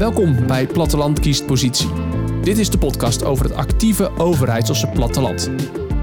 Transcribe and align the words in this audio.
Welkom 0.00 0.46
bij 0.46 0.66
Platteland 0.66 1.20
kiest 1.20 1.46
positie. 1.46 1.88
Dit 2.42 2.58
is 2.58 2.70
de 2.70 2.78
podcast 2.78 3.24
over 3.24 3.44
het 3.44 3.54
actieve 3.54 4.10
Overijsselse 4.18 4.86
platteland. 4.86 5.50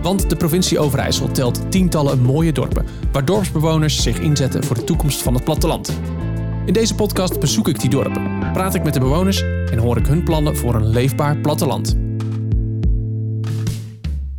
Want 0.01 0.29
de 0.29 0.35
provincie 0.35 0.79
Overijssel 0.79 1.31
telt 1.31 1.71
tientallen 1.71 2.21
mooie 2.21 2.51
dorpen, 2.51 2.85
waar 3.11 3.25
dorpsbewoners 3.25 4.03
zich 4.03 4.19
inzetten 4.19 4.63
voor 4.63 4.75
de 4.75 4.83
toekomst 4.83 5.21
van 5.21 5.33
het 5.33 5.43
platteland. 5.43 5.99
In 6.65 6.73
deze 6.73 6.95
podcast 6.95 7.39
bezoek 7.39 7.67
ik 7.67 7.79
die 7.79 7.89
dorpen, 7.89 8.51
praat 8.53 8.75
ik 8.75 8.83
met 8.83 8.93
de 8.93 8.99
bewoners 8.99 9.41
en 9.71 9.77
hoor 9.77 9.97
ik 9.97 10.05
hun 10.05 10.23
plannen 10.23 10.57
voor 10.57 10.75
een 10.75 10.87
leefbaar 10.87 11.37
platteland. 11.37 12.06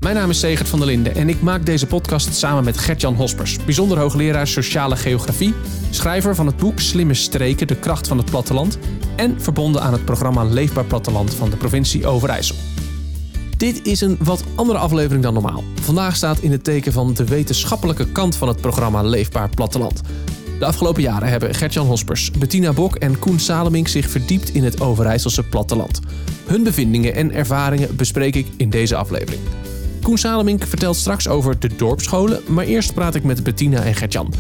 Mijn 0.09 0.21
naam 0.21 0.31
is 0.31 0.41
Segert 0.41 0.69
van 0.69 0.79
der 0.79 0.89
Linden 0.89 1.15
en 1.15 1.29
ik 1.29 1.43
maak 1.43 1.67
deze 1.67 1.87
podcast 1.87 2.35
samen 2.35 2.65
met 2.65 2.79
Gertjan 2.79 3.15
Hospers, 3.15 3.65
bijzonder 3.65 3.99
hoogleraar 3.99 4.47
sociale 4.47 4.97
geografie, 4.97 5.55
schrijver 5.91 6.35
van 6.35 6.47
het 6.47 6.57
boek 6.57 6.81
Slimme 6.81 7.15
Streken, 7.15 7.67
de 7.67 7.77
kracht 7.77 8.09
van 8.09 8.19
het 8.19 8.31
platteland 8.31 8.79
en 9.17 9.41
verbonden 9.41 9.83
aan 9.83 9.93
het 9.93 10.05
programma 10.05 10.45
Leefbaar 10.45 10.85
Platteland 10.85 11.35
van 11.35 11.51
de 11.51 11.57
provincie 11.57 12.07
Overijssel. 12.07 12.57
Dit 13.57 13.87
is 13.87 14.01
een 14.01 14.17
wat 14.21 14.45
andere 14.55 14.79
aflevering 14.79 15.23
dan 15.23 15.35
normaal. 15.35 15.65
Vandaag 15.81 16.17
staat 16.17 16.39
in 16.39 16.53
het 16.53 16.65
teken 16.65 16.93
van 16.93 17.15
de 17.15 17.25
wetenschappelijke 17.25 18.13
kant 18.13 18.37
van 18.37 18.49
het 18.49 18.61
programma 18.61 19.03
Leefbaar 19.03 19.49
Platteland. 19.49 20.01
De 20.59 20.65
afgelopen 20.65 21.03
jaren 21.03 21.29
hebben 21.29 21.55
Gertjan 21.55 21.87
Hospers, 21.87 22.31
Bettina 22.31 22.73
Bok 22.73 22.97
en 22.97 23.19
Koen 23.19 23.39
Salemink 23.41 23.89
zich 23.89 24.11
verdiept 24.11 24.55
in 24.55 24.65
het 24.65 24.81
Overijsselse 24.81 25.43
platteland. 25.43 26.01
Hun 26.47 26.63
bevindingen 26.63 27.15
en 27.15 27.33
ervaringen 27.33 27.97
bespreek 27.97 28.35
ik 28.35 28.47
in 28.57 28.71
deze 28.71 28.97
aflevering. 28.97 29.43
Koen 30.09 30.19
Salemink 30.19 30.67
vertelt 30.67 30.97
straks 30.97 31.29
over 31.29 31.59
de 31.59 31.77
dorpsscholen, 31.77 32.41
maar 32.47 32.65
eerst 32.65 32.95
praat 32.95 33.15
ik 33.15 33.25
met 33.25 33.43
Bettina 33.43 33.83
en 33.83 33.95
Gertjan. 33.95 34.33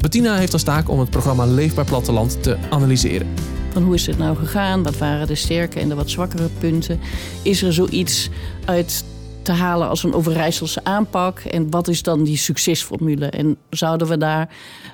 Bettina 0.00 0.36
heeft 0.36 0.52
als 0.52 0.62
taak 0.62 0.88
om 0.88 0.98
het 1.00 1.10
programma 1.10 1.46
Leefbaar 1.46 1.84
Platteland 1.84 2.42
te 2.42 2.56
analyseren. 2.70 3.26
Van 3.72 3.82
hoe 3.82 3.94
is 3.94 4.06
het 4.06 4.18
nou 4.18 4.36
gegaan? 4.36 4.82
Wat 4.82 4.98
waren 4.98 5.26
de 5.26 5.34
sterke 5.34 5.80
en 5.80 5.88
de 5.88 5.94
wat 5.94 6.10
zwakkere 6.10 6.48
punten? 6.58 7.00
Is 7.42 7.62
er 7.62 7.72
zoiets 7.72 8.30
uit 8.64 9.04
te 9.48 9.54
halen 9.54 9.88
als 9.88 10.02
een 10.02 10.14
Overijsselse 10.14 10.80
aanpak? 10.84 11.38
En 11.38 11.70
wat 11.70 11.88
is 11.88 12.02
dan 12.02 12.24
die 12.24 12.36
succesformule? 12.36 13.26
En 13.26 13.56
zouden 13.70 14.08
we 14.08 14.16
daar, 14.16 14.48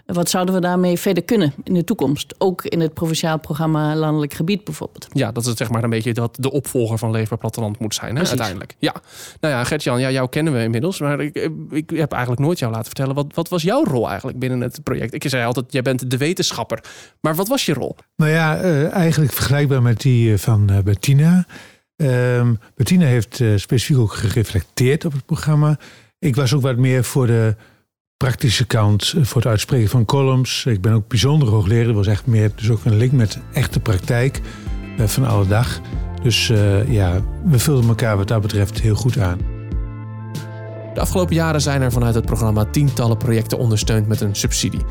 wat 0.07 0.31
zouden 0.31 0.55
we 0.55 0.61
daarmee 0.61 0.99
verder 0.99 1.25
kunnen 1.25 1.53
in 1.65 1.75
de 1.75 1.85
toekomst? 1.85 2.35
Ook 2.39 2.65
in 2.65 2.81
het 2.81 2.95
provinciaal 2.95 3.39
programma 3.39 3.97
Landelijk 3.97 4.35
Gebied 4.35 4.65
bijvoorbeeld. 4.65 5.07
Ja, 5.13 5.33
dat 5.33 5.45
het 5.45 5.57
zeg 5.57 5.71
maar 5.71 5.85
een 5.85 5.91
beetje 5.91 6.13
dat 6.13 6.37
de 6.41 6.51
opvolger 6.51 6.99
van 6.99 7.11
Leefbaar 7.11 7.39
Platteland 7.39 7.79
moet 7.79 7.95
zijn, 7.95 8.09
hè, 8.09 8.15
Precies. 8.15 8.31
uiteindelijk. 8.31 8.77
Ja, 8.79 8.95
nou 9.41 9.55
ja, 9.55 9.65
Gertjan, 9.65 10.01
ja, 10.01 10.11
jou 10.11 10.29
kennen 10.29 10.53
we 10.53 10.63
inmiddels, 10.63 11.01
maar 11.01 11.21
ik, 11.21 11.51
ik 11.71 11.91
heb 11.91 12.13
eigenlijk 12.13 12.43
nooit 12.43 12.59
jou 12.59 12.71
laten 12.71 12.87
vertellen. 12.87 13.15
Wat, 13.15 13.27
wat 13.35 13.49
was 13.49 13.63
jouw 13.63 13.85
rol 13.85 14.09
eigenlijk 14.09 14.39
binnen 14.39 14.61
het 14.61 14.83
project? 14.83 15.15
Ik 15.15 15.29
zei 15.29 15.45
altijd, 15.45 15.67
jij 15.69 15.83
bent 15.83 16.11
de 16.11 16.17
wetenschapper. 16.17 16.85
Maar 17.21 17.35
wat 17.35 17.49
was 17.49 17.67
je 17.67 17.73
rol? 17.73 17.97
Nou 18.17 18.31
ja, 18.31 18.57
eh, 18.57 18.93
eigenlijk 18.93 19.33
vergelijkbaar 19.33 19.83
met 19.83 20.01
die 20.01 20.33
eh, 20.33 20.39
van 20.39 20.71
eh, 20.71 20.79
Bettina. 20.79 21.47
Ehm, 21.97 22.55
Bettina 22.75 23.07
heeft 23.07 23.41
eh, 23.41 23.49
specifiek 23.57 23.99
ook 23.99 24.13
gereflecteerd 24.13 25.05
op 25.05 25.13
het 25.13 25.27
programma. 25.27 25.79
Ik 26.19 26.37
was 26.37 26.55
ook 26.55 26.63
wat 26.63 26.77
meer 26.77 27.05
voor 27.05 27.27
de 27.27 27.57
praktische 28.17 28.67
kant, 28.67 29.13
eh, 29.17 29.25
voor 29.25 29.41
het 29.41 29.51
uitspreken 29.51 29.89
van 29.89 30.05
columns. 30.05 30.65
Ik 30.67 30.81
ben 30.81 30.93
ook 30.93 31.09
bijzonder 31.09 31.49
hoogleraar. 31.49 31.85
Dat 31.85 31.95
was 31.95 32.07
echt 32.07 32.27
meer 32.27 32.51
dus 32.55 32.71
ook 32.71 32.85
een 32.85 32.97
link 32.97 33.13
met 33.13 33.39
echte 33.53 33.81
praktijk 33.81 34.41
eh, 34.99 35.07
van 35.07 35.25
alle 35.25 35.47
dag. 35.47 35.81
Dus 36.23 36.47
ja, 36.89 37.23
we 37.45 37.59
vulden 37.59 37.89
elkaar 37.89 38.17
wat 38.17 38.29
dat 38.29 38.41
betreft 38.41 38.81
heel 38.81 38.95
goed 38.95 39.19
aan. 39.19 39.39
De 40.95 41.01
afgelopen 41.01 41.35
jaren 41.35 41.61
zijn 41.61 41.83
er 41.83 41.93
vanuit 41.93 42.15
het 42.15 42.27
programma 42.27 42.65
tientallen 42.65 43.17
projecten 43.17 43.59
ondersteund 43.59 44.07
met 44.07 44.21
een 44.21 44.35
subsidie. 44.35 44.85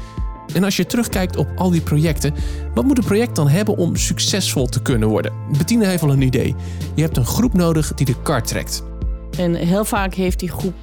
En 0.54 0.64
als 0.64 0.78
je 0.78 0.86
terugkijkt 0.86 1.38
op 1.38 1.48
al 1.56 1.70
die 1.70 1.82
projecten, 1.82 2.34
wat 2.74 2.86
moet 2.86 2.98
een 2.98 3.04
project 3.04 3.36
dan 3.36 3.48
hebben 3.48 3.78
om 3.78 3.96
succesvol 3.96 4.66
te 4.66 4.82
kunnen 4.82 5.10
worden? 5.10 5.34
Bettina 5.58 5.86
heeft 5.86 6.04
al 6.04 6.12
een 6.12 6.22
idee. 6.22 6.56
Je 6.96 7.02
hebt 7.02 7.18
een 7.18 7.26
groep 7.26 7.54
nodig 7.54 7.94
die 7.94 8.06
de 8.06 8.22
kar 8.22 8.44
trekt. 8.44 8.84
En 9.38 9.56
heel 9.56 9.86
vaak 9.86 10.14
heeft 10.14 10.40
die 10.40 10.50
groep 10.50 10.76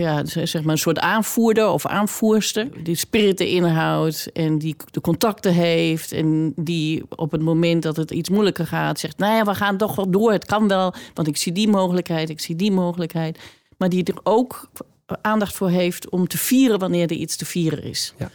ja, 0.00 0.24
zeg 0.24 0.62
maar 0.62 0.72
een 0.72 0.78
soort 0.78 0.98
aanvoerder 0.98 1.68
of 1.68 1.86
aanvoerster. 1.86 2.68
Die 2.82 2.96
spirit 2.96 3.40
erin 3.40 3.64
houdt 3.64 4.32
en 4.32 4.58
die 4.58 4.76
de 4.90 5.00
contacten 5.00 5.52
heeft. 5.52 6.12
En 6.12 6.52
die 6.56 7.02
op 7.08 7.30
het 7.30 7.42
moment 7.42 7.82
dat 7.82 7.96
het 7.96 8.10
iets 8.10 8.28
moeilijker 8.28 8.66
gaat 8.66 8.98
zegt... 8.98 9.18
nou 9.18 9.34
ja, 9.34 9.44
we 9.44 9.54
gaan 9.54 9.76
toch 9.76 9.96
wel 9.96 10.10
door, 10.10 10.32
het 10.32 10.44
kan 10.44 10.68
wel. 10.68 10.94
Want 11.14 11.28
ik 11.28 11.36
zie 11.36 11.52
die 11.52 11.68
mogelijkheid, 11.68 12.28
ik 12.28 12.40
zie 12.40 12.56
die 12.56 12.72
mogelijkheid. 12.72 13.38
Maar 13.76 13.88
die 13.88 14.04
er 14.04 14.18
ook 14.22 14.70
aandacht 15.20 15.54
voor 15.54 15.70
heeft 15.70 16.08
om 16.08 16.28
te 16.28 16.38
vieren 16.38 16.78
wanneer 16.78 17.10
er 17.10 17.16
iets 17.16 17.36
te 17.36 17.44
vieren 17.44 17.82
is. 17.82 18.14
Ja. 18.18 18.30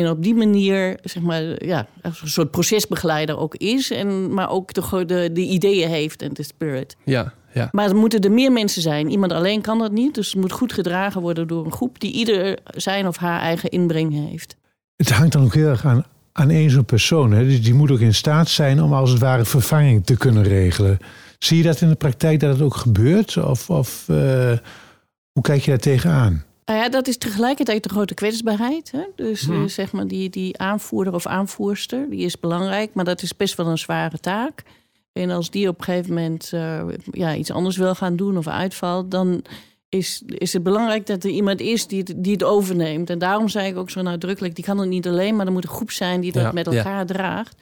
En 0.00 0.10
op 0.10 0.22
die 0.22 0.34
manier, 0.34 0.98
zeg 1.02 1.22
maar, 1.22 1.64
ja, 1.64 1.86
als 2.02 2.22
een 2.22 2.28
soort 2.28 2.50
procesbegeleider 2.50 3.38
ook 3.38 3.54
is. 3.54 3.90
En, 3.90 4.34
maar 4.34 4.50
ook 4.50 4.72
de, 4.72 5.04
de, 5.06 5.30
de 5.32 5.40
ideeën 5.40 5.88
heeft 5.88 6.22
en 6.22 6.32
de 6.32 6.42
spirit. 6.42 6.96
Ja, 7.04 7.32
ja. 7.52 7.68
Maar 7.72 7.88
er 7.88 7.96
moeten 7.96 8.20
er 8.20 8.32
meer 8.32 8.52
mensen 8.52 8.82
zijn. 8.82 9.10
Iemand 9.10 9.32
alleen 9.32 9.60
kan 9.60 9.78
dat 9.78 9.92
niet. 9.92 10.14
Dus 10.14 10.32
het 10.32 10.40
moet 10.40 10.52
goed 10.52 10.72
gedragen 10.72 11.20
worden 11.20 11.46
door 11.46 11.64
een 11.64 11.72
groep 11.72 12.00
die 12.00 12.12
ieder 12.12 12.58
zijn 12.74 13.06
of 13.06 13.16
haar 13.16 13.40
eigen 13.40 13.70
inbreng 13.70 14.28
heeft. 14.28 14.56
Het 14.96 15.10
hangt 15.10 15.32
dan 15.32 15.44
ook 15.44 15.54
heel 15.54 15.68
erg 15.68 15.84
aan, 15.84 16.04
aan 16.32 16.50
één 16.50 16.70
zo'n 16.70 16.84
persoon. 16.84 17.32
Hè. 17.32 17.44
Dus 17.44 17.62
die 17.62 17.74
moet 17.74 17.90
ook 17.90 18.00
in 18.00 18.14
staat 18.14 18.48
zijn 18.48 18.82
om 18.82 18.92
als 18.92 19.10
het 19.10 19.20
ware 19.20 19.44
vervanging 19.44 20.06
te 20.06 20.16
kunnen 20.16 20.42
regelen. 20.42 20.98
Zie 21.38 21.56
je 21.56 21.62
dat 21.62 21.80
in 21.80 21.88
de 21.88 21.94
praktijk 21.94 22.40
dat 22.40 22.52
het 22.52 22.62
ook 22.62 22.76
gebeurt? 22.76 23.36
Of, 23.36 23.70
of 23.70 24.08
eh, 24.08 24.52
hoe 25.32 25.42
kijk 25.42 25.62
je 25.62 25.70
daar 25.70 25.80
tegenaan? 25.80 26.44
Nou 26.66 26.78
ja, 26.78 26.88
dat 26.88 27.08
is 27.08 27.16
tegelijkertijd 27.18 27.82
de 27.82 27.88
grote 27.88 28.14
kwetsbaarheid. 28.14 28.90
Hè? 28.90 29.02
Dus 29.16 29.42
Hmm. 29.46 29.62
eh, 29.62 29.68
zeg 29.68 29.92
maar 29.92 30.06
die, 30.06 30.30
die 30.30 30.58
aanvoerder 30.58 31.14
of 31.14 31.26
aanvoerster, 31.26 32.10
die 32.10 32.20
is 32.24 32.38
belangrijk. 32.40 32.90
Maar 32.94 33.04
dat 33.04 33.22
is 33.22 33.36
best 33.36 33.54
wel 33.56 33.66
een 33.66 33.78
zware 33.78 34.18
taak. 34.18 34.62
En 35.12 35.30
als 35.30 35.50
die 35.50 35.68
op 35.68 35.78
een 35.78 35.84
gegeven 35.84 36.14
moment 36.14 36.50
eh, 36.52 36.84
ja, 37.10 37.34
iets 37.34 37.50
anders 37.50 37.76
wil 37.76 37.94
gaan 37.94 38.16
doen 38.16 38.38
of 38.38 38.46
uitvalt... 38.48 39.10
dan 39.10 39.42
is, 39.88 40.22
is 40.26 40.52
het 40.52 40.62
belangrijk 40.62 41.06
dat 41.06 41.24
er 41.24 41.30
iemand 41.30 41.60
is 41.60 41.86
die 41.86 41.98
het, 41.98 42.14
die 42.16 42.32
het 42.32 42.44
overneemt. 42.44 43.10
En 43.10 43.18
daarom 43.18 43.48
zei 43.48 43.68
ik 43.68 43.76
ook 43.76 43.90
zo 43.90 44.02
nadrukkelijk... 44.02 44.54
die 44.54 44.64
kan 44.64 44.78
het 44.78 44.88
niet 44.88 45.06
alleen, 45.06 45.36
maar 45.36 45.46
er 45.46 45.52
moet 45.52 45.64
een 45.64 45.70
groep 45.70 45.90
zijn 45.90 46.20
die 46.20 46.32
dat 46.32 46.42
Ja, 46.42 46.52
met 46.52 46.66
ja. 46.70 46.76
elkaar 46.76 47.06
draagt. 47.06 47.56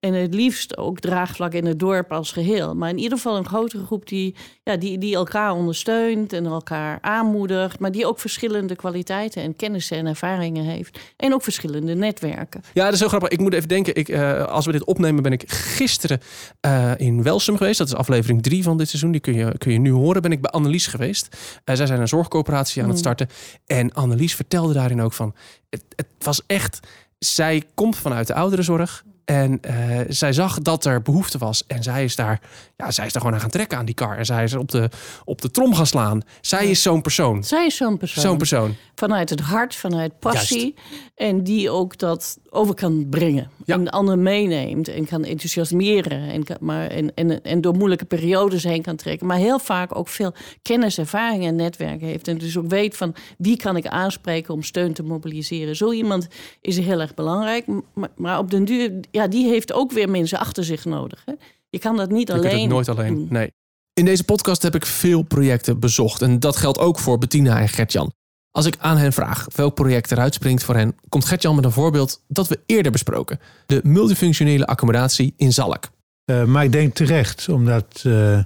En 0.00 0.14
het 0.14 0.34
liefst 0.34 0.76
ook 0.76 1.00
draagvlak 1.00 1.52
in 1.52 1.66
het 1.66 1.78
dorp 1.78 2.12
als 2.12 2.32
geheel. 2.32 2.74
Maar 2.74 2.88
in 2.90 2.98
ieder 2.98 3.16
geval 3.16 3.36
een 3.36 3.46
grotere 3.46 3.84
groep 3.84 4.08
die, 4.08 4.34
ja, 4.62 4.76
die, 4.76 4.98
die 4.98 5.14
elkaar 5.14 5.52
ondersteunt 5.52 6.32
en 6.32 6.46
elkaar 6.46 6.98
aanmoedigt. 7.00 7.78
Maar 7.78 7.92
die 7.92 8.06
ook 8.06 8.18
verschillende 8.20 8.76
kwaliteiten 8.76 9.42
en 9.42 9.56
kennissen 9.56 9.96
en 9.96 10.06
ervaringen 10.06 10.64
heeft. 10.64 10.98
En 11.16 11.34
ook 11.34 11.42
verschillende 11.42 11.94
netwerken. 11.94 12.62
Ja, 12.74 12.84
dat 12.84 12.92
is 12.92 12.98
heel 12.98 13.08
grappig. 13.08 13.28
Ik 13.28 13.38
moet 13.40 13.52
even 13.54 13.68
denken, 13.68 13.94
ik, 13.94 14.08
eh, 14.08 14.44
als 14.44 14.66
we 14.66 14.72
dit 14.72 14.84
opnemen 14.84 15.22
ben 15.22 15.32
ik 15.32 15.44
gisteren 15.52 16.20
eh, 16.60 16.92
in 16.96 17.22
Welsum 17.22 17.56
geweest. 17.56 17.78
Dat 17.78 17.86
is 17.86 17.94
aflevering 17.94 18.42
drie 18.42 18.62
van 18.62 18.76
dit 18.78 18.88
seizoen. 18.88 19.10
Die 19.12 19.20
kun 19.20 19.34
je, 19.34 19.58
kun 19.58 19.72
je 19.72 19.78
nu 19.78 19.90
horen. 19.90 20.22
Ben 20.22 20.32
ik 20.32 20.40
bij 20.40 20.50
Annelies 20.50 20.86
geweest. 20.86 21.36
Eh, 21.64 21.74
zij 21.76 21.86
zijn 21.86 22.00
een 22.00 22.08
zorgcoöperatie 22.08 22.82
aan 22.82 22.88
het 22.88 22.96
Mm. 22.96 23.02
starten. 23.02 23.28
En 23.66 23.92
Annelies 23.92 24.34
vertelde 24.34 24.72
daarin 24.72 25.00
ook 25.00 25.12
van... 25.12 25.34
Het, 25.70 25.84
het 25.96 26.06
was 26.18 26.42
echt... 26.46 26.80
Zij 27.18 27.62
komt 27.74 27.96
vanuit 27.96 28.26
de 28.26 28.34
ouderenzorg. 28.34 29.04
En 29.28 29.58
eh, 29.60 30.00
zij 30.08 30.32
zag 30.32 30.58
dat 30.58 30.84
er 30.84 31.02
behoefte 31.02 31.38
was. 31.38 31.64
En 31.66 31.82
zij 31.82 32.04
is 32.04 32.16
daar, 32.16 32.40
ja, 32.76 32.90
zij 32.90 33.06
is 33.06 33.12
daar 33.12 33.20
gewoon 33.22 33.36
aan 33.36 33.42
gaan 33.42 33.50
trekken 33.50 33.78
aan 33.78 33.84
die 33.84 33.94
kar. 33.94 34.16
En 34.16 34.24
zij 34.26 34.44
is 34.44 34.54
op 34.54 34.70
de, 34.70 34.88
op 35.24 35.40
de 35.40 35.50
trom 35.50 35.74
gaan 35.74 35.86
slaan. 35.86 36.22
Zij 36.40 36.70
is 36.70 36.82
zo'n 36.82 37.02
persoon. 37.02 37.44
Zij 37.44 37.66
is 37.66 37.76
zo'n 37.76 37.96
persoon. 37.96 38.22
Zo'n 38.22 38.36
persoon. 38.38 38.74
Vanuit 38.94 39.30
het 39.30 39.40
hart, 39.40 39.74
vanuit 39.74 40.18
passie. 40.18 40.74
En 41.14 41.42
die 41.44 41.70
ook 41.70 41.98
dat 41.98 42.38
over 42.50 42.74
kan 42.74 43.06
brengen. 43.10 43.50
Ja. 43.64 43.74
En 43.74 43.84
de 43.84 43.90
ander 43.90 44.18
meeneemt 44.18 44.88
en 44.88 45.06
kan 45.06 45.24
enthousiasmeren. 45.24 46.28
En, 46.28 46.44
kan- 46.44 46.56
maar, 46.60 46.86
en, 46.86 47.14
en, 47.14 47.42
en 47.42 47.60
door 47.60 47.74
moeilijke 47.76 48.04
periodes 48.04 48.62
heen 48.64 48.82
kan 48.82 48.96
trekken. 48.96 49.26
Maar 49.26 49.36
heel 49.38 49.58
vaak 49.58 49.96
ook 49.98 50.08
veel 50.08 50.32
kennis, 50.62 50.98
ervaring 50.98 51.44
en 51.44 51.56
netwerk 51.56 52.00
heeft. 52.00 52.28
En 52.28 52.38
dus 52.38 52.56
ook 52.58 52.68
weet 52.68 52.96
van 52.96 53.14
wie 53.38 53.56
kan 53.56 53.76
ik 53.76 53.86
aanspreken 53.86 54.54
om 54.54 54.62
steun 54.62 54.92
te 54.92 55.02
mobiliseren. 55.02 55.76
Zo 55.76 55.92
iemand 55.92 56.26
is 56.60 56.78
heel 56.78 57.00
erg 57.00 57.14
belangrijk. 57.14 57.66
Maar, 57.94 58.08
maar 58.16 58.38
op 58.38 58.50
den 58.50 58.64
duur, 58.64 58.92
ja, 59.18 59.28
die 59.28 59.48
heeft 59.48 59.72
ook 59.72 59.92
weer 59.92 60.10
mensen 60.10 60.38
achter 60.38 60.64
zich 60.64 60.84
nodig. 60.84 61.22
Hè? 61.24 61.32
Je 61.70 61.78
kan 61.78 61.96
dat 61.96 62.10
niet 62.10 62.28
Je 62.28 62.34
alleen. 62.34 62.60
het 62.60 62.68
nooit 62.68 62.88
alleen. 62.88 63.14
doen. 63.14 63.26
Nee. 63.30 63.52
In 63.92 64.04
deze 64.04 64.24
podcast 64.24 64.62
heb 64.62 64.74
ik 64.74 64.86
veel 64.86 65.22
projecten 65.22 65.78
bezocht. 65.78 66.22
En 66.22 66.40
dat 66.40 66.56
geldt 66.56 66.78
ook 66.78 66.98
voor 66.98 67.18
Bettina 67.18 67.60
en 67.60 67.68
Gertjan. 67.68 68.12
Als 68.50 68.66
ik 68.66 68.76
aan 68.78 68.96
hen 68.96 69.12
vraag 69.12 69.46
welk 69.54 69.74
project 69.74 70.12
eruit 70.12 70.34
springt 70.34 70.62
voor 70.62 70.74
hen, 70.74 70.96
komt 71.08 71.24
Gertjan 71.24 71.54
met 71.54 71.64
een 71.64 71.72
voorbeeld 71.72 72.22
dat 72.28 72.48
we 72.48 72.60
eerder 72.66 72.92
besproken: 72.92 73.40
de 73.66 73.80
multifunctionele 73.84 74.66
accommodatie 74.66 75.34
in 75.36 75.52
Zalk. 75.52 75.88
Eh, 76.24 76.44
maar 76.44 76.64
ik 76.64 76.72
denk 76.72 76.94
terecht, 76.94 77.48
omdat 77.48 78.02
eh, 78.06 78.38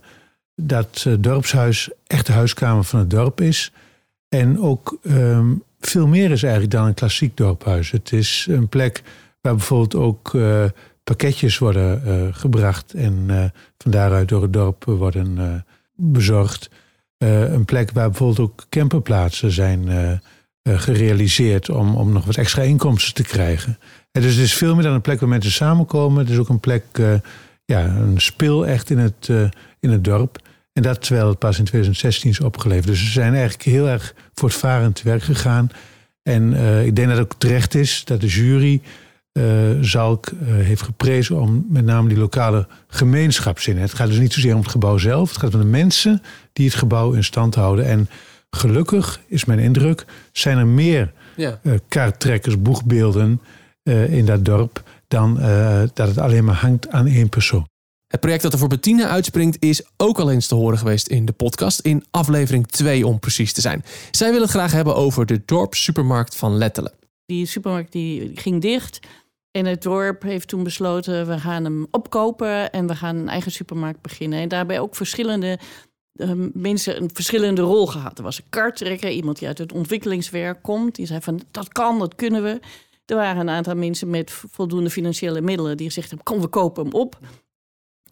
dat 0.54 1.04
eh, 1.06 1.14
dorpshuis 1.18 1.90
echt 2.06 2.26
de 2.26 2.32
huiskamer 2.32 2.84
van 2.84 2.98
het 2.98 3.10
dorp 3.10 3.40
is. 3.40 3.72
En 4.28 4.60
ook 4.60 4.98
ehm, 5.02 5.54
veel 5.80 6.06
meer 6.06 6.30
is 6.30 6.42
eigenlijk 6.42 6.72
dan 6.72 6.86
een 6.86 6.94
klassiek 6.94 7.36
dorphuis. 7.36 7.90
Het 7.90 8.12
is 8.12 8.46
een 8.48 8.68
plek 8.68 9.02
waar 9.42 9.54
bijvoorbeeld 9.54 9.94
ook 9.94 10.34
eh, 10.34 10.64
pakketjes 11.04 11.58
worden 11.58 12.04
eh, 12.04 12.34
gebracht 12.34 12.94
en 12.94 13.24
eh, 13.28 13.44
van 13.78 13.90
daaruit 13.90 14.28
door 14.28 14.42
het 14.42 14.52
dorp 14.52 14.84
worden 14.84 15.64
bezorgd. 15.96 16.70
Een 17.18 17.64
plek 17.64 17.90
waar 17.90 18.08
bijvoorbeeld 18.08 18.40
ook 18.40 18.64
camperplaatsen 18.68 19.50
zijn 19.50 20.20
gerealiseerd 20.64 21.70
om, 21.70 21.96
om 21.96 22.12
nog 22.12 22.24
wat 22.24 22.36
extra 22.36 22.62
inkomsten 22.62 23.14
te 23.14 23.22
krijgen. 23.22 23.78
En 24.12 24.22
dus 24.22 24.34
het 24.34 24.44
is 24.44 24.54
veel 24.54 24.74
meer 24.74 24.82
dan 24.84 24.92
een 24.92 25.00
plek 25.00 25.20
waar 25.20 25.28
mensen 25.28 25.52
samenkomen. 25.52 26.18
Het 26.18 26.30
is 26.30 26.38
ook 26.38 26.48
een 26.48 26.60
plek 26.60 26.84
ja, 27.64 27.84
een 27.84 28.20
spil 28.20 28.66
echt 28.66 28.90
in 28.90 28.98
het, 28.98 29.28
in 29.80 29.90
het 29.90 30.04
dorp. 30.04 30.38
En 30.72 30.82
dat 30.82 31.02
terwijl 31.02 31.28
het 31.28 31.38
pas 31.38 31.58
in 31.58 31.64
2016 31.64 32.30
is 32.30 32.40
opgeleverd. 32.40 32.86
Dus 32.86 32.98
ze 32.98 33.10
zijn 33.10 33.32
eigenlijk 33.32 33.62
heel 33.62 33.88
erg 33.88 34.14
voortvarend 34.34 34.94
te 34.94 35.04
werk 35.04 35.22
gegaan. 35.22 35.70
En 36.22 36.52
ik 36.84 36.96
denk 36.96 37.08
dat 37.08 37.16
het 37.16 37.32
ook 37.32 37.38
terecht 37.38 37.74
is 37.74 38.04
dat 38.04 38.20
de 38.20 38.26
jury 38.26 38.82
Zalk 39.80 40.30
heeft 40.44 40.82
geprezen 40.82 41.40
om 41.40 41.66
met 41.68 41.84
name 41.84 42.08
die 42.08 42.18
lokale 42.18 42.66
gemeenschapszin. 42.86 43.78
Het 43.78 43.94
gaat 43.94 44.08
dus 44.08 44.18
niet 44.18 44.32
zozeer 44.32 44.54
om 44.54 44.60
het 44.60 44.70
gebouw 44.70 44.98
zelf. 44.98 45.28
Het 45.28 45.38
gaat 45.38 45.54
om 45.54 45.60
de 45.60 45.66
mensen 45.66 46.22
die 46.52 46.66
het 46.66 46.74
gebouw 46.74 47.12
in 47.12 47.24
stand 47.24 47.54
houden. 47.54 47.86
En 47.86 48.08
gelukkig, 48.56 49.20
is 49.26 49.44
mijn 49.44 49.58
indruk, 49.58 50.04
zijn 50.32 50.58
er 50.58 50.66
meer 50.66 51.12
ja. 51.36 51.60
uh, 51.62 51.74
kaarttrekkers, 51.88 52.62
boegbeelden 52.62 53.40
uh, 53.82 54.12
in 54.12 54.26
dat 54.26 54.44
dorp 54.44 54.82
dan 55.08 55.36
uh, 55.40 55.82
dat 55.94 56.08
het 56.08 56.18
alleen 56.18 56.44
maar 56.44 56.54
hangt 56.54 56.88
aan 56.88 57.06
één 57.06 57.28
persoon. 57.28 57.70
Het 58.06 58.20
project 58.20 58.42
dat 58.42 58.52
er 58.52 58.58
voor 58.58 58.68
Bettina 58.68 59.08
uitspringt 59.08 59.56
is 59.58 59.82
ook 59.96 60.18
al 60.18 60.30
eens 60.30 60.46
te 60.46 60.54
horen 60.54 60.78
geweest 60.78 61.06
in 61.06 61.24
de 61.24 61.32
podcast, 61.32 61.80
in 61.80 62.04
aflevering 62.10 62.66
2 62.66 63.06
om 63.06 63.18
precies 63.18 63.52
te 63.52 63.60
zijn. 63.60 63.84
Zij 64.10 64.26
willen 64.26 64.42
het 64.42 64.50
graag 64.50 64.72
hebben 64.72 64.94
over 64.94 65.26
de 65.26 65.42
dorpssupermarkt 65.44 66.36
van 66.36 66.56
Lettelen. 66.56 66.92
Die 67.26 67.46
supermarkt 67.46 67.92
die 67.92 68.30
ging 68.34 68.60
dicht 68.60 69.00
en 69.52 69.66
het 69.66 69.82
dorp 69.82 70.22
heeft 70.22 70.48
toen 70.48 70.62
besloten, 70.62 71.26
we 71.26 71.38
gaan 71.38 71.64
hem 71.64 71.86
opkopen 71.90 72.72
en 72.72 72.86
we 72.86 72.94
gaan 72.96 73.16
een 73.16 73.28
eigen 73.28 73.52
supermarkt 73.52 74.00
beginnen. 74.00 74.40
En 74.40 74.48
daarbij 74.48 74.80
ook 74.80 74.96
verschillende 74.96 75.58
uh, 76.14 76.30
mensen 76.52 77.02
een 77.02 77.10
verschillende 77.12 77.62
rol 77.62 77.86
gehad. 77.86 78.18
Er 78.18 78.24
was 78.24 78.38
een 78.38 78.48
karttrekker, 78.48 79.10
iemand 79.10 79.38
die 79.38 79.48
uit 79.48 79.58
het 79.58 79.72
ontwikkelingswerk 79.72 80.62
komt. 80.62 80.94
Die 80.94 81.06
zei 81.06 81.20
van, 81.20 81.42
dat 81.50 81.68
kan, 81.68 81.98
dat 81.98 82.14
kunnen 82.14 82.42
we. 82.42 82.60
Er 83.06 83.16
waren 83.16 83.40
een 83.40 83.54
aantal 83.54 83.74
mensen 83.74 84.10
met 84.10 84.30
voldoende 84.30 84.90
financiële 84.90 85.40
middelen... 85.40 85.76
die 85.76 85.86
gezegd 85.86 86.08
hebben, 86.08 86.26
kom, 86.26 86.40
we 86.40 86.48
kopen 86.48 86.84
hem 86.84 86.92
op. 86.92 87.18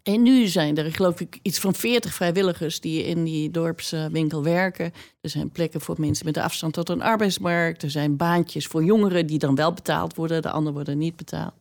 En 0.03 0.23
nu 0.23 0.47
zijn 0.47 0.77
er, 0.77 0.93
geloof 0.93 1.21
ik, 1.21 1.39
iets 1.43 1.59
van 1.59 1.75
40 1.75 2.15
vrijwilligers 2.15 2.81
die 2.81 3.05
in 3.05 3.25
die 3.25 3.51
dorpswinkel 3.51 4.43
werken. 4.43 4.93
Er 5.21 5.31
zijn 5.31 5.51
plekken 5.51 5.81
voor 5.81 5.97
mensen 5.99 6.27
met 6.27 6.37
afstand 6.37 6.73
tot 6.73 6.89
een 6.89 7.03
arbeidsmarkt. 7.03 7.83
Er 7.83 7.91
zijn 7.91 8.17
baantjes 8.17 8.67
voor 8.67 8.85
jongeren 8.85 9.27
die 9.27 9.39
dan 9.39 9.55
wel 9.55 9.73
betaald 9.73 10.15
worden, 10.15 10.43
de 10.43 10.51
anderen 10.51 10.75
worden 10.75 10.99
niet 10.99 11.17
betaald. 11.17 11.53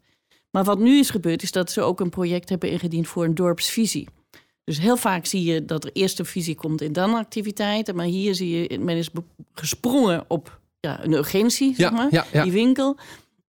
Maar 0.51 0.63
wat 0.63 0.79
nu 0.79 0.99
is 0.99 1.09
gebeurd, 1.09 1.43
is 1.43 1.51
dat 1.51 1.71
ze 1.71 1.81
ook 1.81 1.99
een 1.99 2.09
project 2.09 2.49
hebben 2.49 2.69
ingediend 2.69 3.07
voor 3.07 3.23
een 3.23 3.35
dorpsvisie. 3.35 4.07
Dus 4.63 4.79
heel 4.79 4.97
vaak 4.97 5.25
zie 5.25 5.43
je 5.43 5.65
dat 5.65 5.83
er 5.83 5.89
eerst 5.93 6.19
een 6.19 6.25
visie 6.25 6.55
komt 6.55 6.81
en 6.81 6.93
dan 6.93 7.13
activiteiten. 7.13 7.95
Maar 7.95 8.05
hier 8.05 8.35
zie 8.35 8.49
je, 8.49 8.79
men 8.79 8.97
is 8.97 9.09
gesprongen 9.53 10.25
op 10.27 10.59
ja, 10.79 11.03
een 11.03 11.13
urgentie, 11.13 11.75
zeg 11.75 11.91
maar, 11.91 12.27
die 12.43 12.51
winkel. 12.51 12.97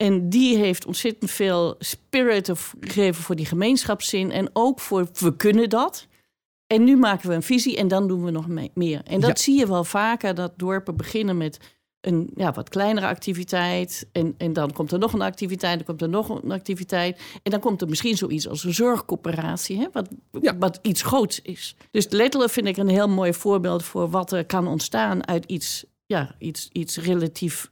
En 0.01 0.29
die 0.29 0.57
heeft 0.57 0.85
ontzettend 0.85 1.31
veel 1.31 1.75
spirit 1.79 2.51
gegeven 2.79 3.23
voor 3.23 3.35
die 3.35 3.45
gemeenschapszin. 3.45 4.31
En 4.31 4.49
ook 4.53 4.79
voor 4.79 5.07
we 5.13 5.35
kunnen 5.35 5.69
dat. 5.69 6.07
En 6.67 6.83
nu 6.83 6.97
maken 6.97 7.29
we 7.29 7.35
een 7.35 7.43
visie 7.43 7.77
en 7.77 7.87
dan 7.87 8.07
doen 8.07 8.23
we 8.23 8.31
nog 8.31 8.47
meer. 8.73 9.01
En 9.03 9.19
dat 9.19 9.39
zie 9.39 9.59
je 9.59 9.67
wel 9.67 9.83
vaker, 9.83 10.35
dat 10.35 10.53
dorpen 10.55 10.97
beginnen 10.97 11.37
met 11.37 11.59
een 12.01 12.29
ja, 12.35 12.51
wat 12.51 12.69
kleinere 12.69 13.07
activiteit. 13.07 14.09
En, 14.11 14.35
en 14.37 14.53
dan 14.53 14.73
komt 14.73 14.91
er 14.91 14.99
nog 14.99 15.13
een 15.13 15.21
activiteit, 15.21 15.75
dan 15.75 15.85
komt 15.85 16.01
er 16.01 16.09
nog 16.09 16.29
een 16.29 16.51
activiteit. 16.51 17.21
En 17.43 17.51
dan 17.51 17.59
komt 17.59 17.81
er 17.81 17.89
misschien 17.89 18.17
zoiets 18.17 18.47
als 18.47 18.63
een 18.63 18.73
zorgcoöperatie, 18.73 19.77
hè, 19.77 19.87
wat, 19.91 20.09
wat 20.59 20.79
iets 20.81 21.01
groots 21.01 21.41
is. 21.41 21.75
Dus 21.91 22.09
letterlijk 22.09 22.51
vind 22.51 22.67
ik 22.67 22.77
een 22.77 22.89
heel 22.89 23.09
mooi 23.09 23.33
voorbeeld 23.33 23.83
voor 23.83 24.09
wat 24.09 24.31
er 24.31 24.45
kan 24.45 24.67
ontstaan 24.67 25.27
uit 25.27 25.45
iets, 25.45 25.85
ja, 26.05 26.35
iets, 26.37 26.69
iets 26.71 26.97
relatief 26.97 27.71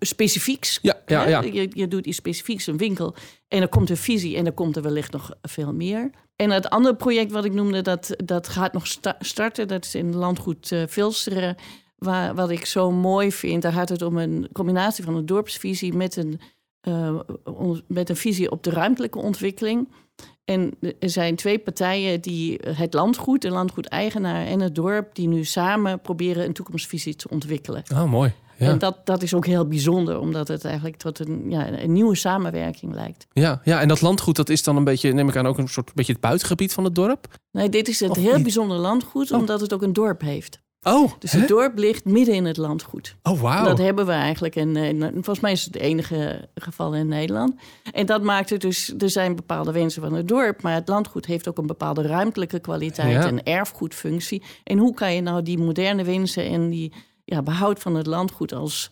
specifieks. 0.00 0.78
Ja, 0.82 1.02
ja, 1.06 1.28
ja. 1.28 1.40
Je, 1.42 1.70
je 1.72 1.88
doet 1.88 2.06
iets 2.06 2.16
specifieks, 2.16 2.66
een 2.66 2.76
winkel. 2.76 3.14
En 3.48 3.62
er 3.62 3.68
komt 3.68 3.90
een 3.90 3.96
visie 3.96 4.36
en 4.36 4.46
er 4.46 4.52
komt 4.52 4.76
er 4.76 4.82
wellicht 4.82 5.12
nog 5.12 5.30
veel 5.42 5.72
meer. 5.72 6.10
En 6.36 6.50
het 6.50 6.70
andere 6.70 6.96
project 6.96 7.32
wat 7.32 7.44
ik 7.44 7.52
noemde, 7.52 7.82
dat, 7.82 8.14
dat 8.24 8.48
gaat 8.48 8.72
nog 8.72 8.86
starten. 9.18 9.68
Dat 9.68 9.84
is 9.84 9.94
in 9.94 10.16
landgoed 10.16 10.70
uh, 10.70 10.82
Vilsteren. 10.86 11.56
Waar, 11.96 12.34
wat 12.34 12.50
ik 12.50 12.66
zo 12.66 12.90
mooi 12.90 13.32
vind, 13.32 13.62
daar 13.62 13.72
gaat 13.72 13.88
het 13.88 14.02
om 14.02 14.16
een 14.16 14.48
combinatie 14.52 15.04
van 15.04 15.16
een 15.16 15.26
dorpsvisie 15.26 15.94
met 15.94 16.16
een, 16.16 16.40
uh, 16.88 17.20
met 17.86 18.08
een 18.08 18.16
visie 18.16 18.50
op 18.50 18.62
de 18.62 18.70
ruimtelijke 18.70 19.18
ontwikkeling. 19.18 19.88
En 20.44 20.72
er 20.98 21.10
zijn 21.10 21.36
twee 21.36 21.58
partijen 21.58 22.20
die 22.20 22.60
het 22.66 22.94
landgoed, 22.94 23.42
de 23.42 23.50
landgoedeigenaar 23.50 24.46
en 24.46 24.60
het 24.60 24.74
dorp, 24.74 25.14
die 25.14 25.28
nu 25.28 25.44
samen 25.44 26.00
proberen 26.00 26.44
een 26.44 26.52
toekomstvisie 26.52 27.14
te 27.14 27.28
ontwikkelen. 27.28 27.82
Oh, 27.92 28.04
mooi. 28.04 28.32
Ja. 28.62 28.68
En 28.68 28.78
dat, 28.78 29.06
dat 29.06 29.22
is 29.22 29.34
ook 29.34 29.46
heel 29.46 29.66
bijzonder, 29.66 30.18
omdat 30.18 30.48
het 30.48 30.64
eigenlijk 30.64 30.96
tot 30.96 31.18
een, 31.18 31.44
ja, 31.48 31.80
een 31.82 31.92
nieuwe 31.92 32.16
samenwerking 32.16 32.94
lijkt. 32.94 33.26
Ja, 33.32 33.60
ja, 33.64 33.80
en 33.80 33.88
dat 33.88 34.00
landgoed, 34.00 34.36
dat 34.36 34.48
is 34.48 34.62
dan 34.62 34.76
een 34.76 34.84
beetje, 34.84 35.12
neem 35.12 35.28
ik 35.28 35.36
aan, 35.36 35.46
ook 35.46 35.58
een 35.58 35.68
soort 35.68 35.94
beetje 35.94 36.12
het 36.12 36.20
buitengebied 36.20 36.72
van 36.72 36.84
het 36.84 36.94
dorp? 36.94 37.26
Nee, 37.50 37.68
dit 37.68 37.88
is 37.88 38.00
het 38.00 38.16
heel 38.16 38.42
bijzonder 38.42 38.76
landgoed, 38.76 39.32
oh. 39.32 39.38
omdat 39.38 39.60
het 39.60 39.72
ook 39.72 39.82
een 39.82 39.92
dorp 39.92 40.20
heeft. 40.20 40.60
Oh, 40.84 41.12
dus 41.18 41.32
het 41.32 41.48
dorp 41.48 41.78
ligt 41.78 42.04
midden 42.04 42.34
in 42.34 42.44
het 42.44 42.56
landgoed. 42.56 43.16
Oh, 43.22 43.40
wauw. 43.40 43.64
Dat 43.64 43.78
hebben 43.78 44.06
we 44.06 44.12
eigenlijk. 44.12 44.56
En 44.56 44.98
volgens 45.12 45.40
mij 45.40 45.52
is 45.52 45.64
het 45.64 45.74
het 45.74 45.82
enige 45.82 46.48
geval 46.54 46.94
in 46.94 47.08
Nederland. 47.08 47.54
En 47.92 48.06
dat 48.06 48.22
maakt 48.22 48.50
het 48.50 48.60
dus. 48.60 48.94
Er 48.98 49.10
zijn 49.10 49.36
bepaalde 49.36 49.72
wensen 49.72 50.02
van 50.02 50.12
het 50.12 50.28
dorp. 50.28 50.62
Maar 50.62 50.74
het 50.74 50.88
landgoed 50.88 51.26
heeft 51.26 51.48
ook 51.48 51.58
een 51.58 51.66
bepaalde 51.66 52.02
ruimtelijke 52.02 52.60
kwaliteit 52.60 53.24
en 53.24 53.42
erfgoedfunctie. 53.42 54.42
En 54.64 54.78
hoe 54.78 54.94
kan 54.94 55.14
je 55.14 55.20
nou 55.20 55.42
die 55.42 55.58
moderne 55.58 56.04
wensen 56.04 56.44
en 56.44 56.70
die 56.70 56.92
ja, 57.24 57.42
behoud 57.42 57.78
van 57.78 57.94
het 57.94 58.06
landgoed 58.06 58.52
als, 58.52 58.90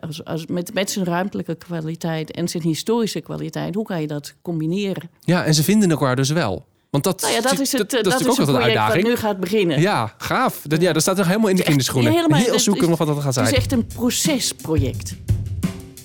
als, 0.00 0.24
als 0.24 0.46
met, 0.46 0.74
met 0.74 0.90
zijn 0.90 1.04
ruimtelijke 1.04 1.54
kwaliteit 1.54 2.30
en 2.30 2.48
zijn 2.48 2.62
historische 2.62 3.20
kwaliteit, 3.20 3.74
hoe 3.74 3.84
kan 3.84 4.00
je 4.00 4.06
dat 4.06 4.34
combineren? 4.42 5.10
Ja, 5.20 5.44
en 5.44 5.54
ze 5.54 5.62
vinden 5.62 5.90
elkaar 5.90 6.16
dus 6.16 6.30
wel. 6.30 6.66
Want 6.90 7.04
dat, 7.04 7.20
nou 7.20 7.32
ja, 7.32 7.40
dat 7.40 7.60
is 7.60 7.72
het, 7.72 7.90
dat, 7.90 8.04
dat, 8.04 8.20
is, 8.20 8.28
ook 8.28 8.38
een 8.38 8.44
project 8.44 8.94
wat 8.94 9.02
nu 9.02 9.16
gaat 9.16 9.40
beginnen. 9.40 9.80
Ja, 9.80 10.14
gaaf. 10.18 10.62
Dat, 10.62 10.80
ja, 10.80 10.92
dat 10.92 11.02
staat 11.02 11.16
toch 11.16 11.26
helemaal 11.26 11.50
in 11.50 11.56
de 11.56 11.62
kinderschoenen. 11.62 12.12
Helemaal, 12.12 12.38
Heel 12.38 12.58
zoeken 12.58 12.88
nog 12.88 12.98
wat 12.98 13.06
dat 13.06 13.22
gaat 13.22 13.34
zijn. 13.34 13.46
Het 13.46 13.54
is 13.54 13.60
echt 13.60 13.72
een 13.72 13.86
procesproject. 13.86 15.14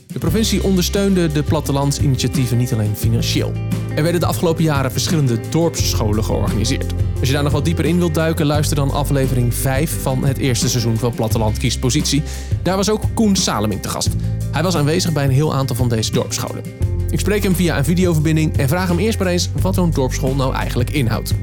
De 0.07 0.19
provincie 0.19 0.63
ondersteunde 0.63 1.31
de 1.31 1.43
plattelandsinitiatieven 1.43 2.57
niet 2.57 2.73
alleen 2.73 2.95
financieel. 2.95 3.51
Er 3.95 4.03
werden 4.03 4.21
de 4.21 4.27
afgelopen 4.27 4.63
jaren 4.63 4.91
verschillende 4.91 5.39
dorpsscholen 5.49 6.23
georganiseerd. 6.23 6.93
Als 7.19 7.27
je 7.27 7.33
daar 7.33 7.43
nog 7.43 7.51
wat 7.51 7.65
dieper 7.65 7.85
in 7.85 7.97
wilt 7.97 8.13
duiken, 8.13 8.45
luister 8.45 8.75
dan 8.75 8.91
aflevering 8.91 9.53
5 9.53 10.01
van 10.01 10.25
het 10.25 10.37
eerste 10.37 10.69
seizoen 10.69 10.97
van 10.97 11.15
Platteland 11.15 11.57
kiest 11.57 11.79
positie. 11.79 12.23
Daar 12.63 12.75
was 12.75 12.89
ook 12.89 13.01
Koen 13.13 13.35
Saleming 13.35 13.81
te 13.81 13.89
gast. 13.89 14.09
Hij 14.51 14.63
was 14.63 14.75
aanwezig 14.75 15.13
bij 15.13 15.23
een 15.23 15.29
heel 15.29 15.53
aantal 15.53 15.75
van 15.75 15.89
deze 15.89 16.11
dorpsscholen. 16.11 16.63
Ik 17.09 17.19
spreek 17.19 17.43
hem 17.43 17.55
via 17.55 17.77
een 17.77 17.85
videoverbinding 17.85 18.57
en 18.57 18.67
vraag 18.67 18.87
hem 18.87 18.99
eerst 18.99 19.19
maar 19.19 19.27
eens 19.27 19.49
wat 19.61 19.75
zo'n 19.75 19.91
dorpsschool 19.91 20.35
nou 20.35 20.53
eigenlijk 20.55 20.89
inhoudt. 20.89 21.33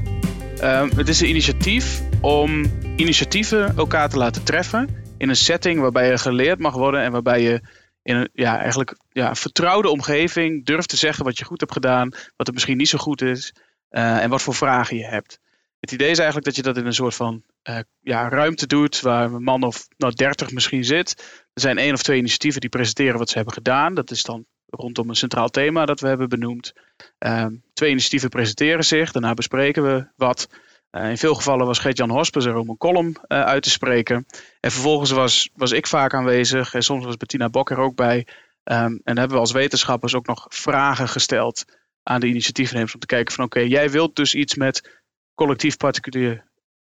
Um, 0.63 0.89
het 0.95 1.07
is 1.07 1.21
een 1.21 1.29
initiatief 1.29 2.01
om 2.21 2.65
initiatieven 2.95 3.77
elkaar 3.77 4.09
te 4.09 4.17
laten 4.17 4.43
treffen 4.43 4.89
in 5.17 5.29
een 5.29 5.35
setting 5.35 5.79
waarbij 5.79 6.11
er 6.11 6.19
geleerd 6.19 6.59
mag 6.59 6.73
worden 6.73 7.01
en 7.01 7.11
waarbij 7.11 7.41
je 7.41 7.61
in 8.01 8.15
een 8.15 8.29
ja, 8.33 8.59
eigenlijk 8.59 8.97
ja, 9.11 9.35
vertrouwde 9.35 9.89
omgeving 9.89 10.65
durft 10.65 10.89
te 10.89 10.97
zeggen 10.97 11.25
wat 11.25 11.37
je 11.37 11.45
goed 11.45 11.59
hebt 11.59 11.71
gedaan, 11.71 12.13
wat 12.35 12.47
er 12.47 12.53
misschien 12.53 12.77
niet 12.77 12.89
zo 12.89 12.97
goed 12.97 13.21
is 13.21 13.53
uh, 13.91 14.23
en 14.23 14.29
wat 14.29 14.41
voor 14.41 14.55
vragen 14.55 14.97
je 14.97 15.05
hebt. 15.05 15.39
Het 15.79 15.91
idee 15.91 16.09
is 16.09 16.17
eigenlijk 16.17 16.45
dat 16.47 16.55
je 16.55 16.61
dat 16.61 16.77
in 16.77 16.85
een 16.85 16.93
soort 16.93 17.15
van 17.15 17.43
uh, 17.69 17.79
ja, 17.99 18.29
ruimte 18.29 18.67
doet 18.67 19.01
waar 19.01 19.31
een 19.31 19.43
man 19.43 19.63
of 19.63 19.87
nou, 19.97 20.13
30 20.13 20.51
misschien 20.51 20.83
zit. 20.83 21.41
Er 21.53 21.61
zijn 21.61 21.77
één 21.77 21.93
of 21.93 22.01
twee 22.01 22.17
initiatieven 22.17 22.61
die 22.61 22.69
presenteren 22.69 23.17
wat 23.17 23.29
ze 23.29 23.35
hebben 23.35 23.53
gedaan. 23.53 23.93
Dat 23.93 24.11
is 24.11 24.23
dan 24.23 24.45
rondom 24.65 25.09
een 25.09 25.15
centraal 25.15 25.49
thema 25.49 25.85
dat 25.85 25.99
we 25.99 26.07
hebben 26.07 26.29
benoemd. 26.29 26.73
Uh, 27.19 27.45
twee 27.73 27.89
initiatieven 27.89 28.29
presenteren 28.29 28.83
zich, 28.83 29.11
daarna 29.11 29.33
bespreken 29.33 29.83
we 29.83 30.07
wat. 30.15 30.49
Uh, 30.91 31.09
in 31.09 31.17
veel 31.17 31.35
gevallen 31.35 31.65
was 31.65 31.79
Gert-Jan 31.79 32.09
Hospes 32.09 32.45
er 32.45 32.55
om 32.55 32.69
een 32.69 32.77
column 32.77 33.15
uh, 33.27 33.43
uit 33.43 33.63
te 33.63 33.69
spreken. 33.69 34.25
En 34.59 34.71
vervolgens 34.71 35.11
was, 35.11 35.49
was 35.55 35.71
ik 35.71 35.87
vaak 35.87 36.13
aanwezig 36.13 36.73
en 36.73 36.83
soms 36.83 37.05
was 37.05 37.17
Bettina 37.17 37.49
Bok 37.49 37.69
er 37.69 37.77
ook 37.77 37.95
bij. 37.95 38.27
Um, 38.63 39.01
en 39.03 39.17
hebben 39.17 39.29
we 39.29 39.41
als 39.41 39.51
wetenschappers 39.51 40.15
ook 40.15 40.27
nog 40.27 40.45
vragen 40.49 41.07
gesteld 41.07 41.65
aan 42.03 42.19
de 42.19 42.27
initiatiefnemers 42.27 42.93
om 42.93 42.99
te 42.99 43.05
kijken 43.05 43.33
van 43.33 43.45
oké, 43.45 43.59
jij 43.59 43.89
wilt 43.89 44.15
dus 44.15 44.33
iets 44.33 44.55
met 44.55 45.01
collectief 45.35 45.77
particulier 45.77 46.45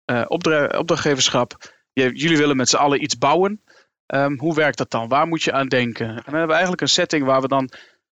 uh, 0.07 0.25
opdrachtgeverschap. 0.29 1.73
jullie 1.93 2.37
willen 2.37 2.57
met 2.57 2.69
z'n 2.69 2.77
allen 2.77 3.03
iets 3.03 3.19
bouwen. 3.19 3.63
Um, 4.07 4.39
hoe 4.39 4.55
werkt 4.55 4.79
dat 4.79 4.91
dan? 4.91 5.09
Waar 5.09 5.27
moet 5.27 5.43
je 5.43 5.53
aan 5.53 5.69
denken? 5.69 6.07
En 6.09 6.15
dan 6.15 6.25
hebben 6.25 6.47
we 6.47 6.53
eigenlijk 6.53 6.83
een 6.83 6.89
setting 6.89 7.25
waar 7.25 7.41
we 7.41 7.49
dan 7.49 7.71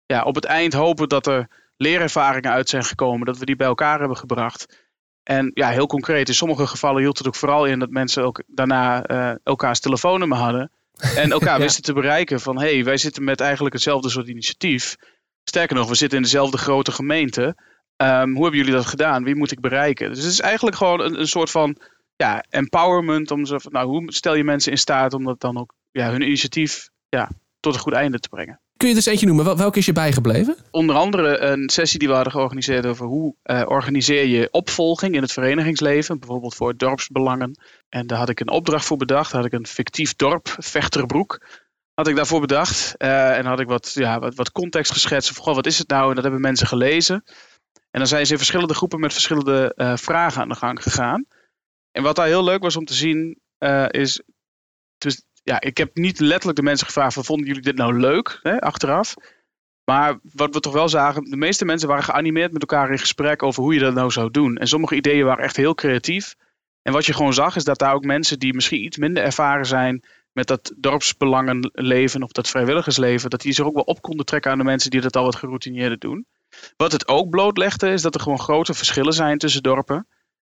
ja, 0.06 0.22
op 0.22 0.34
het 0.34 0.44
eind 0.44 0.72
hopen 0.72 1.08
dat 1.08 1.26
er 1.26 1.48
leerervaringen 1.76 2.50
uit 2.50 2.68
zijn 2.68 2.84
gekomen. 2.84 3.26
Dat 3.26 3.38
we 3.38 3.44
die 3.44 3.56
bij 3.56 3.66
elkaar 3.66 3.98
hebben 3.98 4.16
gebracht. 4.16 4.83
En 5.24 5.50
ja, 5.54 5.68
heel 5.68 5.86
concreet, 5.86 6.28
in 6.28 6.34
sommige 6.34 6.66
gevallen 6.66 7.00
hield 7.00 7.18
het 7.18 7.26
ook 7.26 7.34
vooral 7.34 7.66
in 7.66 7.78
dat 7.78 7.90
mensen 7.90 8.24
ook 8.24 8.42
daarna 8.46 9.10
uh, 9.10 9.34
elkaars 9.42 9.80
telefoonnummer 9.80 10.38
hadden. 10.38 10.70
En 11.16 11.30
elkaar 11.30 11.58
wisten 11.66 11.82
te 11.82 11.92
bereiken 11.92 12.40
van 12.40 12.60
hé, 12.60 12.74
hey, 12.74 12.84
wij 12.84 12.96
zitten 12.96 13.24
met 13.24 13.40
eigenlijk 13.40 13.74
hetzelfde 13.74 14.08
soort 14.08 14.28
initiatief. 14.28 14.96
Sterker 15.44 15.76
nog, 15.76 15.88
we 15.88 15.94
zitten 15.94 16.18
in 16.18 16.24
dezelfde 16.24 16.58
grote 16.58 16.92
gemeente. 16.92 17.56
Um, 17.96 18.34
hoe 18.34 18.42
hebben 18.42 18.60
jullie 18.60 18.74
dat 18.74 18.86
gedaan? 18.86 19.24
Wie 19.24 19.36
moet 19.36 19.50
ik 19.50 19.60
bereiken? 19.60 20.08
Dus 20.08 20.22
het 20.22 20.32
is 20.32 20.40
eigenlijk 20.40 20.76
gewoon 20.76 21.00
een, 21.00 21.20
een 21.20 21.28
soort 21.28 21.50
van 21.50 21.76
ja, 22.16 22.44
empowerment. 22.48 23.30
Om 23.30 23.44
zo, 23.44 23.56
nou, 23.62 23.86
hoe 23.86 24.12
stel 24.12 24.34
je 24.34 24.44
mensen 24.44 24.72
in 24.72 24.78
staat 24.78 25.14
om 25.14 25.24
dat 25.24 25.40
dan 25.40 25.58
ook 25.58 25.74
ja, 25.90 26.10
hun 26.10 26.22
initiatief 26.22 26.88
ja, 27.08 27.30
tot 27.60 27.74
een 27.74 27.80
goed 27.80 27.92
einde 27.92 28.18
te 28.18 28.28
brengen? 28.28 28.60
Kun 28.84 28.92
je 28.92 28.98
dus 28.98 29.12
eentje 29.12 29.26
noemen? 29.26 29.56
Welke 29.56 29.78
is 29.78 29.86
je 29.86 29.92
bijgebleven? 29.92 30.56
Onder 30.70 30.96
andere 30.96 31.38
een 31.38 31.68
sessie 31.68 31.98
die 31.98 32.08
we 32.08 32.14
hadden 32.14 32.32
georganiseerd 32.32 32.86
over 32.86 33.06
hoe 33.06 33.34
uh, 33.44 33.62
organiseer 33.66 34.26
je 34.26 34.48
opvolging 34.50 35.14
in 35.14 35.22
het 35.22 35.32
verenigingsleven. 35.32 36.18
Bijvoorbeeld 36.18 36.54
voor 36.54 36.76
dorpsbelangen. 36.76 37.58
En 37.88 38.06
daar 38.06 38.18
had 38.18 38.28
ik 38.28 38.40
een 38.40 38.50
opdracht 38.50 38.84
voor 38.84 38.96
bedacht. 38.96 39.32
Had 39.32 39.44
ik 39.44 39.52
een 39.52 39.66
fictief 39.66 40.14
dorp, 40.14 40.56
Vechterbroek, 40.58 41.46
had 41.94 42.08
ik 42.08 42.16
daarvoor 42.16 42.40
bedacht. 42.40 42.94
Uh, 42.98 43.36
en 43.36 43.46
had 43.46 43.60
ik 43.60 43.66
wat, 43.66 43.92
ja, 43.94 44.18
wat, 44.18 44.52
context 44.52 44.92
geschetst. 44.92 45.38
Of, 45.38 45.54
wat 45.54 45.66
is 45.66 45.78
het 45.78 45.88
nou? 45.88 46.08
En 46.08 46.14
dat 46.14 46.24
hebben 46.24 46.40
mensen 46.40 46.66
gelezen. 46.66 47.24
En 47.90 47.98
dan 47.98 48.06
zijn 48.06 48.26
ze 48.26 48.32
in 48.32 48.38
verschillende 48.38 48.74
groepen 48.74 49.00
met 49.00 49.12
verschillende 49.12 49.72
uh, 49.76 49.96
vragen 49.96 50.42
aan 50.42 50.48
de 50.48 50.54
gang 50.54 50.82
gegaan. 50.82 51.26
En 51.90 52.02
wat 52.02 52.16
daar 52.16 52.26
heel 52.26 52.44
leuk 52.44 52.62
was 52.62 52.76
om 52.76 52.84
te 52.84 52.94
zien, 52.94 53.40
is. 53.88 54.22
Dus, 54.98 55.22
ja, 55.44 55.60
ik 55.60 55.76
heb 55.76 55.94
niet 55.94 56.20
letterlijk 56.20 56.56
de 56.56 56.64
mensen 56.64 56.86
gevraagd: 56.86 57.14
van, 57.14 57.24
vonden 57.24 57.46
jullie 57.46 57.62
dit 57.62 57.76
nou 57.76 58.00
leuk? 58.00 58.38
Hè, 58.42 58.60
achteraf. 58.60 59.14
Maar 59.84 60.18
wat 60.22 60.54
we 60.54 60.60
toch 60.60 60.72
wel 60.72 60.88
zagen, 60.88 61.24
de 61.24 61.36
meeste 61.36 61.64
mensen 61.64 61.88
waren 61.88 62.04
geanimeerd 62.04 62.52
met 62.52 62.60
elkaar 62.60 62.90
in 62.90 62.98
gesprek 62.98 63.42
over 63.42 63.62
hoe 63.62 63.74
je 63.74 63.80
dat 63.80 63.94
nou 63.94 64.10
zou 64.10 64.30
doen. 64.30 64.56
En 64.56 64.66
sommige 64.66 64.94
ideeën 64.94 65.24
waren 65.24 65.44
echt 65.44 65.56
heel 65.56 65.74
creatief. 65.74 66.34
En 66.82 66.92
wat 66.92 67.06
je 67.06 67.14
gewoon 67.14 67.34
zag, 67.34 67.56
is 67.56 67.64
dat 67.64 67.78
daar 67.78 67.94
ook 67.94 68.04
mensen 68.04 68.38
die 68.38 68.54
misschien 68.54 68.84
iets 68.84 68.96
minder 68.96 69.22
ervaren 69.22 69.66
zijn 69.66 70.04
met 70.32 70.46
dat 70.46 70.72
dorpsbelangenleven 70.76 72.22
of 72.22 72.32
dat 72.32 72.48
vrijwilligersleven, 72.48 73.30
dat 73.30 73.40
die 73.40 73.52
zich 73.52 73.64
ook 73.64 73.74
wel 73.74 73.82
op 73.82 74.02
konden 74.02 74.26
trekken 74.26 74.50
aan 74.50 74.58
de 74.58 74.64
mensen 74.64 74.90
die 74.90 75.00
dat 75.00 75.16
al 75.16 75.24
wat 75.24 75.36
geroutineerder 75.36 75.98
doen. 75.98 76.26
Wat 76.76 76.92
het 76.92 77.08
ook 77.08 77.30
blootlegde, 77.30 77.90
is 77.90 78.02
dat 78.02 78.14
er 78.14 78.20
gewoon 78.20 78.38
grote 78.38 78.74
verschillen 78.74 79.12
zijn 79.12 79.38
tussen 79.38 79.62
dorpen. 79.62 80.06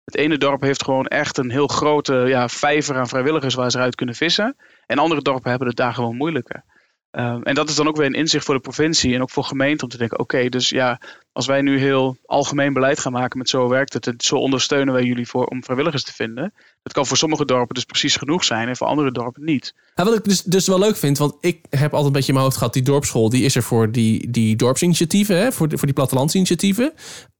Het 0.09 0.17
ene 0.17 0.37
dorp 0.37 0.61
heeft 0.61 0.83
gewoon 0.83 1.05
echt 1.05 1.37
een 1.37 1.51
heel 1.51 1.67
grote 1.67 2.13
ja, 2.13 2.47
vijver 2.47 2.97
aan 2.97 3.07
vrijwilligers 3.07 3.53
waar 3.55 3.71
ze 3.71 3.77
eruit 3.77 3.95
kunnen 3.95 4.15
vissen. 4.15 4.55
En 4.85 4.97
andere 4.97 5.21
dorpen 5.21 5.49
hebben 5.49 5.67
het 5.67 5.77
daar 5.77 5.93
gewoon 5.93 6.15
moeilijker. 6.15 6.63
Um, 7.11 7.43
en 7.43 7.55
dat 7.55 7.69
is 7.69 7.75
dan 7.75 7.87
ook 7.87 7.97
weer 7.97 8.05
een 8.05 8.13
inzicht 8.13 8.45
voor 8.45 8.55
de 8.55 8.61
provincie 8.61 9.15
en 9.15 9.21
ook 9.21 9.29
voor 9.29 9.43
gemeenten 9.43 9.83
om 9.83 9.89
te 9.89 9.97
denken: 9.97 10.19
oké, 10.19 10.49
dus 10.49 10.69
ja, 10.69 11.01
als 11.31 11.45
wij 11.45 11.61
nu 11.61 11.79
heel 11.79 12.17
algemeen 12.25 12.73
beleid 12.73 12.99
gaan 12.99 13.11
maken 13.11 13.37
met 13.37 13.49
zo 13.49 13.67
werkt 13.67 13.93
het, 13.93 14.07
en 14.07 14.13
zo 14.17 14.35
ondersteunen 14.35 14.93
wij 14.93 15.03
jullie 15.03 15.27
voor 15.27 15.45
om 15.45 15.63
vrijwilligers 15.63 16.03
te 16.03 16.13
vinden. 16.13 16.53
Dat 16.83 16.93
kan 16.93 17.05
voor 17.05 17.17
sommige 17.17 17.45
dorpen 17.45 17.75
dus 17.75 17.83
precies 17.83 18.15
genoeg 18.15 18.43
zijn 18.43 18.67
en 18.67 18.75
voor 18.75 18.87
andere 18.87 19.11
dorpen 19.11 19.43
niet. 19.43 19.73
Ja, 19.95 20.03
wat 20.03 20.15
ik 20.15 20.23
dus, 20.23 20.43
dus 20.43 20.67
wel 20.67 20.79
leuk 20.79 20.97
vind, 20.97 21.17
want 21.17 21.35
ik 21.41 21.65
heb 21.69 21.91
altijd 21.91 22.05
een 22.05 22.11
beetje 22.11 22.27
in 22.27 22.33
mijn 22.33 22.45
hoofd 22.45 22.57
gehad: 22.57 22.73
die 22.73 22.83
dorpsschool 22.83 23.29
die 23.29 23.43
is 23.43 23.55
er 23.55 23.63
voor 23.63 23.91
die, 23.91 24.29
die 24.29 24.55
dorpsinitiatieven, 24.55 25.37
hè, 25.37 25.51
voor, 25.51 25.67
voor 25.69 25.85
die 25.85 25.93
plattelandsinitiatieven. 25.93 26.93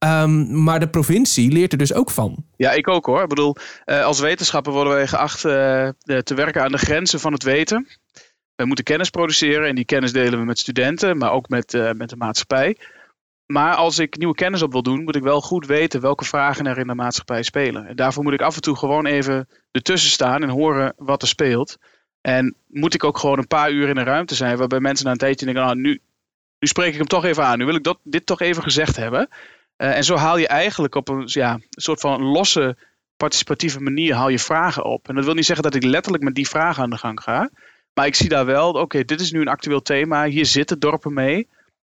Um, 0.05 0.63
maar 0.63 0.79
de 0.79 0.89
provincie 0.89 1.51
leert 1.51 1.71
er 1.71 1.77
dus 1.77 1.93
ook 1.93 2.11
van. 2.11 2.45
Ja, 2.55 2.71
ik 2.71 2.88
ook 2.88 3.05
hoor. 3.05 3.21
Ik 3.21 3.29
bedoel, 3.29 3.55
uh, 3.85 4.03
als 4.03 4.19
wetenschapper 4.19 4.73
worden 4.73 4.93
wij 4.93 5.07
geacht 5.07 5.45
uh, 5.45 5.89
te 6.23 6.33
werken 6.35 6.63
aan 6.63 6.71
de 6.71 6.77
grenzen 6.77 7.19
van 7.19 7.33
het 7.33 7.43
weten. 7.43 7.88
We 8.59 8.65
moeten 8.65 8.85
kennis 8.85 9.09
produceren 9.09 9.67
en 9.67 9.75
die 9.75 9.85
kennis 9.85 10.11
delen 10.11 10.39
we 10.39 10.45
met 10.45 10.59
studenten, 10.59 11.17
maar 11.17 11.31
ook 11.31 11.49
met, 11.49 11.73
uh, 11.73 11.91
met 11.91 12.09
de 12.09 12.15
maatschappij. 12.15 12.77
Maar 13.45 13.75
als 13.75 13.99
ik 13.99 14.17
nieuwe 14.17 14.35
kennis 14.35 14.61
op 14.61 14.71
wil 14.71 14.83
doen, 14.83 15.03
moet 15.03 15.15
ik 15.15 15.23
wel 15.23 15.41
goed 15.41 15.65
weten 15.65 16.01
welke 16.01 16.25
vragen 16.25 16.65
er 16.65 16.77
in 16.77 16.87
de 16.87 16.95
maatschappij 16.95 17.43
spelen. 17.43 17.85
En 17.85 17.95
daarvoor 17.95 18.23
moet 18.23 18.33
ik 18.33 18.41
af 18.41 18.55
en 18.55 18.61
toe 18.61 18.75
gewoon 18.75 19.05
even 19.05 19.47
ertussen 19.71 20.09
staan 20.09 20.43
en 20.43 20.49
horen 20.49 20.93
wat 20.97 21.21
er 21.21 21.27
speelt. 21.27 21.77
En 22.21 22.55
moet 22.67 22.93
ik 22.93 23.03
ook 23.03 23.17
gewoon 23.17 23.37
een 23.37 23.47
paar 23.47 23.71
uur 23.71 23.89
in 23.89 23.97
een 23.97 24.05
ruimte 24.05 24.35
zijn 24.35 24.57
waarbij 24.57 24.79
mensen 24.79 25.05
na 25.05 25.11
een 25.11 25.17
tijdje 25.17 25.45
denken, 25.45 25.63
nou, 25.63 25.75
nu, 25.75 26.01
nu 26.59 26.67
spreek 26.67 26.91
ik 26.91 26.97
hem 26.97 27.07
toch 27.07 27.25
even 27.25 27.43
aan. 27.43 27.57
Nu 27.57 27.65
wil 27.65 27.75
ik 27.75 27.83
dat, 27.83 27.99
dit 28.03 28.25
toch 28.25 28.41
even 28.41 28.63
gezegd 28.63 28.95
hebben. 28.95 29.27
Uh, 29.77 29.95
en 29.95 30.03
zo 30.03 30.15
haal 30.15 30.37
je 30.37 30.47
eigenlijk 30.47 30.95
op 30.95 31.09
een, 31.09 31.23
ja, 31.25 31.59
soort 31.69 31.99
van 31.99 32.21
losse 32.21 32.77
participatieve 33.17 33.79
manier 33.79 34.15
haal 34.15 34.29
je 34.29 34.39
vragen 34.39 34.83
op. 34.83 35.07
En 35.09 35.15
dat 35.15 35.25
wil 35.25 35.33
niet 35.33 35.45
zeggen 35.45 35.71
dat 35.71 35.75
ik 35.75 35.83
letterlijk 35.83 36.23
met 36.23 36.35
die 36.35 36.49
vragen 36.49 36.83
aan 36.83 36.89
de 36.89 36.97
gang 36.97 37.21
ga. 37.21 37.49
Maar 37.93 38.05
ik 38.05 38.15
zie 38.15 38.29
daar 38.29 38.46
wel, 38.46 38.72
oké, 38.72 39.05
dit 39.05 39.22
is 39.22 39.31
nu 39.31 39.41
een 39.41 39.48
actueel 39.48 39.81
thema. 39.81 40.25
Hier 40.25 40.46
zitten 40.46 40.79
dorpen 40.79 41.13
mee. 41.13 41.48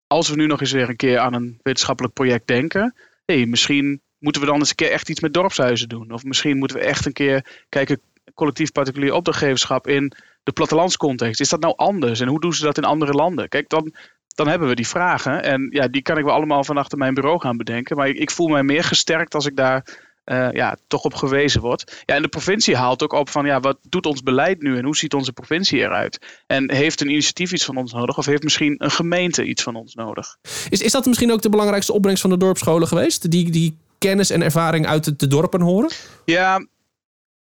Als 0.07 0.29
we 0.29 0.35
nu 0.35 0.45
nog 0.45 0.61
eens 0.61 0.71
weer 0.71 0.89
een 0.89 0.95
keer 0.95 1.19
aan 1.19 1.33
een 1.33 1.59
wetenschappelijk 1.63 2.13
project 2.13 2.47
denken. 2.47 2.95
hey, 3.25 3.45
misschien 3.45 4.01
moeten 4.19 4.41
we 4.41 4.47
dan 4.47 4.59
eens 4.59 4.69
een 4.69 4.75
keer 4.75 4.91
echt 4.91 5.09
iets 5.09 5.19
met 5.19 5.33
dorpshuizen 5.33 5.89
doen. 5.89 6.11
Of 6.11 6.23
misschien 6.23 6.57
moeten 6.57 6.77
we 6.77 6.83
echt 6.83 7.05
een 7.05 7.13
keer 7.13 7.65
kijken, 7.69 8.01
collectief 8.33 8.71
particulier 8.71 9.13
opdrachtgeverschap 9.13 9.87
in 9.87 10.13
de 10.43 10.51
plattelandscontext. 10.51 11.39
Is 11.39 11.49
dat 11.49 11.59
nou 11.59 11.73
anders? 11.75 12.19
En 12.19 12.27
hoe 12.27 12.39
doen 12.39 12.53
ze 12.53 12.63
dat 12.63 12.77
in 12.77 12.83
andere 12.83 13.11
landen? 13.11 13.49
Kijk, 13.49 13.69
dan, 13.69 13.93
dan 14.27 14.47
hebben 14.47 14.67
we 14.67 14.75
die 14.75 14.87
vragen. 14.87 15.43
En 15.43 15.67
ja, 15.71 15.87
die 15.87 16.01
kan 16.01 16.17
ik 16.17 16.23
wel 16.23 16.33
allemaal 16.33 16.63
van 16.63 16.77
achter 16.77 16.97
mijn 16.97 17.13
bureau 17.13 17.39
gaan 17.39 17.57
bedenken. 17.57 17.97
Maar 17.97 18.07
ik, 18.07 18.17
ik 18.17 18.31
voel 18.31 18.47
mij 18.47 18.63
meer 18.63 18.83
gesterkt 18.83 19.35
als 19.35 19.45
ik 19.45 19.55
daar 19.55 20.06
uh, 20.31 20.51
ja, 20.51 20.77
toch 20.87 21.03
op 21.03 21.13
gewezen 21.13 21.61
wordt. 21.61 22.03
Ja, 22.05 22.15
en 22.15 22.21
de 22.21 22.27
provincie 22.27 22.75
haalt 22.75 23.03
ook 23.03 23.13
op 23.13 23.29
van 23.29 23.45
ja, 23.45 23.59
wat 23.59 23.77
doet 23.81 24.05
ons 24.05 24.23
beleid 24.23 24.61
nu 24.61 24.77
en 24.77 24.85
hoe 24.85 24.97
ziet 24.97 25.13
onze 25.13 25.33
provincie 25.33 25.79
eruit? 25.79 26.41
En 26.47 26.71
heeft 26.71 27.01
een 27.01 27.09
initiatief 27.09 27.51
iets 27.51 27.65
van 27.65 27.77
ons 27.77 27.93
nodig 27.93 28.17
of 28.17 28.25
heeft 28.25 28.43
misschien 28.43 28.75
een 28.77 28.91
gemeente 28.91 29.45
iets 29.45 29.63
van 29.63 29.75
ons 29.75 29.93
nodig? 29.93 30.37
Is, 30.69 30.81
is 30.81 30.91
dat 30.91 31.05
misschien 31.05 31.31
ook 31.31 31.41
de 31.41 31.49
belangrijkste 31.49 31.93
opbrengst 31.93 32.21
van 32.21 32.29
de 32.29 32.37
dorpsscholen 32.37 32.87
geweest? 32.87 33.31
Die, 33.31 33.51
die 33.51 33.77
kennis 33.97 34.29
en 34.29 34.41
ervaring 34.41 34.87
uit 34.87 35.03
de, 35.03 35.15
de 35.15 35.27
dorpen 35.27 35.61
horen? 35.61 35.91
Ja, 36.25 36.65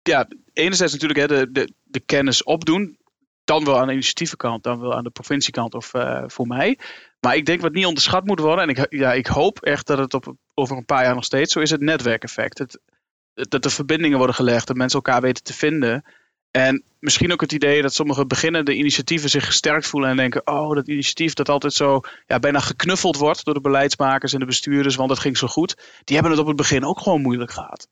ja, 0.02 0.28
enerzijds 0.54 0.94
natuurlijk 0.94 1.20
hè, 1.20 1.28
de, 1.28 1.52
de, 1.52 1.74
de 1.84 2.00
kennis 2.00 2.44
opdoen. 2.44 2.98
Dan 3.48 3.66
wel 3.66 3.80
aan 3.80 3.88
de 3.88 3.94
initiatievenkant, 3.94 4.64
dan 4.64 4.80
wel 4.80 4.94
aan 4.94 5.04
de 5.04 5.10
provinciekant 5.10 5.74
of 5.74 5.94
uh, 5.94 6.24
voor 6.28 6.48
mij. 6.48 6.78
Maar 7.20 7.36
ik 7.36 7.46
denk 7.46 7.62
wat 7.62 7.74
niet 7.74 7.86
onderschat 7.86 8.26
moet 8.26 8.40
worden, 8.40 8.64
en 8.64 8.70
ik, 8.70 8.86
ja, 8.90 9.14
ik 9.14 9.28
hoop 9.28 9.62
echt 9.62 9.88
dat 9.88 9.98
het 9.98 10.14
op, 10.14 10.36
over 10.54 10.78
een 10.78 10.86
paar 10.86 11.04
jaar 11.04 11.16
nog 11.16 11.24
steeds 11.24 11.54
zo 11.54 11.60
is, 11.60 11.70
het 11.70 11.82
netwerkeffect. 11.82 12.80
Dat 13.34 13.66
er 13.66 13.72
verbindingen 13.72 14.18
worden 14.18 14.36
gelegd, 14.36 14.68
dat 14.68 14.76
mensen 14.76 15.00
elkaar 15.04 15.22
weten 15.22 15.44
te 15.44 15.54
vinden. 15.54 16.04
En 16.52 16.84
misschien 17.00 17.32
ook 17.32 17.42
het 17.42 17.52
idee 17.52 17.82
dat 17.82 17.94
sommige 17.94 18.26
beginnende 18.26 18.76
initiatieven 18.76 19.30
zich 19.30 19.46
gesterkt 19.46 19.88
voelen 19.88 20.10
en 20.10 20.16
denken: 20.16 20.48
oh, 20.48 20.76
dat 20.76 20.88
initiatief 20.88 21.34
dat 21.34 21.50
altijd 21.50 21.74
zo 21.74 22.02
ja, 22.26 22.40
bijna 22.40 22.60
geknuffeld 22.60 23.18
wordt 23.18 23.46
door 23.46 23.54
de 23.54 23.62
beleidsmakers 23.62 24.34
en 24.34 24.40
de 24.40 24.46
bestuurders, 24.46 24.96
want 24.96 25.10
het 25.10 25.20
ging 25.20 25.38
zo 25.38 25.48
goed. 25.48 26.02
Die 26.04 26.16
hebben 26.16 26.32
het 26.32 26.42
op 26.42 26.48
het 26.48 26.56
begin 26.56 26.86
ook 26.86 27.00
gewoon 27.00 27.22
moeilijk 27.22 27.52
gehad. 27.52 27.88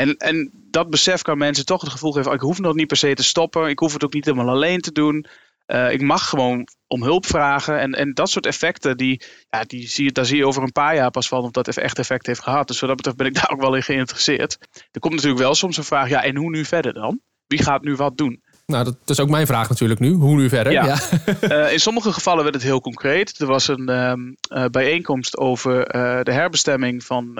En, 0.00 0.16
en 0.16 0.50
dat 0.70 0.90
besef 0.90 1.22
kan 1.22 1.38
mensen 1.38 1.64
toch 1.64 1.80
het 1.80 1.90
gevoel 1.90 2.12
geven: 2.12 2.32
ik 2.32 2.40
hoef 2.40 2.58
nog 2.58 2.74
niet 2.74 2.86
per 2.86 2.96
se 2.96 3.14
te 3.14 3.22
stoppen, 3.22 3.68
ik 3.68 3.78
hoef 3.78 3.92
het 3.92 4.04
ook 4.04 4.12
niet 4.12 4.24
helemaal 4.24 4.54
alleen 4.54 4.80
te 4.80 4.92
doen. 4.92 5.26
Uh, 5.66 5.92
ik 5.92 6.00
mag 6.00 6.28
gewoon 6.28 6.68
om 6.86 7.02
hulp 7.02 7.26
vragen. 7.26 7.78
En, 7.80 7.92
en 7.92 8.14
dat 8.14 8.30
soort 8.30 8.46
effecten, 8.46 8.96
die, 8.96 9.22
ja, 9.50 9.64
die 9.64 9.88
zie 9.88 10.04
je, 10.04 10.12
daar 10.12 10.24
zie 10.24 10.36
je 10.36 10.46
over 10.46 10.62
een 10.62 10.72
paar 10.72 10.94
jaar 10.94 11.10
pas 11.10 11.28
van 11.28 11.42
of 11.42 11.50
dat 11.50 11.76
echt 11.76 11.98
effect 11.98 12.26
heeft 12.26 12.42
gehad. 12.42 12.68
Dus 12.68 12.80
wat 12.80 12.88
dat 12.88 12.96
betreft 12.96 13.16
ben 13.16 13.26
ik 13.26 13.34
daar 13.40 13.50
ook 13.50 13.60
wel 13.60 13.74
in 13.74 13.82
geïnteresseerd. 13.82 14.58
Er 14.90 15.00
komt 15.00 15.14
natuurlijk 15.14 15.42
wel 15.42 15.54
soms 15.54 15.76
een 15.76 15.84
vraag, 15.84 16.08
ja, 16.08 16.22
en 16.22 16.36
hoe 16.36 16.50
nu 16.50 16.64
verder 16.64 16.92
dan? 16.92 17.20
Wie 17.46 17.62
gaat 17.62 17.82
nu 17.82 17.94
wat 17.94 18.16
doen? 18.16 18.42
Nou, 18.66 18.84
dat 18.84 18.96
is 19.06 19.20
ook 19.20 19.28
mijn 19.28 19.46
vraag 19.46 19.68
natuurlijk 19.68 20.00
nu. 20.00 20.12
Hoe 20.12 20.36
nu 20.36 20.48
verder? 20.48 20.72
Ja. 20.72 20.98
uh, 21.40 21.72
in 21.72 21.80
sommige 21.80 22.12
gevallen 22.12 22.42
werd 22.42 22.54
het 22.54 22.64
heel 22.64 22.80
concreet. 22.80 23.40
Er 23.40 23.46
was 23.46 23.68
een 23.68 23.88
um, 23.88 24.36
uh, 24.48 24.64
bijeenkomst 24.64 25.36
over 25.36 25.84
de 26.24 26.32
herbestemming 26.32 27.04
van 27.04 27.34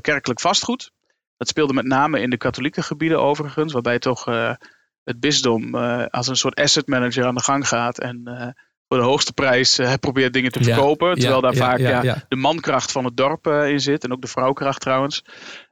kerkelijk 0.00 0.40
vastgoed. 0.40 0.92
Dat 1.36 1.48
speelde 1.48 1.72
met 1.72 1.86
name 1.86 2.20
in 2.20 2.30
de 2.30 2.36
katholieke 2.36 2.82
gebieden 2.82 3.20
overigens, 3.20 3.72
waarbij 3.72 3.98
toch 3.98 4.24
het 5.04 5.20
bisdom 5.20 5.74
uh, 5.74 6.04
als 6.06 6.28
een 6.28 6.36
soort 6.36 6.54
asset 6.54 6.86
manager 6.86 7.24
aan 7.24 7.34
de 7.34 7.42
gang 7.42 7.68
gaat 7.68 7.98
en 7.98 8.20
uh, 8.24 8.48
voor 8.88 8.98
de 8.98 9.04
hoogste 9.04 9.32
prijs 9.32 9.78
uh, 9.78 9.92
probeert 10.00 10.32
dingen 10.32 10.52
te 10.52 10.64
verkopen. 10.64 11.08
Ja, 11.08 11.14
terwijl 11.14 11.40
daar 11.40 11.54
vaak 11.54 11.78
ja, 11.78 12.24
de 12.28 12.36
mankracht 12.36 12.92
van 12.92 13.04
het 13.04 13.16
dorp 13.16 13.46
in 13.46 13.80
zit 13.80 14.04
en 14.04 14.12
ook 14.12 14.22
de 14.22 14.28
vrouwkracht 14.28 14.80
trouwens. 14.80 15.24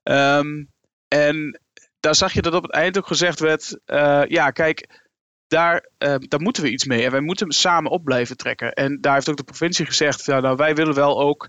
Um, 0.02 0.70
en 1.08 1.60
daar 2.00 2.14
zag 2.14 2.32
je 2.32 2.42
dat 2.42 2.54
op 2.54 2.62
het 2.62 2.72
eind 2.72 2.98
ook 2.98 3.06
gezegd 3.06 3.40
werd: 3.40 3.80
ja, 4.28 4.50
kijk. 4.50 5.00
Daar, 5.46 5.88
daar 5.98 6.40
moeten 6.40 6.62
we 6.62 6.70
iets 6.70 6.84
mee 6.84 7.04
en 7.04 7.10
wij 7.10 7.20
moeten 7.20 7.50
samen 7.50 7.90
op 7.90 8.04
blijven 8.04 8.36
trekken. 8.36 8.72
En 8.72 9.00
daar 9.00 9.14
heeft 9.14 9.28
ook 9.30 9.36
de 9.36 9.42
provincie 9.42 9.86
gezegd: 9.86 10.24
ja, 10.24 10.40
nou, 10.40 10.56
wij 10.56 10.74
willen 10.74 10.94
wel 10.94 11.20
ook 11.20 11.48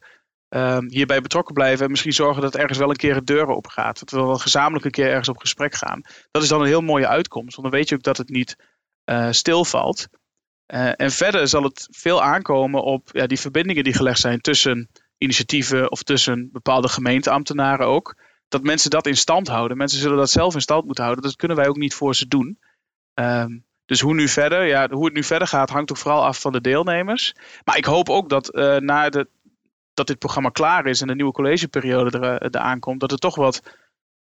um, 0.55 0.89
hierbij 0.89 1.21
betrokken 1.21 1.53
blijven. 1.53 1.85
En 1.85 1.91
misschien 1.91 2.13
zorgen 2.13 2.41
dat 2.41 2.55
ergens 2.55 2.77
wel 2.77 2.89
een 2.89 2.95
keer 2.95 3.13
de 3.13 3.23
deur 3.23 3.47
open 3.47 3.71
gaat. 3.71 3.99
Dat 3.99 4.09
we 4.09 4.17
wel 4.17 4.37
gezamenlijk 4.37 4.85
een 4.85 4.91
keer 4.91 5.07
ergens 5.07 5.29
op 5.29 5.37
gesprek 5.37 5.75
gaan. 5.75 6.01
Dat 6.31 6.43
is 6.43 6.49
dan 6.49 6.61
een 6.61 6.67
heel 6.67 6.81
mooie 6.81 7.07
uitkomst. 7.07 7.55
Want 7.55 7.69
dan 7.69 7.79
weet 7.79 7.89
je 7.89 7.95
ook 7.95 8.03
dat 8.03 8.17
het 8.17 8.29
niet 8.29 8.55
uh, 9.05 9.31
stilvalt. 9.31 10.07
Uh, 10.73 10.91
en 10.95 11.11
verder 11.11 11.47
zal 11.47 11.63
het 11.63 11.87
veel 11.91 12.23
aankomen 12.23 12.83
op 12.83 13.09
ja, 13.11 13.27
die 13.27 13.39
verbindingen 13.39 13.83
die 13.83 13.93
gelegd 13.93 14.19
zijn 14.19 14.41
tussen 14.41 14.89
initiatieven 15.17 15.91
of 15.91 16.03
tussen 16.03 16.49
bepaalde 16.51 16.87
gemeenteambtenaren 16.87 17.87
ook. 17.87 18.15
Dat 18.47 18.63
mensen 18.63 18.89
dat 18.89 19.07
in 19.07 19.17
stand 19.17 19.47
houden. 19.47 19.77
Mensen 19.77 19.99
zullen 19.99 20.17
dat 20.17 20.29
zelf 20.29 20.53
in 20.53 20.61
stand 20.61 20.85
moeten 20.85 21.03
houden. 21.03 21.23
Dat 21.23 21.35
kunnen 21.35 21.57
wij 21.57 21.67
ook 21.67 21.77
niet 21.77 21.93
voor 21.93 22.15
ze 22.15 22.27
doen. 22.27 22.59
Um, 23.13 23.65
dus 23.85 23.99
hoe 23.99 24.13
nu 24.13 24.27
verder? 24.27 24.65
Ja, 24.65 24.89
hoe 24.89 25.05
het 25.05 25.13
nu 25.13 25.23
verder 25.23 25.47
gaat 25.47 25.69
hangt 25.69 25.91
ook 25.91 25.97
vooral 25.97 26.25
af 26.25 26.41
van 26.41 26.51
de 26.51 26.61
deelnemers. 26.61 27.35
Maar 27.63 27.77
ik 27.77 27.85
hoop 27.85 28.09
ook 28.09 28.29
dat 28.29 28.55
uh, 28.55 28.77
na 28.77 29.09
de 29.09 29.27
dat 29.93 30.07
dit 30.07 30.19
programma 30.19 30.49
klaar 30.49 30.85
is 30.85 31.01
en 31.01 31.07
de 31.07 31.15
nieuwe 31.15 31.31
collegeperiode 31.31 32.19
er, 32.19 32.41
er 32.41 32.59
aankomt, 32.59 32.99
dat 32.99 33.11
het 33.11 33.21
toch 33.21 33.35
wat. 33.35 33.61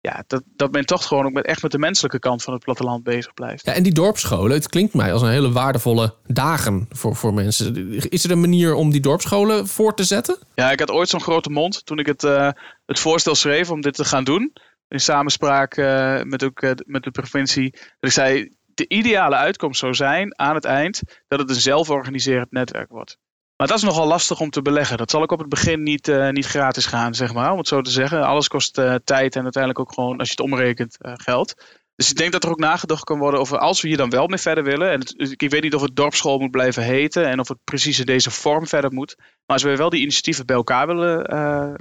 Ja, 0.01 0.23
dat, 0.27 0.43
dat 0.55 0.71
men 0.71 0.85
toch 0.85 1.07
gewoon 1.07 1.25
ook 1.25 1.31
met, 1.31 1.45
echt 1.45 1.61
met 1.61 1.71
de 1.71 1.77
menselijke 1.77 2.19
kant 2.19 2.43
van 2.43 2.53
het 2.53 2.63
platteland 2.63 3.03
bezig 3.03 3.33
blijft. 3.33 3.65
Ja, 3.65 3.73
en 3.73 3.83
die 3.83 3.93
dorpsscholen, 3.93 4.51
het 4.51 4.69
klinkt 4.69 4.93
mij 4.93 5.13
als 5.13 5.21
een 5.21 5.29
hele 5.29 5.51
waardevolle 5.51 6.15
dagen 6.25 6.85
voor, 6.89 7.15
voor 7.15 7.33
mensen. 7.33 7.91
Is 8.09 8.23
er 8.23 8.31
een 8.31 8.39
manier 8.39 8.73
om 8.73 8.91
die 8.91 9.01
dorpsscholen 9.01 9.67
voor 9.67 9.95
te 9.95 10.03
zetten? 10.03 10.37
Ja, 10.55 10.71
ik 10.71 10.79
had 10.79 10.91
ooit 10.91 11.09
zo'n 11.09 11.21
grote 11.21 11.49
mond 11.49 11.85
toen 11.85 11.99
ik 11.99 12.05
het, 12.05 12.23
uh, 12.23 12.49
het 12.85 12.99
voorstel 12.99 13.35
schreef 13.35 13.69
om 13.69 13.81
dit 13.81 13.93
te 13.93 14.05
gaan 14.05 14.23
doen. 14.23 14.53
In 14.87 14.99
samenspraak 14.99 15.77
uh, 15.77 16.21
met, 16.21 16.43
ook, 16.43 16.61
uh, 16.61 16.71
met 16.85 17.03
de 17.03 17.11
provincie. 17.11 17.71
Dat 17.71 17.81
ik 17.99 18.11
zei, 18.11 18.49
de 18.73 18.87
ideale 18.87 19.35
uitkomst 19.35 19.79
zou 19.79 19.93
zijn 19.93 20.39
aan 20.39 20.55
het 20.55 20.65
eind 20.65 21.01
dat 21.27 21.39
het 21.39 21.49
een 21.49 21.55
zelforganiserend 21.55 22.51
netwerk 22.51 22.89
wordt. 22.89 23.17
Maar 23.57 23.67
dat 23.67 23.77
is 23.77 23.83
nogal 23.83 24.07
lastig 24.07 24.39
om 24.39 24.49
te 24.49 24.61
beleggen. 24.61 24.97
Dat 24.97 25.11
zal 25.11 25.21
ook 25.21 25.31
op 25.31 25.39
het 25.39 25.49
begin 25.49 25.83
niet, 25.83 26.07
uh, 26.07 26.29
niet 26.29 26.45
gratis 26.45 26.85
gaan, 26.85 27.15
zeg 27.15 27.33
maar. 27.33 27.51
Om 27.51 27.57
het 27.57 27.67
zo 27.67 27.81
te 27.81 27.91
zeggen. 27.91 28.23
Alles 28.23 28.47
kost 28.47 28.77
uh, 28.77 28.95
tijd 29.03 29.35
en 29.35 29.43
uiteindelijk 29.43 29.79
ook 29.79 29.93
gewoon, 29.93 30.17
als 30.17 30.27
je 30.27 30.33
het 30.37 30.51
omrekent, 30.51 30.97
uh, 31.01 31.13
geld. 31.15 31.53
Dus 31.95 32.09
ik 32.09 32.17
denk 32.17 32.31
dat 32.31 32.43
er 32.43 32.49
ook 32.49 32.59
nagedacht 32.59 33.03
kan 33.03 33.19
worden 33.19 33.39
over 33.39 33.57
als 33.57 33.81
we 33.81 33.87
hier 33.87 33.97
dan 33.97 34.09
wel 34.09 34.27
mee 34.27 34.37
verder 34.37 34.63
willen. 34.63 34.91
En 34.91 35.01
ik 35.39 35.49
weet 35.49 35.61
niet 35.61 35.75
of 35.75 35.81
het 35.81 35.95
dorpsschool 35.95 36.39
moet 36.39 36.51
blijven 36.51 36.83
heten 36.83 37.25
en 37.27 37.39
of 37.39 37.47
het 37.47 37.57
precies 37.63 37.99
in 37.99 38.05
deze 38.05 38.31
vorm 38.31 38.67
verder 38.67 38.91
moet. 38.93 39.15
Maar 39.17 39.27
als 39.45 39.63
we 39.63 39.75
wel 39.75 39.89
die 39.89 40.01
initiatieven 40.01 40.45
bij 40.45 40.55
elkaar 40.55 40.87
willen 40.87 41.21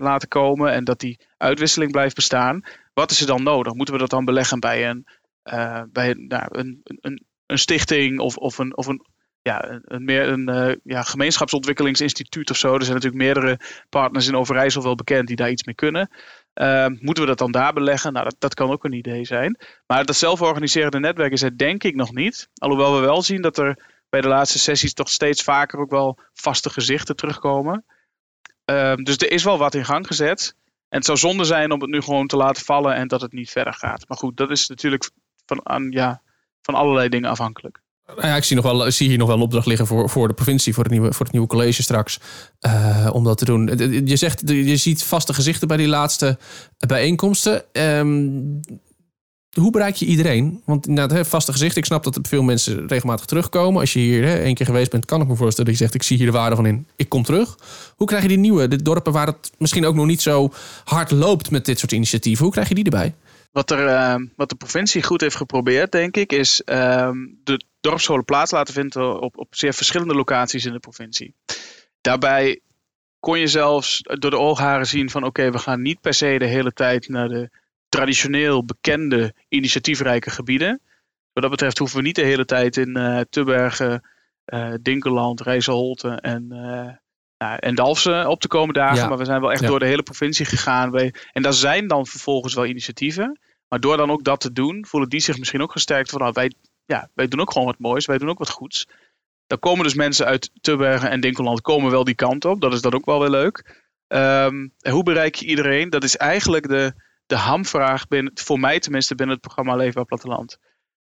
laten 0.00 0.28
komen 0.28 0.72
en 0.72 0.84
dat 0.84 1.00
die 1.00 1.18
uitwisseling 1.36 1.92
blijft 1.92 2.14
bestaan, 2.14 2.62
wat 2.94 3.10
is 3.10 3.20
er 3.20 3.26
dan 3.26 3.42
nodig? 3.42 3.74
Moeten 3.74 3.94
we 3.94 4.00
dat 4.00 4.10
dan 4.10 4.24
beleggen 4.24 4.60
bij 4.60 4.88
een, 4.88 5.06
bij 5.92 6.12
nou, 6.12 6.46
een, 6.48 6.80
een, 6.82 7.24
een 7.46 7.58
stichting 7.58 8.18
of, 8.18 8.36
of, 8.36 8.58
een, 8.58 8.76
of 8.76 8.86
een 8.86 9.06
ja, 9.42 9.80
een, 9.84 10.04
meer 10.04 10.28
een 10.28 10.50
uh, 10.50 10.74
ja, 10.84 11.02
gemeenschapsontwikkelingsinstituut 11.02 12.50
of 12.50 12.56
zo. 12.56 12.74
Er 12.74 12.82
zijn 12.82 12.94
natuurlijk 12.94 13.22
meerdere 13.22 13.60
partners 13.88 14.26
in 14.26 14.36
Overijssel 14.36 14.82
wel 14.82 14.94
bekend 14.94 15.26
die 15.26 15.36
daar 15.36 15.50
iets 15.50 15.64
mee 15.64 15.74
kunnen. 15.74 16.10
Uh, 16.54 16.86
moeten 16.86 17.22
we 17.22 17.28
dat 17.28 17.38
dan 17.38 17.52
daar 17.52 17.72
beleggen? 17.72 18.12
Nou, 18.12 18.24
dat, 18.24 18.36
dat 18.38 18.54
kan 18.54 18.70
ook 18.70 18.84
een 18.84 18.92
idee 18.92 19.24
zijn. 19.24 19.58
Maar 19.86 20.04
dat 20.04 20.16
zelforganiserende 20.16 21.00
netwerk 21.00 21.32
is 21.32 21.42
er 21.42 21.58
denk 21.58 21.84
ik 21.84 21.94
nog 21.94 22.12
niet. 22.12 22.48
Alhoewel 22.54 22.94
we 22.94 23.00
wel 23.00 23.22
zien 23.22 23.42
dat 23.42 23.58
er 23.58 23.78
bij 24.08 24.20
de 24.20 24.28
laatste 24.28 24.58
sessies 24.58 24.94
toch 24.94 25.08
steeds 25.08 25.42
vaker 25.42 25.78
ook 25.78 25.90
wel 25.90 26.18
vaste 26.32 26.70
gezichten 26.70 27.16
terugkomen. 27.16 27.84
Uh, 28.70 28.94
dus 28.94 29.16
er 29.16 29.30
is 29.30 29.44
wel 29.44 29.58
wat 29.58 29.74
in 29.74 29.84
gang 29.84 30.06
gezet. 30.06 30.54
En 30.88 30.98
het 30.98 31.06
zou 31.06 31.18
zonde 31.18 31.44
zijn 31.44 31.72
om 31.72 31.80
het 31.80 31.90
nu 31.90 32.00
gewoon 32.00 32.26
te 32.26 32.36
laten 32.36 32.64
vallen 32.64 32.94
en 32.94 33.08
dat 33.08 33.20
het 33.20 33.32
niet 33.32 33.50
verder 33.50 33.74
gaat. 33.74 34.08
Maar 34.08 34.18
goed, 34.18 34.36
dat 34.36 34.50
is 34.50 34.68
natuurlijk 34.68 35.10
van, 35.46 35.68
aan, 35.68 35.90
ja, 35.90 36.22
van 36.62 36.74
allerlei 36.74 37.08
dingen 37.08 37.30
afhankelijk. 37.30 37.81
Nou 38.06 38.26
ja, 38.26 38.36
ik 38.36 38.44
zie, 38.44 38.90
zie 38.90 39.08
hier 39.08 39.18
nog 39.18 39.26
wel 39.26 39.36
een 39.36 39.42
opdracht 39.42 39.66
liggen 39.66 39.86
voor, 39.86 40.10
voor 40.10 40.28
de 40.28 40.34
provincie, 40.34 40.74
voor 40.74 40.82
het 40.82 40.92
nieuwe, 40.92 41.12
voor 41.12 41.24
het 41.24 41.32
nieuwe 41.32 41.48
college 41.48 41.82
straks. 41.82 42.20
Uh, 42.60 43.08
om 43.12 43.24
dat 43.24 43.38
te 43.38 43.44
doen. 43.44 43.66
Je 44.04 44.16
zegt, 44.16 44.42
je 44.44 44.76
ziet 44.76 45.04
vaste 45.04 45.34
gezichten 45.34 45.68
bij 45.68 45.76
die 45.76 45.88
laatste 45.88 46.38
bijeenkomsten. 46.78 47.64
Um, 47.72 48.60
hoe 49.52 49.70
bereik 49.70 49.94
je 49.94 50.06
iedereen? 50.06 50.62
Want 50.64 50.86
nou, 50.86 51.14
het 51.14 51.26
vaste 51.26 51.52
gezicht, 51.52 51.76
ik 51.76 51.84
snap 51.84 52.04
dat 52.04 52.18
veel 52.22 52.42
mensen 52.42 52.88
regelmatig 52.88 53.26
terugkomen. 53.26 53.80
Als 53.80 53.92
je 53.92 53.98
hier 53.98 54.24
hè, 54.24 54.34
één 54.34 54.54
keer 54.54 54.66
geweest 54.66 54.90
bent, 54.90 55.04
kan 55.04 55.20
ik 55.20 55.28
me 55.28 55.36
voorstellen 55.36 55.70
dat 55.70 55.78
je 55.78 55.84
zegt: 55.84 55.94
Ik 55.94 56.02
zie 56.02 56.16
hier 56.16 56.26
de 56.26 56.32
waarde 56.32 56.56
van 56.56 56.66
in, 56.66 56.86
ik 56.96 57.08
kom 57.08 57.22
terug. 57.22 57.58
Hoe 57.96 58.06
krijg 58.06 58.22
je 58.22 58.28
die 58.28 58.38
nieuwe, 58.38 58.68
de 58.68 58.82
dorpen 58.82 59.12
waar 59.12 59.26
het 59.26 59.50
misschien 59.58 59.86
ook 59.86 59.94
nog 59.94 60.06
niet 60.06 60.22
zo 60.22 60.52
hard 60.84 61.10
loopt 61.10 61.50
met 61.50 61.64
dit 61.64 61.78
soort 61.78 61.92
initiatieven, 61.92 62.44
hoe 62.44 62.52
krijg 62.52 62.68
je 62.68 62.74
die 62.74 62.84
erbij? 62.84 63.14
Wat, 63.52 63.70
er, 63.70 63.86
uh, 63.86 64.26
wat 64.36 64.48
de 64.48 64.54
provincie 64.54 65.02
goed 65.02 65.20
heeft 65.20 65.36
geprobeerd, 65.36 65.92
denk 65.92 66.16
ik, 66.16 66.32
is 66.32 66.62
uh, 66.64 67.10
de 67.44 67.64
dorpsscholen 67.80 68.24
plaats 68.24 68.50
laten 68.50 68.74
vinden 68.74 69.20
op, 69.20 69.38
op 69.38 69.54
zeer 69.54 69.74
verschillende 69.74 70.14
locaties 70.14 70.64
in 70.64 70.72
de 70.72 70.78
provincie. 70.78 71.34
Daarbij 72.00 72.60
kon 73.20 73.38
je 73.38 73.46
zelfs 73.46 74.00
door 74.02 74.30
de 74.30 74.38
oogharen 74.38 74.86
zien 74.86 75.10
van 75.10 75.24
oké, 75.24 75.50
we 75.50 75.58
gaan 75.58 75.82
niet 75.82 76.00
per 76.00 76.14
se 76.14 76.38
de 76.38 76.46
hele 76.46 76.72
tijd 76.72 77.08
naar 77.08 77.28
de 77.28 77.50
traditioneel 77.88 78.64
bekende 78.64 79.34
initiatiefrijke 79.48 80.30
gebieden. 80.30 80.80
Wat 81.32 81.42
dat 81.42 81.50
betreft 81.50 81.78
hoeven 81.78 81.96
we 81.96 82.02
niet 82.02 82.16
de 82.16 82.24
hele 82.24 82.44
tijd 82.44 82.76
in 82.76 82.98
uh, 82.98 83.20
Tubbergen, 83.30 84.08
uh, 84.46 84.74
Dinkeland, 84.80 85.40
Rijsselholte 85.40 86.08
en, 86.08 86.46
uh, 86.50 86.88
nou, 87.42 87.58
en 87.58 87.74
Dalfsen 87.74 88.28
op 88.28 88.40
te 88.40 88.48
komen 88.48 88.74
dagen. 88.74 88.96
Ja. 88.96 89.08
Maar 89.08 89.18
we 89.18 89.24
zijn 89.24 89.40
wel 89.40 89.52
echt 89.52 89.60
ja. 89.60 89.66
door 89.66 89.78
de 89.78 89.86
hele 89.86 90.02
provincie 90.02 90.46
gegaan. 90.46 90.94
En 91.32 91.42
daar 91.42 91.52
zijn 91.52 91.86
dan 91.86 92.06
vervolgens 92.06 92.54
wel 92.54 92.66
initiatieven. 92.66 93.40
Maar 93.68 93.80
door 93.80 93.96
dan 93.96 94.10
ook 94.10 94.24
dat 94.24 94.40
te 94.40 94.52
doen, 94.52 94.86
voelen 94.86 95.08
die 95.08 95.20
zich 95.20 95.38
misschien 95.38 95.62
ook 95.62 95.72
gesterkt 95.72 96.10
van 96.10 96.20
nou, 96.20 96.32
wij, 96.32 96.52
ja, 96.84 97.08
wij 97.14 97.28
doen 97.28 97.40
ook 97.40 97.52
gewoon 97.52 97.66
wat 97.66 97.78
moois, 97.78 98.06
wij 98.06 98.18
doen 98.18 98.28
ook 98.28 98.38
wat 98.38 98.50
goeds. 98.50 98.86
Dan 99.46 99.58
komen 99.58 99.84
dus 99.84 99.94
mensen 99.94 100.26
uit 100.26 100.50
Tubbergen 100.60 101.10
en 101.10 101.20
Dinkeland 101.20 101.60
komen 101.60 101.90
wel 101.90 102.04
die 102.04 102.14
kant 102.14 102.44
op. 102.44 102.60
Dat 102.60 102.72
is 102.72 102.80
dan 102.80 102.94
ook 102.94 103.06
wel 103.06 103.20
weer 103.20 103.30
leuk. 103.30 103.80
Um, 104.08 104.72
en 104.78 104.92
hoe 104.92 105.02
bereik 105.02 105.34
je 105.34 105.46
iedereen? 105.46 105.90
Dat 105.90 106.04
is 106.04 106.16
eigenlijk 106.16 106.68
de, 106.68 106.92
de 107.26 107.36
hamvraag, 107.36 108.08
binnen, 108.08 108.32
voor 108.34 108.60
mij 108.60 108.80
tenminste, 108.80 109.14
binnen 109.14 109.34
het 109.34 109.44
programma 109.44 109.76
Leefbaar 109.76 110.04
Platteland. 110.04 110.58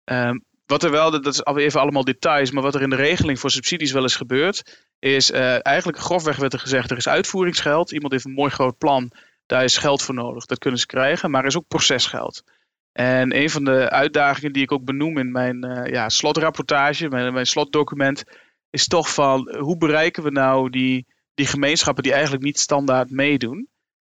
Um, 0.05 0.45
wat 0.67 0.83
er 0.83 0.91
wel, 0.91 1.11
dat 1.11 1.27
is 1.27 1.45
even 1.45 1.81
allemaal 1.81 2.05
details, 2.05 2.51
maar 2.51 2.63
wat 2.63 2.75
er 2.75 2.83
in 2.83 2.91
de 2.91 2.97
regeling 2.97 3.41
voor 3.41 3.51
subsidies 3.51 3.93
wel 3.93 4.03
eens 4.03 4.17
gebeurt, 4.17 4.86
is 5.15 5.31
uh, 5.31 5.67
eigenlijk 5.67 5.99
grofweg 5.99 6.37
werd 6.37 6.53
er 6.53 6.59
gezegd, 6.59 6.91
er 6.91 6.97
is 6.97 7.09
uitvoeringsgeld. 7.09 7.91
Iemand 7.91 8.13
heeft 8.13 8.25
een 8.25 8.33
mooi 8.33 8.51
groot 8.51 8.79
plan, 8.79 9.13
daar 9.47 9.65
is 9.65 9.79
geld 9.79 10.03
voor 10.03 10.15
nodig. 10.15 10.47
Dat 10.47 10.59
kunnen 10.59 10.81
ze 10.81 10.87
krijgen, 10.87 11.31
maar 11.31 11.41
er 11.41 11.47
is 11.47 11.57
ook 11.57 11.69
procesgeld. 11.69 12.45
En 12.93 13.37
een 13.37 13.51
van 13.51 13.65
de 13.65 13.91
uitdagingen 13.91 14.53
die 14.53 14.63
ik 14.63 14.73
ook 14.73 14.85
benoem 14.85 15.19
in 15.19 15.33
mijn 15.33 15.65
uh, 15.65 15.87
ja, 15.87 16.09
slotrapportage, 16.09 17.09
mijn, 17.09 17.33
mijn 17.33 17.47
slotdocument, 17.47 18.25
is 18.71 18.87
toch 18.87 19.15
van 19.15 19.57
hoe 19.59 19.77
bereiken 19.77 20.23
we 20.23 20.31
nou 20.31 20.71
die, 20.71 21.07
die 21.35 21.47
gemeenschappen 21.47 22.03
die 22.03 22.13
eigenlijk 22.13 22.43
niet 22.43 22.59
standaard 22.59 23.11
meedoen. 23.11 23.69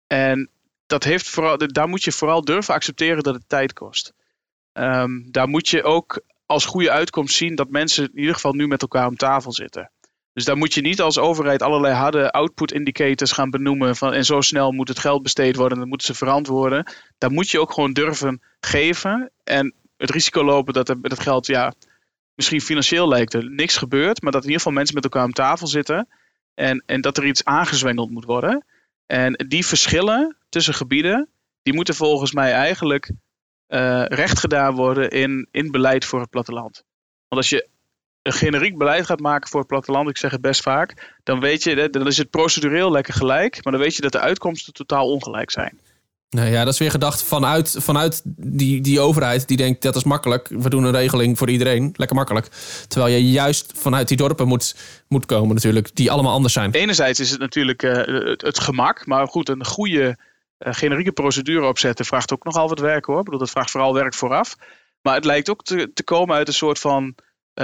En 0.07 0.49
dat 0.85 1.03
heeft 1.03 1.29
vooral, 1.29 1.57
daar 1.57 1.89
moet 1.89 2.03
je 2.03 2.11
vooral 2.11 2.45
durven 2.45 2.73
accepteren 2.73 3.23
dat 3.23 3.35
het 3.35 3.49
tijd 3.49 3.73
kost. 3.73 4.13
Um, 4.73 5.31
daar 5.31 5.47
moet 5.47 5.69
je 5.69 5.83
ook 5.83 6.21
als 6.45 6.65
goede 6.65 6.91
uitkomst 6.91 7.35
zien 7.35 7.55
dat 7.55 7.69
mensen 7.69 8.03
in 8.03 8.19
ieder 8.19 8.33
geval 8.33 8.53
nu 8.53 8.67
met 8.67 8.81
elkaar 8.81 9.07
om 9.07 9.15
tafel 9.15 9.53
zitten. 9.53 9.91
Dus 10.37 10.45
daar 10.45 10.57
moet 10.57 10.73
je 10.73 10.81
niet 10.81 11.01
als 11.01 11.17
overheid 11.17 11.61
allerlei 11.61 11.93
harde 11.93 12.31
output 12.31 12.71
indicators 12.71 13.31
gaan 13.31 13.49
benoemen. 13.49 13.95
Van, 13.95 14.13
en 14.13 14.25
zo 14.25 14.41
snel 14.41 14.71
moet 14.71 14.87
het 14.87 14.99
geld 14.99 15.23
besteed 15.23 15.55
worden 15.55 15.73
en 15.73 15.79
dan 15.79 15.87
moeten 15.89 16.07
ze 16.07 16.13
verantwoorden. 16.13 16.91
Daar 17.17 17.31
moet 17.31 17.49
je 17.49 17.59
ook 17.59 17.71
gewoon 17.73 17.93
durven 17.93 18.41
geven. 18.59 19.31
En 19.43 19.73
het 19.97 20.09
risico 20.09 20.43
lopen 20.43 20.73
dat 20.73 20.89
er 20.89 20.99
met 20.99 21.11
het 21.11 21.19
geld, 21.19 21.45
ja, 21.45 21.73
misschien 22.35 22.61
financieel 22.61 23.07
lijkt 23.07 23.33
er 23.33 23.51
niks 23.51 23.77
gebeurt. 23.77 24.21
Maar 24.21 24.31
dat 24.31 24.41
in 24.41 24.47
ieder 24.47 24.61
geval 24.61 24.77
mensen 24.77 24.95
met 24.95 25.03
elkaar 25.03 25.23
om 25.23 25.33
tafel 25.33 25.67
zitten. 25.67 26.07
En, 26.53 26.83
en 26.85 27.01
dat 27.01 27.17
er 27.17 27.25
iets 27.25 27.43
aangezwengeld 27.43 28.11
moet 28.11 28.25
worden. 28.25 28.65
En 29.05 29.45
die 29.47 29.65
verschillen 29.65 30.37
tussen 30.49 30.73
gebieden, 30.73 31.29
die 31.61 31.73
moeten 31.73 31.95
volgens 31.95 32.31
mij 32.31 32.51
eigenlijk 32.51 33.11
uh, 33.67 34.05
recht 34.05 34.39
gedaan 34.39 34.75
worden 34.75 35.09
in, 35.09 35.47
in 35.51 35.71
beleid 35.71 36.05
voor 36.05 36.19
het 36.19 36.29
platteland. 36.29 36.83
Want 37.27 37.41
als 37.41 37.49
je 37.49 37.69
een 38.27 38.33
generiek 38.33 38.77
beleid 38.77 39.05
gaat 39.05 39.19
maken 39.19 39.49
voor 39.49 39.59
het 39.59 39.69
platteland, 39.69 40.09
ik 40.09 40.17
zeg 40.17 40.31
het 40.31 40.41
best 40.41 40.61
vaak, 40.61 41.15
dan 41.23 41.39
weet 41.39 41.63
je, 41.63 41.89
dan 41.89 42.07
is 42.07 42.17
het 42.17 42.29
procedureel 42.29 42.91
lekker 42.91 43.13
gelijk, 43.13 43.63
maar 43.63 43.73
dan 43.73 43.81
weet 43.81 43.95
je 43.95 44.01
dat 44.01 44.11
de 44.11 44.19
uitkomsten 44.19 44.73
totaal 44.73 45.11
ongelijk 45.11 45.51
zijn. 45.51 45.79
Nou 46.29 46.49
ja, 46.49 46.63
dat 46.63 46.73
is 46.73 46.79
weer 46.79 46.91
gedacht 46.91 47.23
vanuit, 47.23 47.75
vanuit 47.79 48.21
die, 48.25 48.81
die 48.81 48.99
overheid 48.99 49.47
die 49.47 49.57
denkt 49.57 49.81
dat 49.81 49.95
is 49.95 50.03
makkelijk. 50.03 50.47
We 50.47 50.69
doen 50.69 50.83
een 50.83 50.91
regeling 50.91 51.37
voor 51.37 51.49
iedereen, 51.49 51.93
lekker 51.95 52.15
makkelijk. 52.15 52.47
Terwijl 52.87 53.13
je 53.13 53.31
juist 53.31 53.71
vanuit 53.75 54.07
die 54.07 54.17
dorpen 54.17 54.47
moet, 54.47 54.75
moet 55.07 55.25
komen 55.25 55.55
natuurlijk, 55.55 55.95
die 55.95 56.11
allemaal 56.11 56.33
anders 56.33 56.53
zijn. 56.53 56.71
Enerzijds 56.71 57.19
is 57.19 57.29
het 57.29 57.39
natuurlijk 57.39 57.83
uh, 57.83 57.93
het, 58.29 58.41
het, 58.41 58.59
gemak, 58.59 59.05
maar 59.05 59.27
goed, 59.27 59.49
een 59.49 59.65
goede 59.65 60.17
uh, 60.59 60.73
generieke 60.73 61.11
procedure 61.11 61.67
opzetten 61.67 62.05
vraagt 62.05 62.33
ook 62.33 62.43
nogal 62.43 62.69
wat 62.69 62.79
werk 62.79 63.05
hoor. 63.05 63.17
Ik 63.19 63.23
bedoel, 63.23 63.39
dat 63.39 63.49
vraagt 63.49 63.71
vooral 63.71 63.93
werk 63.93 64.13
vooraf. 64.13 64.55
Maar 65.01 65.15
het 65.15 65.25
lijkt 65.25 65.49
ook 65.49 65.63
te, 65.63 65.91
te 65.93 66.03
komen 66.03 66.35
uit 66.35 66.47
een 66.47 66.53
soort 66.53 66.79
van 66.79 67.15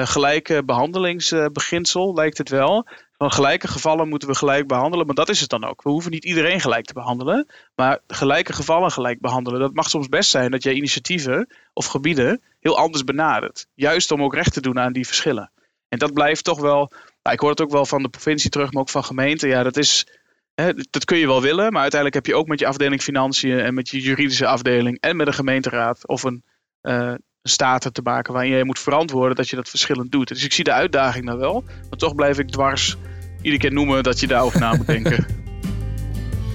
gelijke 0.02 0.64
behandelingsbeginsel, 0.64 2.14
lijkt 2.14 2.38
het 2.38 2.50
wel. 2.50 2.88
Van 3.18 3.32
gelijke 3.32 3.68
gevallen 3.68 4.10
moeten 4.10 4.28
we 4.28 4.36
gelijk 4.36 4.68
behandelen, 4.68 5.06
maar 5.06 5.16
dat 5.16 5.30
is 5.30 5.40
het 5.40 5.50
dan 5.50 5.64
ook. 5.64 5.84
We 5.84 5.90
hoeven 5.90 6.12
niet 6.12 6.26
iedereen 6.26 6.60
gelijk 6.60 6.86
te 6.86 6.94
behandelen, 6.94 7.48
maar 7.76 8.00
gelijke 8.08 8.54
gevallen 8.54 8.92
gelijk 8.92 9.20
behandelen. 9.20 9.60
Dat 9.60 9.74
mag 9.74 9.90
soms 9.90 10.08
best 10.08 10.30
zijn 10.30 10.52
dat 10.52 10.64
jij 10.64 10.74
initiatieven 10.74 11.48
of 11.74 11.86
gebieden 11.86 12.42
heel 12.60 12.78
anders 12.78 13.04
benadert. 13.04 13.68
Juist 13.74 14.12
om 14.12 14.24
ook 14.24 14.34
recht 14.34 14.54
te 14.54 14.62
doen 14.62 14.80
aan 14.80 14.94
die 14.94 15.06
verschillen. 15.06 15.52
En 15.90 16.00
dat 16.00 16.14
blijft 16.14 16.44
toch 16.44 16.60
wel, 16.60 16.92
ik 17.32 17.40
hoor 17.40 17.50
het 17.50 17.62
ook 17.62 17.72
wel 17.72 17.86
van 17.86 18.04
de 18.04 18.10
provincie 18.10 18.50
terug, 18.50 18.72
maar 18.72 18.82
ook 18.82 18.90
van 18.90 19.04
gemeenten. 19.04 19.50
Ja, 19.50 19.64
dat 19.64 19.78
is, 19.78 20.08
hè, 20.56 20.74
dat 20.90 21.06
kun 21.06 21.18
je 21.18 21.28
wel 21.28 21.42
willen, 21.42 21.72
maar 21.72 21.82
uiteindelijk 21.82 22.26
heb 22.26 22.34
je 22.34 22.40
ook 22.40 22.48
met 22.48 22.60
je 22.60 22.68
afdeling 22.68 23.02
financiën 23.02 23.60
en 23.60 23.74
met 23.74 23.90
je 23.90 24.02
juridische 24.02 24.48
afdeling 24.48 25.00
en 25.00 25.16
met 25.16 25.28
een 25.28 25.34
gemeenteraad 25.34 26.08
of 26.08 26.24
een, 26.24 26.44
uh, 26.82 27.14
staten 27.44 27.94
te 27.94 28.02
maken 28.04 28.34
waarin 28.34 28.52
je 28.52 28.66
moet 28.66 28.80
verantwoorden 28.80 29.36
dat 29.36 29.50
je 29.50 29.56
dat 29.56 29.70
verschillend 29.70 30.12
doet. 30.12 30.28
Dus 30.28 30.44
ik 30.44 30.54
zie 30.54 30.64
de 30.64 30.72
uitdaging 30.72 31.26
daar 31.26 31.38
wel, 31.38 31.64
maar 31.90 32.00
toch 32.00 32.16
blijf 32.16 32.40
ik 32.40 32.50
dwars 32.50 32.98
iedere 33.42 33.58
keer 33.62 33.74
noemen 33.74 34.04
dat 34.04 34.20
je 34.20 34.28
daarover 34.28 34.60
na 34.60 34.76
moet 34.76 34.88
denken. 34.88 35.26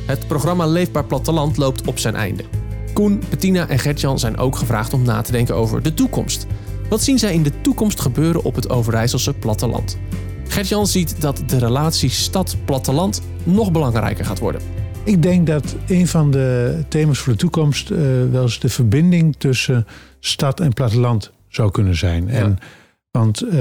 Het 0.06 0.26
programma 0.26 0.66
Leefbaar 0.66 1.04
Platteland 1.04 1.56
loopt 1.56 1.86
op 1.86 1.98
zijn 1.98 2.14
einde. 2.14 2.44
Koen, 2.92 3.22
Bettina 3.30 3.68
en 3.68 3.78
Gertjan 3.78 4.18
zijn 4.18 4.36
ook 4.36 4.56
gevraagd 4.56 4.92
om 4.92 5.02
na 5.02 5.20
te 5.20 5.32
denken 5.32 5.54
over 5.54 5.82
de 5.82 5.94
toekomst. 5.94 6.46
Wat 6.88 7.02
zien 7.02 7.18
zij 7.18 7.34
in 7.34 7.42
de 7.42 7.60
toekomst 7.60 8.00
gebeuren 8.00 8.44
op 8.44 8.54
het 8.54 8.70
Overijsselse 8.70 9.34
platteland? 9.34 9.98
Gertjan 10.48 10.86
ziet 10.86 11.20
dat 11.20 11.42
de 11.46 11.58
relatie 11.58 12.10
stad-platteland 12.10 13.22
nog 13.44 13.72
belangrijker 13.72 14.24
gaat 14.24 14.38
worden. 14.38 14.62
Ik 15.04 15.22
denk 15.22 15.46
dat 15.46 15.76
een 15.86 16.06
van 16.06 16.30
de 16.30 16.78
thema's 16.88 17.18
voor 17.18 17.32
de 17.32 17.38
toekomst 17.38 17.90
uh, 17.90 17.98
wel 18.30 18.42
eens 18.42 18.58
de 18.58 18.68
verbinding 18.68 19.36
tussen 19.38 19.86
stad 20.20 20.60
en 20.60 20.72
platteland 20.72 21.32
zou 21.48 21.70
kunnen 21.70 21.96
zijn. 21.96 22.26
Ja. 22.26 22.32
En, 22.32 22.58
want 23.10 23.42
uh, 23.42 23.52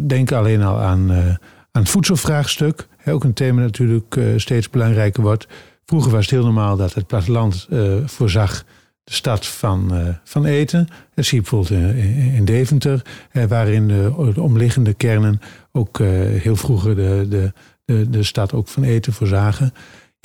denk 0.00 0.32
alleen 0.32 0.62
al 0.62 0.78
aan, 0.78 1.12
uh, 1.12 1.26
aan 1.70 1.82
het 1.82 1.88
voedselvraagstuk. 1.88 2.88
Ook 3.06 3.24
een 3.24 3.32
thema 3.32 3.60
natuurlijk 3.60 4.20
steeds 4.36 4.70
belangrijker 4.70 5.22
wordt. 5.22 5.46
Vroeger 5.84 6.10
was 6.10 6.20
het 6.20 6.30
heel 6.30 6.44
normaal 6.44 6.76
dat 6.76 6.94
het 6.94 7.06
platteland 7.06 7.68
voorzag 8.04 8.64
de 9.04 9.12
stad 9.12 9.46
van, 9.46 9.92
van 10.24 10.44
eten. 10.44 10.88
Dat 11.14 11.24
zie 11.24 11.42
je 11.42 11.48
bijvoorbeeld 11.48 11.94
in, 11.96 12.32
in 12.34 12.44
Deventer, 12.44 13.02
waarin 13.48 13.88
de, 13.88 14.32
de, 14.34 14.42
omliggende 14.42 14.94
kernen 14.94 15.40
ook 15.72 15.98
heel 15.98 16.56
vroeger 16.56 16.96
de, 16.96 17.26
de, 17.28 17.52
de, 17.84 18.10
de 18.10 18.22
stad 18.22 18.52
ook 18.52 18.68
van 18.68 18.82
eten 18.82 19.12
voorzagen. 19.12 19.72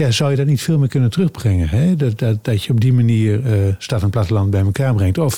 Ja, 0.02 0.12
zou 0.12 0.32
je 0.32 0.38
dat 0.38 0.46
niet 0.46 0.62
veel 0.62 0.78
meer 0.78 0.88
kunnen 0.88 1.10
terugbrengen? 1.10 1.70
Hè? 1.70 1.96
Dat, 1.96 2.20
dat, 2.20 2.44
dat 2.44 2.64
je 2.64 2.72
op 2.72 2.82
die 2.82 2.94
manier 2.94 3.46
uh, 3.46 3.76
stad 3.78 4.02
en 4.02 4.10
platteland 4.10 4.50
bij 4.50 4.62
elkaar 4.62 4.94
brengt. 4.94 5.18
Of 5.18 5.38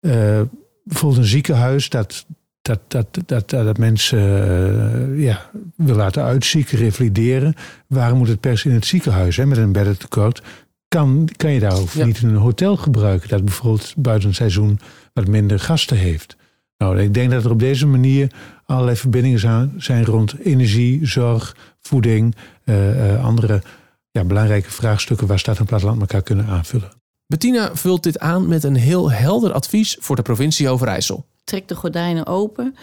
uh, 0.00 0.40
bijvoorbeeld 0.84 1.22
een 1.22 1.28
ziekenhuis 1.28 1.88
dat, 1.88 2.26
dat, 2.62 2.80
dat, 2.88 3.06
dat, 3.26 3.50
dat, 3.50 3.78
mensen 3.78 4.18
uh, 4.18 5.24
ja, 5.24 5.50
wil 5.76 5.96
laten 5.96 6.22
uitzieken, 6.22 6.78
revalideren. 6.78 7.54
Waarom 7.86 8.18
moet 8.18 8.28
het 8.28 8.40
pers 8.40 8.64
in 8.64 8.72
het 8.72 8.86
ziekenhuis 8.86 9.36
hè, 9.36 9.46
met 9.46 9.58
een 9.58 9.72
beddentekort? 9.72 10.42
Kan, 10.88 11.28
kan 11.36 11.52
je 11.52 11.60
daar 11.60 11.78
ook 11.78 11.94
niet 11.94 12.22
een 12.22 12.34
hotel 12.34 12.76
gebruiken 12.76 13.28
dat 13.28 13.44
bijvoorbeeld 13.44 13.94
buiten 13.96 14.28
het 14.28 14.36
seizoen 14.36 14.78
wat 15.12 15.26
minder 15.26 15.60
gasten 15.60 15.96
heeft? 15.96 16.36
Nou, 16.82 16.98
ik 16.98 17.14
denk 17.14 17.30
dat 17.30 17.44
er 17.44 17.50
op 17.50 17.58
deze 17.58 17.86
manier 17.86 18.32
allerlei 18.64 18.96
verbindingen 18.96 19.72
zijn 19.76 20.04
rond 20.04 20.38
energie, 20.38 21.06
zorg, 21.06 21.56
voeding, 21.80 22.34
uh, 22.64 23.12
uh, 23.12 23.24
andere 23.24 23.62
ja, 24.10 24.24
belangrijke 24.24 24.70
vraagstukken 24.70 25.26
waar 25.26 25.38
stad 25.38 25.58
en 25.58 25.64
platteland 25.64 26.00
elkaar 26.00 26.22
kunnen 26.22 26.46
aanvullen. 26.46 26.90
Bettina 27.26 27.76
vult 27.76 28.02
dit 28.02 28.18
aan 28.18 28.48
met 28.48 28.64
een 28.64 28.74
heel 28.74 29.10
helder 29.10 29.52
advies 29.52 29.96
voor 30.00 30.16
de 30.16 30.22
provincie 30.22 30.68
Overijssel. 30.68 31.26
Trek 31.44 31.68
de 31.68 31.74
gordijnen 31.74 32.26
open. 32.26 32.76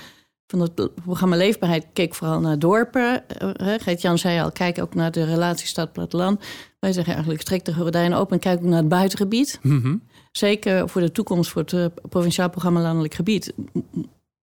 Van 0.48 0.60
het 0.60 0.96
programma 1.04 1.36
Leefbaarheid 1.36 1.86
keek 1.94 2.16
vooral 2.16 2.40
naar 2.40 2.60
dorpen. 2.60 3.24
Uh, 3.42 3.74
Geert-Jan 3.78 4.18
zei 4.18 4.40
al, 4.42 4.52
kijk 4.52 4.82
ook 4.82 4.96
naar 4.96 5.12
de 5.12 5.24
relatie 5.24 5.68
stad-platteland. 5.68 6.44
Wij 6.80 6.94
zeggen 6.94 7.14
eigenlijk, 7.14 7.44
trek 7.44 7.66
de 7.66 7.74
gordijnen 7.74 8.18
open 8.18 8.34
en 8.34 8.40
kijk 8.40 8.60
ook 8.60 8.66
naar 8.66 8.80
het 8.80 8.90
buitengebied. 8.90 9.60
Mm 9.62 9.82
-hmm. 9.82 10.02
Zeker 10.32 10.90
voor 10.90 11.02
de 11.02 11.12
toekomst, 11.12 11.52
voor 11.52 11.64
het 11.66 11.92
provinciaal 12.10 12.50
programma 12.50 12.82
Landelijk 12.82 13.14
Gebied. 13.14 13.54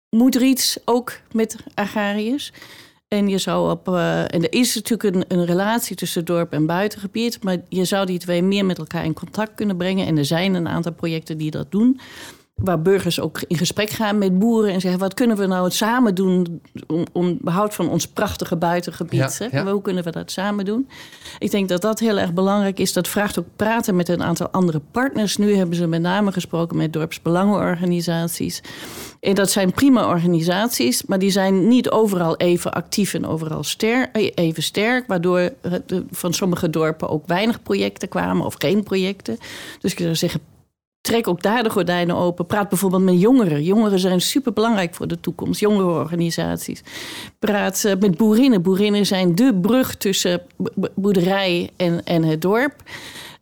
Moet 0.09 0.35
er 0.35 0.41
iets 0.41 0.77
ook 0.85 1.19
met 1.31 1.55
agrariërs? 1.73 2.51
En 3.07 3.27
je 3.27 3.37
zou 3.37 3.71
op. 3.71 3.87
Uh, 3.87 4.19
en 4.21 4.41
er 4.43 4.53
is 4.53 4.75
natuurlijk 4.75 5.15
een, 5.15 5.37
een, 5.37 5.45
relatie 5.45 5.95
tussen 5.95 6.25
dorp 6.25 6.51
en 6.53 6.65
buitengebied. 6.65 7.43
Maar 7.43 7.57
je 7.69 7.85
zou 7.85 8.05
die 8.05 8.19
twee 8.19 8.43
meer 8.43 8.65
met 8.65 8.77
elkaar 8.77 9.05
in 9.05 9.13
contact 9.13 9.55
kunnen 9.55 9.77
brengen. 9.77 10.07
En 10.07 10.17
er 10.17 10.25
zijn 10.25 10.53
een 10.53 10.67
aantal 10.67 10.93
projecten 10.93 11.37
die 11.37 11.51
dat 11.51 11.71
doen. 11.71 11.99
Waar 12.53 12.81
burgers 12.81 13.19
ook 13.19 13.41
in 13.47 13.57
gesprek 13.57 13.89
gaan 13.89 14.17
met 14.17 14.39
boeren 14.39 14.73
en 14.73 14.81
zeggen: 14.81 14.99
wat 14.99 15.13
kunnen 15.13 15.37
we 15.37 15.45
nou 15.45 15.71
samen 15.71 16.15
doen 16.15 16.61
om, 16.87 17.05
om 17.11 17.37
behoud 17.41 17.73
van 17.73 17.89
ons 17.89 18.07
prachtige 18.07 18.55
buitengebied? 18.55 19.37
Ja, 19.37 19.47
ja. 19.51 19.71
Hoe 19.71 19.81
kunnen 19.81 20.03
we 20.03 20.11
dat 20.11 20.31
samen 20.31 20.65
doen? 20.65 20.89
Ik 21.39 21.51
denk 21.51 21.69
dat 21.69 21.81
dat 21.81 21.99
heel 21.99 22.19
erg 22.19 22.33
belangrijk 22.33 22.79
is. 22.79 22.93
Dat 22.93 23.07
vraagt 23.07 23.39
ook 23.39 23.45
praten 23.55 23.95
met 23.95 24.09
een 24.09 24.23
aantal 24.23 24.49
andere 24.49 24.81
partners. 24.91 25.37
Nu 25.37 25.55
hebben 25.55 25.75
ze 25.75 25.87
met 25.87 26.01
name 26.01 26.31
gesproken 26.31 26.77
met 26.77 26.93
dorpsbelangenorganisaties. 26.93 28.61
En 29.19 29.35
dat 29.35 29.51
zijn 29.51 29.71
prima 29.71 30.07
organisaties, 30.07 31.05
maar 31.05 31.19
die 31.19 31.31
zijn 31.31 31.67
niet 31.67 31.89
overal 31.89 32.37
even 32.37 32.73
actief 32.73 33.13
en 33.13 33.25
overal 33.25 33.63
sterk, 33.63 34.31
even 34.35 34.63
sterk. 34.63 35.07
Waardoor 35.07 35.53
van 36.11 36.33
sommige 36.33 36.69
dorpen 36.69 37.09
ook 37.09 37.27
weinig 37.27 37.61
projecten 37.61 38.09
kwamen 38.09 38.45
of 38.45 38.55
geen 38.57 38.83
projecten. 38.83 39.37
Dus 39.79 39.91
ik 39.91 39.99
zou 39.99 40.15
zeggen, 40.15 40.41
trek 41.03 41.27
ook 41.27 41.41
daar 41.41 41.63
de 41.63 41.69
gordijnen 41.69 42.15
open. 42.15 42.45
Praat 42.45 42.69
bijvoorbeeld 42.69 43.03
met 43.03 43.21
jongeren. 43.21 43.63
Jongeren 43.63 43.99
zijn 43.99 44.21
superbelangrijk 44.21 44.95
voor 44.95 45.07
de 45.07 45.19
toekomst. 45.19 45.59
Jongerenorganisaties. 45.59 46.81
Praat 47.39 47.83
eh, 47.83 47.95
met 47.99 48.17
boerinnen. 48.17 48.61
Boerinnen 48.61 49.05
zijn 49.05 49.35
de 49.35 49.59
brug 49.61 49.95
tussen 49.95 50.41
boerderij 50.95 51.69
en, 51.75 52.03
en 52.03 52.23
het 52.23 52.41
dorp. 52.41 52.73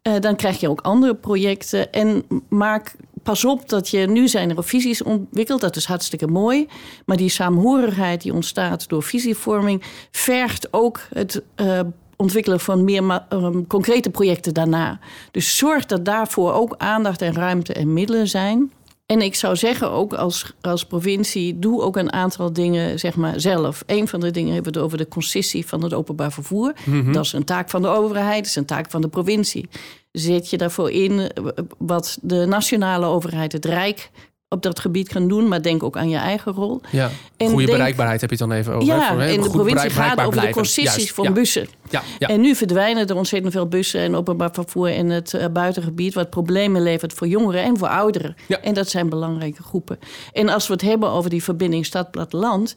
Uh, 0.04 0.14
dan 0.20 0.36
krijg 0.36 0.60
je 0.60 0.70
ook 0.70 0.82
andere 0.82 1.16
projecten. 1.16 1.92
En 1.92 2.24
maak 2.50 2.96
pas 3.24 3.46
op 3.46 3.70
dat 3.70 3.90
je. 3.90 4.08
Nu 4.08 4.28
zijn 4.28 4.58
er 4.58 4.64
visies 4.64 5.04
ontwikkeld. 5.04 5.62
Dat 5.62 5.76
is 5.76 5.86
hartstikke 5.86 6.28
mooi. 6.28 6.68
Maar 7.06 7.18
die 7.18 7.30
saamhorigheid 7.30 8.22
die 8.22 8.34
ontstaat 8.34 8.90
door 8.90 9.04
visievorming. 9.04 9.84
vergt 10.12 10.68
ook 10.74 11.00
het 11.14 11.42
uh, 11.56 11.80
ontwikkelen 12.22 12.60
van 12.60 12.84
meer 12.84 13.26
um, 13.30 13.68
concrete 13.68 14.10
projecten 14.10 14.54
daarna. 14.54 15.00
Dus 15.32 15.58
zorg 15.58 15.86
dat 15.86 16.06
daarvoor 16.06 16.54
ook 16.54 16.76
aandacht 16.78 17.22
en 17.22 17.34
ruimte 17.34 17.74
en 17.74 17.94
middelen 17.94 18.28
zijn. 18.28 18.72
En 19.06 19.22
ik 19.22 19.36
zou 19.36 19.56
zeggen, 19.56 19.92
ook 19.92 20.14
als, 20.14 20.54
als 20.62 20.86
provincie, 20.86 21.60
doe 21.60 21.82
ook 21.82 21.98
een 21.98 22.14
aantal 22.14 22.54
dingen 22.54 23.00
zeg 23.00 23.16
maar, 23.16 23.40
zelf. 23.40 23.84
Een 23.86 24.08
van 24.08 24.20
de 24.20 24.32
dingen 24.32 24.54
hebben 24.54 24.74
we 24.74 24.78
het 24.78 24.88
over 24.88 24.98
de 24.98 25.08
concessie 25.08 25.66
van 25.66 25.84
het 25.84 25.94
openbaar 25.94 26.32
vervoer. 26.32 26.74
Mm-hmm. 26.86 27.14
Dat 27.14 27.26
is 27.26 27.34
een 27.34 27.44
taak 27.44 27.70
van 27.70 27.82
de 27.82 27.88
overheid, 27.88 28.38
dat 28.38 28.46
is 28.46 28.56
een 28.56 28.66
taak 28.66 28.92
van 28.92 29.02
de 29.02 29.08
provincie. 29.08 29.70
Zet 30.12 30.50
je 30.50 30.58
daarvoor 30.58 30.92
in 30.92 31.32
wat 31.78 32.18
de 32.22 32.46
nationale 32.46 33.06
overheid, 33.06 33.52
het 33.52 33.66
Rijk, 33.66 34.10
op 34.54 34.62
dat 34.62 34.80
gebied 34.80 35.08
kan 35.08 35.28
doen, 35.28 35.48
maar 35.48 35.62
denk 35.62 35.84
ook 35.84 35.98
aan 35.98 36.10
je 36.10 36.18
eigen 36.18 36.52
rol. 36.52 36.82
Ja, 36.90 37.10
en 37.38 37.50
goede 37.50 37.66
bereikbaarheid 37.66 38.22
heb 38.22 38.30
je 38.30 38.36
het 38.36 38.50
dan 38.50 38.58
even 38.58 38.74
over. 38.74 38.88
Ja, 38.88 39.20
en 39.20 39.42
de 39.42 39.50
provincie 39.50 39.90
gaat 39.90 40.20
over 40.20 40.30
blijven. 40.30 40.54
de 40.54 40.60
concessies 40.60 41.12
van 41.12 41.34
bussen. 41.34 41.68
Ja, 41.90 42.02
ja, 42.20 42.28
En 42.28 42.42
nu 42.42 42.56
verdwijnen 42.56 43.08
er 43.08 43.16
ontzettend 43.16 43.54
veel 43.54 43.68
bussen 43.68 44.02
en 44.02 44.16
openbaar 44.16 44.50
vervoer 44.54 44.90
in 44.90 45.10
het 45.10 45.34
uh, 45.34 45.46
buitengebied, 45.54 46.14
wat 46.14 46.30
problemen 46.30 46.82
levert 46.82 47.14
voor 47.14 47.28
jongeren 47.28 47.64
en 47.64 47.78
voor 47.78 47.88
ouderen. 47.88 48.36
Ja. 48.48 48.62
En 48.62 48.74
dat 48.74 48.90
zijn 48.90 49.10
belangrijke 49.10 49.64
groepen. 49.64 50.00
En 50.34 50.50
als 50.50 50.68
we 50.68 50.74
het 50.74 50.82
hebben 50.82 51.10
over 51.10 51.30
die 51.30 51.44
verbinding 51.44 51.86
stad-platteland, 51.86 52.76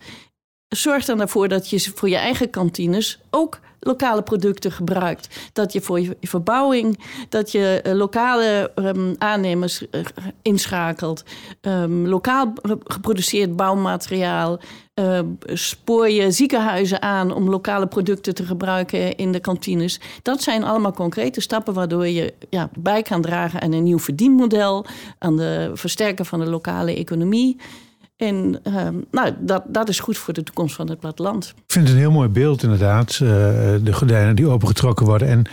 zorg 0.69 1.05
dan 1.05 1.21
ervoor 1.21 1.49
dat 1.49 1.71
je 1.71 1.81
voor 1.95 2.09
je 2.09 2.17
eigen 2.17 2.51
kantines 2.51 3.21
ook 3.31 3.61
lokale 3.85 4.23
producten 4.23 4.73
gebruikt. 4.73 5.51
Dat 5.53 5.73
je 5.73 5.81
voor 5.81 6.01
je 6.01 6.17
verbouwing, 6.21 6.99
dat 7.29 7.53
je 7.53 7.83
uh, 7.87 7.93
lokale 7.93 8.71
um, 8.75 9.15
aannemers 9.19 9.83
uh, 9.91 10.01
inschakelt. 10.43 11.25
Um, 11.61 12.07
lokaal 12.07 12.53
geproduceerd 12.85 13.57
bouwmateriaal. 13.57 14.61
Uh, 15.01 15.21
spoor 15.45 16.11
je 16.11 16.31
ziekenhuizen 16.31 17.03
aan 17.03 17.35
om 17.35 17.51
lokale 17.51 17.87
producten 17.87 18.35
te 18.35 18.45
gebruiken 18.45 19.17
in 19.17 19.33
de 19.33 19.41
kantines. 19.41 20.01
Dat 20.23 20.43
zijn 20.43 20.65
allemaal 20.65 20.93
concrete 20.93 21.41
stappen 21.41 21.75
waardoor 21.75 22.07
je 22.07 22.35
ja, 22.51 22.71
bij 22.79 23.03
kan 23.03 23.23
dragen 23.23 23.61
aan 23.61 23.73
een 23.73 23.83
nieuw 23.83 23.99
verdienmodel, 23.99 24.87
aan 25.19 25.37
de 25.37 25.71
versterken 25.75 26.27
van 26.27 26.41
de 26.41 26.51
lokale 26.51 26.95
economie. 26.95 27.57
En 28.17 28.61
uh, 28.69 28.89
nou, 29.11 29.35
dat, 29.41 29.63
dat 29.67 29.89
is 29.89 30.01
goed 30.01 30.19
voor 30.19 30.35
de 30.35 30.43
toekomst 30.43 30.75
van 30.75 30.89
het 30.89 31.01
platteland. 31.01 31.55
Ik 31.57 31.73
vind 31.73 31.85
het 31.85 31.95
een 31.95 32.03
heel 32.03 32.11
mooi 32.11 32.29
beeld 32.29 32.63
inderdaad. 32.63 33.13
Uh, 33.13 33.29
de 33.83 33.93
gordijnen 33.93 34.37
die 34.37 34.49
opengetrokken 34.49 35.07
worden. 35.07 35.29
En 35.29 35.45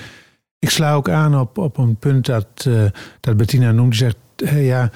ik 0.60 0.70
sla 0.70 0.94
ook 0.94 1.10
aan 1.10 1.40
op, 1.40 1.58
op 1.58 1.78
een 1.78 1.96
punt 1.96 2.26
dat, 2.26 2.66
uh, 2.68 2.84
dat 3.20 3.38
Bettina 3.38 3.72
noemde. 3.72 3.96
zegt, 3.96 4.16
hey, 4.36 4.64
ja, 4.64 4.92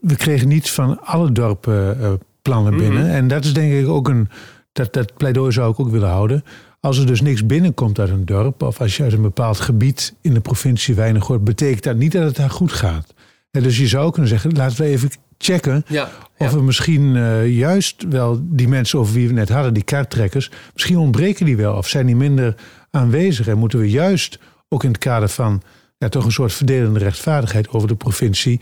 we 0.00 0.16
kregen 0.16 0.48
niet 0.48 0.70
van 0.70 1.04
alle 1.04 1.32
dorpen 1.32 1.96
uh, 2.00 2.12
plannen 2.42 2.76
binnen. 2.76 3.00
Mm 3.00 3.06
-hmm. 3.06 3.14
En 3.14 3.28
dat 3.28 3.44
is 3.44 3.52
denk 3.52 3.72
ik 3.72 3.88
ook 3.88 4.08
een... 4.08 4.28
Dat, 4.72 4.92
dat 4.92 5.16
pleidooi 5.16 5.52
zou 5.52 5.72
ik 5.72 5.80
ook 5.80 5.90
willen 5.90 6.08
houden. 6.08 6.44
Als 6.80 6.98
er 6.98 7.06
dus 7.06 7.20
niks 7.20 7.46
binnenkomt 7.46 7.98
uit 7.98 8.10
een 8.10 8.24
dorp... 8.24 8.62
of 8.62 8.80
als 8.80 8.96
je 8.96 9.02
uit 9.02 9.12
een 9.12 9.22
bepaald 9.22 9.60
gebied 9.60 10.14
in 10.20 10.34
de 10.34 10.40
provincie 10.40 10.94
weinig 10.94 11.26
hoort... 11.26 11.44
betekent 11.44 11.82
dat 11.82 11.96
niet 11.96 12.12
dat 12.12 12.22
het 12.22 12.36
daar 12.36 12.50
goed 12.50 12.72
gaat. 12.72 13.14
En 13.50 13.62
dus 13.62 13.78
je 13.78 13.86
zou 13.86 14.10
kunnen 14.10 14.30
zeggen, 14.30 14.52
laten 14.52 14.76
we 14.76 14.84
even 14.84 15.10
checken 15.42 15.84
ja, 15.88 16.10
of 16.36 16.50
we 16.50 16.62
misschien 16.62 17.14
uh, 17.14 17.56
juist 17.56 18.04
wel 18.08 18.40
die 18.42 18.68
mensen 18.68 18.98
over 18.98 19.14
wie 19.14 19.28
we 19.28 19.34
net 19.34 19.48
hadden, 19.48 19.74
die 19.74 19.82
kaarttrekkers, 19.82 20.50
misschien 20.72 20.98
ontbreken 20.98 21.46
die 21.46 21.56
wel 21.56 21.76
of 21.76 21.88
zijn 21.88 22.06
die 22.06 22.16
minder 22.16 22.54
aanwezig 22.90 23.48
en 23.48 23.58
moeten 23.58 23.78
we 23.78 23.90
juist 23.90 24.38
ook 24.68 24.84
in 24.84 24.90
het 24.90 24.98
kader 24.98 25.28
van 25.28 25.62
ja, 25.98 26.08
toch 26.08 26.24
een 26.24 26.32
soort 26.32 26.52
verdelende 26.52 26.98
rechtvaardigheid 26.98 27.68
over 27.68 27.88
de 27.88 27.94
provincie 27.94 28.60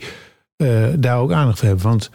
uh, 0.57 0.87
daar 0.95 1.17
ook 1.17 1.31
aandacht 1.31 1.59
voor 1.59 1.67
hebben. 1.67 1.85
Want 1.85 2.09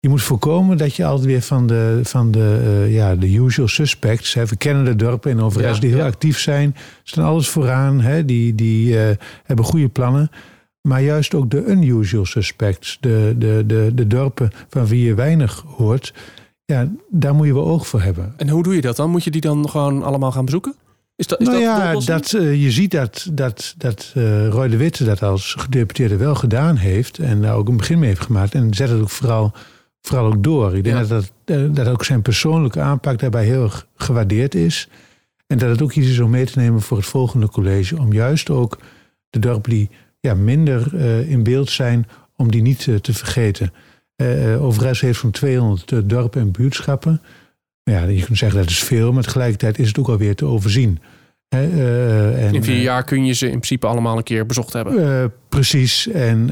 je 0.00 0.08
moet 0.08 0.22
voorkomen 0.22 0.76
dat 0.76 0.94
je 0.94 1.04
altijd 1.04 1.26
weer 1.26 1.42
van 1.42 1.66
de, 1.66 2.00
van 2.02 2.30
de, 2.30 2.60
uh, 2.64 2.94
ja, 2.94 3.14
de 3.14 3.34
usual 3.34 3.68
suspects. 3.68 4.34
Hè, 4.34 4.46
we 4.46 4.56
kennen 4.56 4.84
de 4.84 4.96
dorpen 4.96 5.30
in 5.30 5.40
Overijssel 5.40 5.74
ja, 5.74 5.80
die 5.80 5.94
heel 5.94 6.06
actief 6.06 6.38
zijn. 6.38 6.76
Staan 7.02 7.24
alles 7.24 7.48
vooraan. 7.48 8.00
Hè, 8.00 8.24
die 8.24 8.54
die 8.54 8.94
hebben 9.44 9.64
goede 9.64 9.88
plannen. 9.88 10.30
Maar 10.86 11.02
juist 11.02 11.34
ook 11.34 11.50
de 11.50 11.64
unusual 11.64 12.24
suspects, 12.24 12.98
de, 13.00 13.34
de, 13.38 13.64
de, 13.66 13.90
de 13.94 14.06
dorpen 14.06 14.50
van 14.68 14.86
wie 14.86 15.04
je 15.04 15.14
weinig 15.14 15.64
hoort, 15.66 16.14
ja, 16.64 16.88
daar 17.10 17.34
moet 17.34 17.46
je 17.46 17.54
wel 17.54 17.66
oog 17.66 17.86
voor 17.86 18.02
hebben. 18.02 18.34
En 18.36 18.48
hoe 18.48 18.62
doe 18.62 18.74
je 18.74 18.80
dat 18.80 18.96
dan? 18.96 19.10
Moet 19.10 19.24
je 19.24 19.30
die 19.30 19.40
dan 19.40 19.68
gewoon 19.68 20.02
allemaal 20.02 20.32
gaan 20.32 20.44
bezoeken? 20.44 20.74
Is 21.16 21.26
dat, 21.26 21.40
is 21.40 21.46
nou 21.46 21.58
dat 21.58 22.04
ja, 22.04 22.12
dat, 22.12 22.32
uh, 22.32 22.62
je 22.62 22.70
ziet 22.70 22.90
dat, 22.90 23.28
dat, 23.32 23.74
dat 23.78 24.12
uh, 24.16 24.48
Roy 24.48 24.68
de 24.68 24.76
Witte 24.76 25.04
dat 25.04 25.22
als 25.22 25.54
gedeputeerde 25.54 26.16
wel 26.16 26.34
gedaan 26.34 26.76
heeft. 26.76 27.18
En 27.18 27.42
daar 27.42 27.54
ook 27.54 27.68
een 27.68 27.76
begin 27.76 27.98
mee 27.98 28.08
heeft 28.08 28.20
gemaakt. 28.20 28.54
En 28.54 28.74
zet 28.74 28.88
het 28.88 29.00
ook 29.00 29.10
vooral, 29.10 29.52
vooral 30.00 30.26
ook 30.26 30.42
door. 30.42 30.76
Ik 30.76 30.84
denk 30.84 30.96
ja. 30.96 31.04
dat, 31.04 31.30
dat, 31.44 31.58
uh, 31.58 31.74
dat 31.74 31.88
ook 31.88 32.04
zijn 32.04 32.22
persoonlijke 32.22 32.80
aanpak 32.80 33.18
daarbij 33.18 33.44
heel 33.44 33.62
erg 33.62 33.86
gewaardeerd 33.96 34.54
is. 34.54 34.88
En 35.46 35.58
dat 35.58 35.68
het 35.68 35.82
ook 35.82 35.92
iets 35.92 36.08
is 36.08 36.18
om 36.18 36.30
mee 36.30 36.46
te 36.46 36.58
nemen 36.58 36.80
voor 36.80 36.96
het 36.96 37.06
volgende 37.06 37.48
college. 37.48 37.98
Om 37.98 38.12
juist 38.12 38.50
ook 38.50 38.78
de 39.30 39.38
dorpen 39.38 39.70
die 39.70 39.90
ja, 40.26 40.34
minder 40.34 40.94
uh, 40.94 41.30
in 41.30 41.42
beeld 41.42 41.70
zijn, 41.70 42.06
om 42.36 42.50
die 42.50 42.62
niet 42.62 42.86
uh, 42.86 42.96
te 42.96 43.14
vergeten. 43.14 43.72
Uh, 44.16 44.64
Overijssel 44.64 45.06
heeft 45.06 45.20
zo'n 45.20 45.30
200 45.30 46.10
dorpen 46.10 46.40
en 46.40 46.50
buurtschappen. 46.50 47.22
Ja, 47.82 48.04
je 48.04 48.24
kunt 48.24 48.38
zeggen 48.38 48.58
dat 48.58 48.70
is 48.70 48.78
veel, 48.78 49.12
maar 49.12 49.22
tegelijkertijd 49.22 49.78
is 49.78 49.88
het 49.88 49.98
ook 49.98 50.08
alweer 50.08 50.34
te 50.34 50.44
overzien. 50.44 50.98
en, 51.48 52.54
in 52.54 52.64
vier 52.64 52.80
jaar 52.80 53.04
kun 53.04 53.24
je 53.24 53.32
ze 53.32 53.44
in 53.44 53.50
principe 53.50 53.86
allemaal 53.86 54.16
een 54.16 54.22
keer 54.22 54.46
bezocht 54.46 54.72
hebben. 54.72 55.32
precies. 55.48 56.08
En 56.08 56.50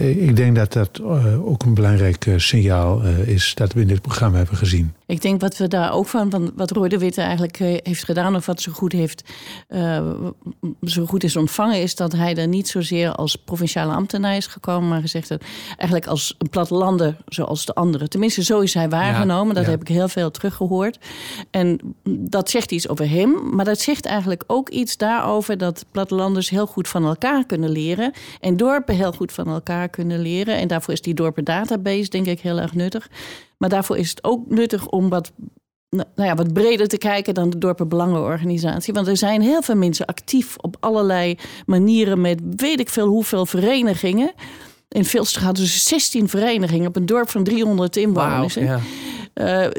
ik 0.00 0.36
denk 0.36 0.56
dat 0.56 0.72
dat 0.72 1.02
ook 1.44 1.62
een 1.62 1.74
belangrijk 1.74 2.26
signaal 2.36 3.02
is 3.24 3.54
dat 3.54 3.72
we 3.72 3.80
in 3.80 3.86
dit 3.86 4.02
programma 4.02 4.36
hebben 4.36 4.56
gezien. 4.56 4.92
Ik 5.06 5.22
denk 5.22 5.40
wat 5.40 5.56
we 5.56 5.68
daar 5.68 5.92
ook 5.92 6.06
van, 6.06 6.30
van 6.30 6.52
wat 6.56 6.70
Roy 6.70 6.88
de 6.88 6.98
Witte 6.98 7.20
eigenlijk 7.20 7.60
eh, 7.60 7.76
heeft 7.82 8.04
gedaan, 8.04 8.36
of 8.36 8.46
wat 8.46 8.60
zo 8.60 8.72
goed, 8.72 8.92
heeft, 8.92 9.22
uh, 9.68 10.14
zo 10.82 11.06
goed 11.06 11.24
is 11.24 11.36
ontvangen, 11.36 11.82
is 11.82 11.94
dat 11.94 12.12
hij 12.12 12.36
er 12.36 12.48
niet 12.48 12.68
zozeer 12.68 13.12
als 13.12 13.36
provinciale 13.36 13.92
ambtenaar 13.92 14.36
is 14.36 14.46
gekomen, 14.46 14.88
maar 14.88 15.00
gezegd 15.00 15.28
dat 15.28 15.42
eigenlijk 15.66 16.06
als 16.06 16.34
een 16.38 16.48
plattelander 16.48 17.16
zoals 17.26 17.64
de 17.64 17.74
anderen. 17.74 18.10
Tenminste, 18.10 18.44
zo 18.44 18.60
is 18.60 18.74
hij 18.74 18.88
waargenomen. 18.88 19.54
dat 19.54 19.66
heb 19.66 19.80
ik 19.80 19.88
heel 19.88 20.08
veel 20.08 20.30
teruggehoord. 20.30 20.98
En 21.50 21.96
dat 22.04 22.50
zegt 22.50 22.72
iets 22.72 22.88
over 22.88 23.10
hem, 23.10 23.54
maar 23.54 23.64
dat 23.64 23.80
zegt 23.80 24.06
eigenlijk 24.06 24.44
ook 24.46 24.68
iets 24.68 24.96
daarover 24.96 25.58
dat 25.58 25.84
plattelanders 25.90 26.50
heel 26.50 26.66
goed 26.66 26.88
van 26.88 27.04
elkaar 27.04 27.46
kunnen 27.46 27.70
leren 27.70 28.12
en 28.40 28.56
dorpen 28.56 28.94
heel 28.94 29.12
goed 29.12 29.32
van 29.32 29.48
elkaar 29.48 29.88
kunnen 29.88 30.20
leren. 30.20 30.56
En 30.56 30.68
daarvoor 30.68 30.94
is 30.94 31.02
die 31.02 31.14
dorpen 31.14 31.44
database 31.44 32.08
denk 32.08 32.26
ik 32.26 32.40
heel 32.40 32.60
erg 32.60 32.74
nuttig. 32.74 33.08
Maar 33.64 33.72
daarvoor 33.72 33.98
is 33.98 34.10
het 34.10 34.24
ook 34.24 34.50
nuttig 34.50 34.88
om 34.88 35.08
wat, 35.08 35.32
nou 35.88 36.06
ja, 36.14 36.34
wat 36.34 36.52
breder 36.52 36.88
te 36.88 36.98
kijken 36.98 37.34
dan 37.34 37.50
de 37.50 37.58
dorpenbelangenorganisatie. 37.58 38.94
Want 38.94 39.06
er 39.06 39.16
zijn 39.16 39.42
heel 39.42 39.62
veel 39.62 39.76
mensen 39.76 40.06
actief 40.06 40.56
op 40.56 40.76
allerlei 40.80 41.38
manieren 41.66 42.20
met 42.20 42.40
weet 42.56 42.80
ik 42.80 42.88
veel 42.88 43.06
hoeveel 43.06 43.46
verenigingen. 43.46 44.32
In 44.88 45.04
Vilstra 45.04 45.42
hadden 45.42 45.66
ze 45.66 45.78
16 45.78 46.28
verenigingen 46.28 46.88
op 46.88 46.96
een 46.96 47.06
dorp 47.06 47.30
van 47.30 47.44
300 47.44 47.96
inwoners. 47.96 48.54
Wow, 48.54 48.64
ja. 48.64 48.80
Uh, 49.34 49.70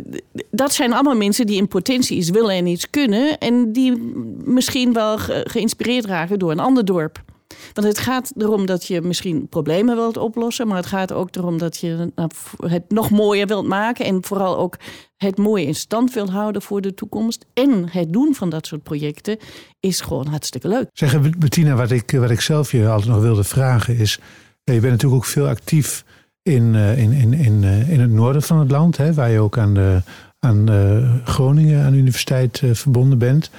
dat 0.51 0.73
zijn 0.73 0.93
allemaal 0.93 1.15
mensen 1.15 1.45
die 1.45 1.57
in 1.57 1.67
potentie 1.67 2.17
iets 2.17 2.29
willen 2.29 2.55
en 2.55 2.67
iets 2.67 2.89
kunnen. 2.89 3.37
En 3.37 3.71
die 3.71 4.13
misschien 4.43 4.93
wel 4.93 5.17
geïnspireerd 5.43 6.05
raken 6.05 6.39
door 6.39 6.51
een 6.51 6.59
ander 6.59 6.85
dorp. 6.85 7.23
Want 7.73 7.87
het 7.87 7.99
gaat 7.99 8.31
erom 8.37 8.65
dat 8.65 8.85
je 8.85 9.01
misschien 9.01 9.47
problemen 9.49 9.95
wilt 9.95 10.17
oplossen, 10.17 10.67
maar 10.67 10.77
het 10.77 10.85
gaat 10.85 11.11
ook 11.11 11.35
erom 11.35 11.57
dat 11.57 11.77
je 11.77 12.11
nou, 12.15 12.29
het 12.65 12.83
nog 12.87 13.09
mooier 13.09 13.47
wilt 13.47 13.67
maken 13.67 14.05
en 14.05 14.23
vooral 14.23 14.57
ook 14.57 14.77
het 15.17 15.37
mooie 15.37 15.65
in 15.65 15.75
stand 15.75 16.13
wilt 16.13 16.29
houden 16.29 16.61
voor 16.61 16.81
de 16.81 16.93
toekomst. 16.93 17.45
En 17.53 17.89
het 17.89 18.13
doen 18.13 18.35
van 18.35 18.49
dat 18.49 18.67
soort 18.67 18.83
projecten 18.83 19.37
is 19.79 20.01
gewoon 20.01 20.27
hartstikke 20.27 20.67
leuk. 20.67 20.89
Zeg 20.93 21.37
Bettina, 21.37 21.75
wat 21.75 21.91
ik, 21.91 22.11
wat 22.11 22.29
ik 22.29 22.41
zelf 22.41 22.71
je 22.71 22.87
altijd 22.87 23.09
nog 23.09 23.21
wilde 23.21 23.43
vragen 23.43 23.97
is, 23.97 24.19
je 24.63 24.79
bent 24.79 24.83
natuurlijk 24.83 25.21
ook 25.21 25.25
veel 25.25 25.47
actief 25.47 26.05
in, 26.41 26.75
eh, 26.75 26.97
in, 26.97 27.11
in, 27.11 27.33
in, 27.33 27.63
eh, 27.63 27.89
in 27.89 27.99
het 27.99 28.11
noorden 28.11 28.41
van 28.41 28.59
het 28.59 28.71
land, 28.71 28.97
hè, 28.97 29.13
waar 29.13 29.29
je 29.29 29.39
ook 29.39 29.57
aan, 29.57 29.73
de, 29.73 30.01
aan 30.39 30.67
Groningen, 31.23 31.83
aan 31.85 31.91
de 31.91 31.97
universiteit 31.97 32.61
verbonden 32.71 33.17
bent. 33.17 33.51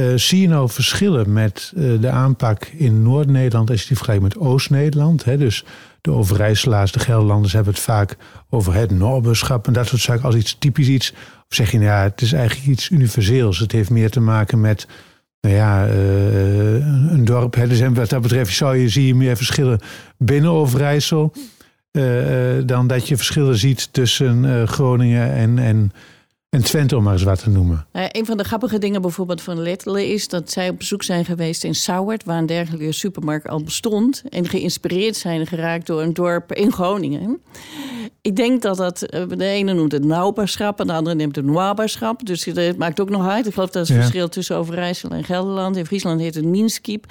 Uh, 0.00 0.12
zie 0.14 0.40
je 0.40 0.48
nou 0.48 0.70
verschillen 0.70 1.32
met 1.32 1.72
uh, 1.76 2.00
de 2.00 2.10
aanpak 2.10 2.64
in 2.64 3.02
Noord-Nederland 3.02 3.70
als 3.70 3.80
je 3.80 3.86
die 3.86 3.96
vergelijkt 3.96 4.24
met 4.24 4.38
Oost-Nederland? 4.38 5.24
Dus 5.24 5.64
de 6.00 6.10
Overijsselaars, 6.10 6.92
de 6.92 6.98
Gelderlanders 6.98 7.52
hebben 7.52 7.72
het 7.72 7.82
vaak 7.82 8.16
over 8.50 8.74
het 8.74 8.90
Noorburschap 8.90 9.66
en 9.66 9.72
dat 9.72 9.86
soort 9.86 10.00
zaken 10.00 10.24
als 10.24 10.34
iets 10.34 10.56
typisch 10.58 10.88
iets. 10.88 11.12
Of 11.12 11.54
zeg 11.54 11.70
je, 11.70 11.78
nou 11.78 11.90
ja, 11.90 12.02
het 12.02 12.20
is 12.20 12.32
eigenlijk 12.32 12.68
iets 12.68 12.90
universeels. 12.90 13.58
Het 13.58 13.72
heeft 13.72 13.90
meer 13.90 14.10
te 14.10 14.20
maken 14.20 14.60
met, 14.60 14.86
nou 15.40 15.54
ja, 15.54 15.88
uh, 15.88 17.12
een 17.12 17.24
dorp. 17.24 17.56
Dus 17.68 17.80
wat 17.80 18.10
dat 18.10 18.22
betreft 18.22 18.54
zou 18.54 18.76
je, 18.76 18.88
zie 18.88 19.06
je 19.06 19.14
meer 19.14 19.36
verschillen 19.36 19.80
binnen 20.18 20.50
Overijssel 20.50 21.32
dan 22.64 22.86
dat 22.86 23.08
je 23.08 23.16
verschillen 23.16 23.58
ziet 23.58 23.88
tussen 23.92 24.68
Groningen 24.68 25.32
en, 25.32 25.58
en 25.58 25.92
en 26.50 26.64
Twente, 26.64 26.96
om 26.96 27.02
maar 27.02 27.12
eens 27.12 27.22
wat 27.22 27.42
te 27.42 27.50
noemen. 27.50 27.86
Uh, 27.92 28.04
een 28.08 28.26
van 28.26 28.36
de 28.36 28.44
grappige 28.44 28.78
dingen 28.78 29.02
bijvoorbeeld 29.02 29.42
van 29.42 29.62
Lettelen 29.62 30.08
is 30.08 30.28
dat 30.28 30.50
zij 30.50 30.68
op 30.68 30.78
bezoek 30.78 31.02
zijn 31.02 31.24
geweest 31.24 31.64
in 31.64 31.74
Sauwert, 31.74 32.24
waar 32.24 32.38
een 32.38 32.46
dergelijke 32.46 32.92
supermarkt 32.92 33.48
al 33.48 33.62
bestond. 33.62 34.22
En 34.28 34.48
geïnspireerd 34.48 35.16
zijn 35.16 35.46
geraakt 35.46 35.86
door 35.86 36.02
een 36.02 36.14
dorp 36.14 36.52
in 36.52 36.72
Groningen. 36.72 37.40
Ik 38.20 38.36
denk 38.36 38.62
dat 38.62 38.76
dat, 38.76 39.02
eh, 39.02 39.22
de 39.28 39.44
ene 39.44 39.72
noemt 39.72 39.92
het 39.92 40.04
Nauberschap 40.04 40.80
en 40.80 40.86
de 40.86 40.92
andere 40.92 41.16
neemt 41.16 41.36
het 41.36 41.44
Noaberschap. 41.44 42.26
Dus 42.26 42.44
het 42.44 42.78
maakt 42.78 43.00
ook 43.00 43.10
nog 43.10 43.28
uit. 43.28 43.46
Ik 43.46 43.52
geloof 43.52 43.70
dat 43.70 43.88
het 43.88 43.96
verschil 43.96 44.28
tussen 44.28 44.56
Overijssel 44.56 45.10
en 45.10 45.24
Gelderland. 45.24 45.76
In 45.76 45.86
Friesland 45.86 46.20
heet 46.20 46.34
het 46.34 46.44
Minskiep. 46.44 47.06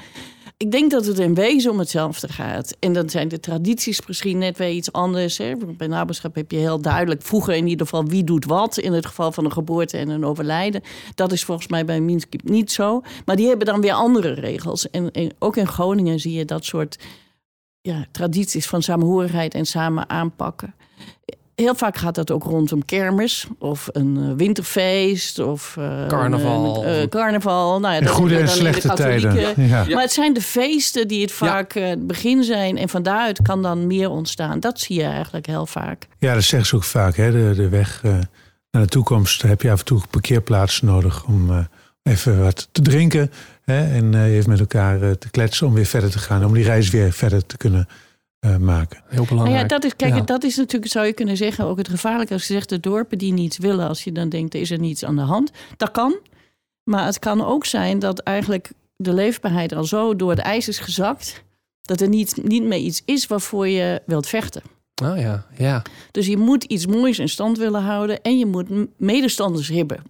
Ik 0.57 0.71
denk 0.71 0.91
dat 0.91 1.05
het 1.05 1.19
in 1.19 1.33
wezen 1.33 1.71
om 1.71 1.79
hetzelfde 1.79 2.27
gaat. 2.27 2.75
En 2.79 2.93
dan 2.93 3.09
zijn 3.09 3.27
de 3.27 3.39
tradities 3.39 4.07
misschien 4.07 4.37
net 4.37 4.57
weer 4.57 4.69
iets 4.69 4.91
anders. 4.91 5.37
Hè? 5.37 5.55
Bij 5.55 5.87
naberschap 5.87 6.35
heb 6.35 6.51
je 6.51 6.57
heel 6.57 6.81
duidelijk 6.81 7.21
vroeger 7.21 7.55
in 7.55 7.67
ieder 7.67 7.87
geval 7.87 8.05
wie 8.05 8.23
doet 8.23 8.45
wat. 8.45 8.77
In 8.77 8.93
het 8.93 9.05
geval 9.05 9.31
van 9.31 9.45
een 9.45 9.51
geboorte 9.51 9.97
en 9.97 10.09
een 10.09 10.25
overlijden. 10.25 10.81
Dat 11.15 11.31
is 11.31 11.43
volgens 11.43 11.67
mij 11.67 11.85
bij 11.85 12.01
Minsk 12.01 12.33
niet 12.43 12.71
zo. 12.71 13.01
Maar 13.25 13.35
die 13.35 13.47
hebben 13.47 13.65
dan 13.65 13.81
weer 13.81 13.93
andere 13.93 14.33
regels. 14.33 14.89
En, 14.89 15.11
en 15.11 15.31
ook 15.39 15.57
in 15.57 15.67
Groningen 15.67 16.19
zie 16.19 16.33
je 16.33 16.45
dat 16.45 16.65
soort 16.65 16.99
ja, 17.81 18.05
tradities 18.11 18.67
van 18.67 18.81
samenhorigheid 18.81 19.53
en 19.53 19.65
samen 19.65 20.09
aanpakken 20.09 20.75
heel 21.61 21.75
vaak 21.75 21.97
gaat 21.97 22.15
dat 22.15 22.31
ook 22.31 22.43
rondom 22.43 22.85
kermis 22.85 23.47
of 23.59 23.89
een 23.91 24.17
uh, 24.17 24.31
winterfeest 24.35 25.39
of 25.39 25.75
uh, 25.79 26.07
carnaval. 26.07 26.85
Een, 26.85 27.01
uh, 27.01 27.07
carnaval. 27.07 27.79
Nou 27.79 28.03
ja, 28.03 28.09
goede 28.09 28.37
en 28.37 28.47
slechte 28.47 28.93
tijden. 28.93 29.53
Ja. 29.67 29.85
Maar 29.89 30.01
het 30.01 30.11
zijn 30.11 30.33
de 30.33 30.41
feesten 30.41 31.07
die 31.07 31.21
het 31.21 31.31
vaak 31.31 31.73
het 31.73 32.07
begin 32.07 32.43
zijn 32.43 32.77
en 32.77 32.89
van 32.89 33.03
daaruit 33.03 33.41
kan 33.41 33.61
dan 33.61 33.87
meer 33.87 34.09
ontstaan. 34.09 34.59
Dat 34.59 34.79
zie 34.79 34.95
je 34.95 35.03
eigenlijk 35.03 35.45
heel 35.45 35.65
vaak. 35.65 36.07
Ja, 36.19 36.33
dat 36.33 36.43
zeggen 36.43 36.69
ze 36.69 36.75
ook 36.75 36.83
vaak. 36.83 37.15
Hè? 37.15 37.31
De, 37.31 37.53
de 37.55 37.69
weg 37.69 38.01
naar 38.71 38.81
de 38.81 38.87
toekomst 38.87 39.41
heb 39.41 39.61
je 39.61 39.71
af 39.71 39.79
en 39.79 39.85
toe 39.85 40.01
parkeerplaatsen 40.09 40.85
nodig 40.85 41.25
om 41.25 41.67
even 42.03 42.43
wat 42.43 42.67
te 42.71 42.81
drinken. 42.81 43.31
Hè? 43.63 43.95
En 43.95 44.23
even 44.23 44.49
met 44.49 44.59
elkaar 44.59 45.17
te 45.17 45.29
kletsen 45.29 45.67
om 45.67 45.73
weer 45.73 45.85
verder 45.85 46.11
te 46.11 46.19
gaan. 46.19 46.45
Om 46.45 46.53
die 46.53 46.63
reis 46.63 46.89
weer 46.89 47.11
verder 47.11 47.45
te 47.45 47.57
kunnen 47.57 47.87
uh, 48.45 48.57
maken. 48.57 49.03
Heel 49.07 49.25
belangrijk. 49.25 49.37
Nou 49.37 49.57
ja, 49.59 49.67
dat 49.67 49.83
is, 49.83 49.95
kijk, 49.95 50.27
dat 50.27 50.43
is 50.43 50.55
natuurlijk, 50.55 50.91
zou 50.91 51.05
je 51.05 51.13
kunnen 51.13 51.37
zeggen, 51.37 51.65
ook 51.65 51.77
het 51.77 51.89
gevaarlijke. 51.89 52.33
Als 52.33 52.47
je 52.47 52.53
zegt 52.53 52.69
de 52.69 52.79
dorpen 52.79 53.17
die 53.17 53.33
niets 53.33 53.57
willen, 53.57 53.87
als 53.87 54.03
je 54.03 54.11
dan 54.11 54.29
denkt, 54.29 54.53
er 54.53 54.61
is 54.61 54.71
er 54.71 54.79
niets 54.79 55.05
aan 55.05 55.15
de 55.15 55.21
hand. 55.21 55.51
Dat 55.77 55.91
kan. 55.91 56.19
Maar 56.83 57.05
het 57.05 57.19
kan 57.19 57.45
ook 57.45 57.65
zijn 57.65 57.99
dat 57.99 58.19
eigenlijk 58.19 58.71
de 58.95 59.13
leefbaarheid 59.13 59.73
al 59.73 59.83
zo 59.83 60.15
door 60.15 60.29
het 60.29 60.39
ijs 60.39 60.67
is 60.67 60.79
gezakt. 60.79 61.43
Dat 61.81 62.01
er 62.01 62.09
niet, 62.09 62.43
niet 62.43 62.63
meer 62.63 62.79
iets 62.79 63.01
is 63.05 63.27
waarvoor 63.27 63.67
je 63.67 64.01
wilt 64.05 64.27
vechten. 64.27 64.61
Oh 65.03 65.19
ja, 65.19 65.45
ja. 65.57 65.81
Dus 66.11 66.27
je 66.27 66.37
moet 66.37 66.63
iets 66.63 66.85
moois 66.85 67.19
in 67.19 67.29
stand 67.29 67.57
willen 67.57 67.81
houden. 67.81 68.21
En 68.21 68.37
je 68.37 68.45
moet 68.45 68.69
medestanders 68.97 69.67
hebben. 69.67 70.03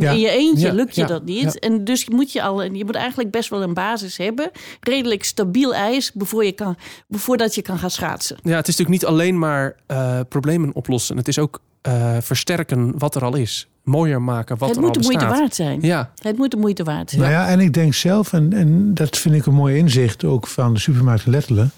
Want 0.00 0.14
in 0.14 0.18
je 0.18 0.30
eentje 0.30 0.74
lukt 0.74 0.94
je 0.94 1.06
dat 1.06 1.24
niet. 1.24 1.58
En 1.58 1.84
dus 1.84 2.08
moet 2.08 2.32
je 2.32 2.42
al, 2.42 2.62
je 2.62 2.84
moet 2.84 2.94
eigenlijk 2.94 3.30
best 3.30 3.50
wel 3.50 3.62
een 3.62 3.74
basis 3.74 4.16
hebben. 4.16 4.50
Redelijk 4.80 5.24
stabiel 5.24 5.74
ijs 5.74 6.12
voor 6.18 6.44
je 6.44 6.52
kan, 6.52 6.76
voordat 7.10 7.54
je 7.54 7.62
kan 7.62 7.78
gaan 7.78 7.90
schaatsen. 7.90 8.36
Ja, 8.42 8.56
het 8.56 8.68
is 8.68 8.76
natuurlijk 8.76 9.02
niet 9.02 9.10
alleen 9.10 9.38
maar 9.38 9.76
uh, 9.88 10.20
problemen 10.28 10.74
oplossen. 10.74 11.16
Het 11.16 11.28
is 11.28 11.38
ook 11.38 11.60
uh, 11.88 12.16
versterken 12.20 12.98
wat 12.98 13.14
er 13.14 13.24
al 13.24 13.36
is. 13.36 13.66
Mooier 13.84 14.22
maken 14.22 14.58
wat 14.58 14.68
het 14.68 14.78
er 14.78 14.84
al 14.84 14.90
bestaat. 14.90 15.04
Het 15.04 15.12
moet 15.12 15.20
de 15.20 15.28
moeite 15.28 15.40
waard 15.40 15.54
zijn. 15.54 15.80
Ja. 15.80 16.12
Het 16.22 16.36
moet 16.36 16.50
de 16.50 16.56
moeite 16.56 16.84
waard 16.84 17.10
zijn. 17.10 17.22
Nou 17.22 17.32
ja, 17.32 17.48
en 17.48 17.60
ik 17.60 17.74
denk 17.74 17.94
zelf, 17.94 18.32
en, 18.32 18.52
en 18.52 18.94
dat 18.94 19.18
vind 19.18 19.34
ik 19.34 19.46
een 19.46 19.54
mooi 19.54 19.76
inzicht 19.76 20.24
ook 20.24 20.46
van 20.46 20.74
de 20.74 20.80
supermarkt 20.80 21.26
Lettelen. 21.26 21.70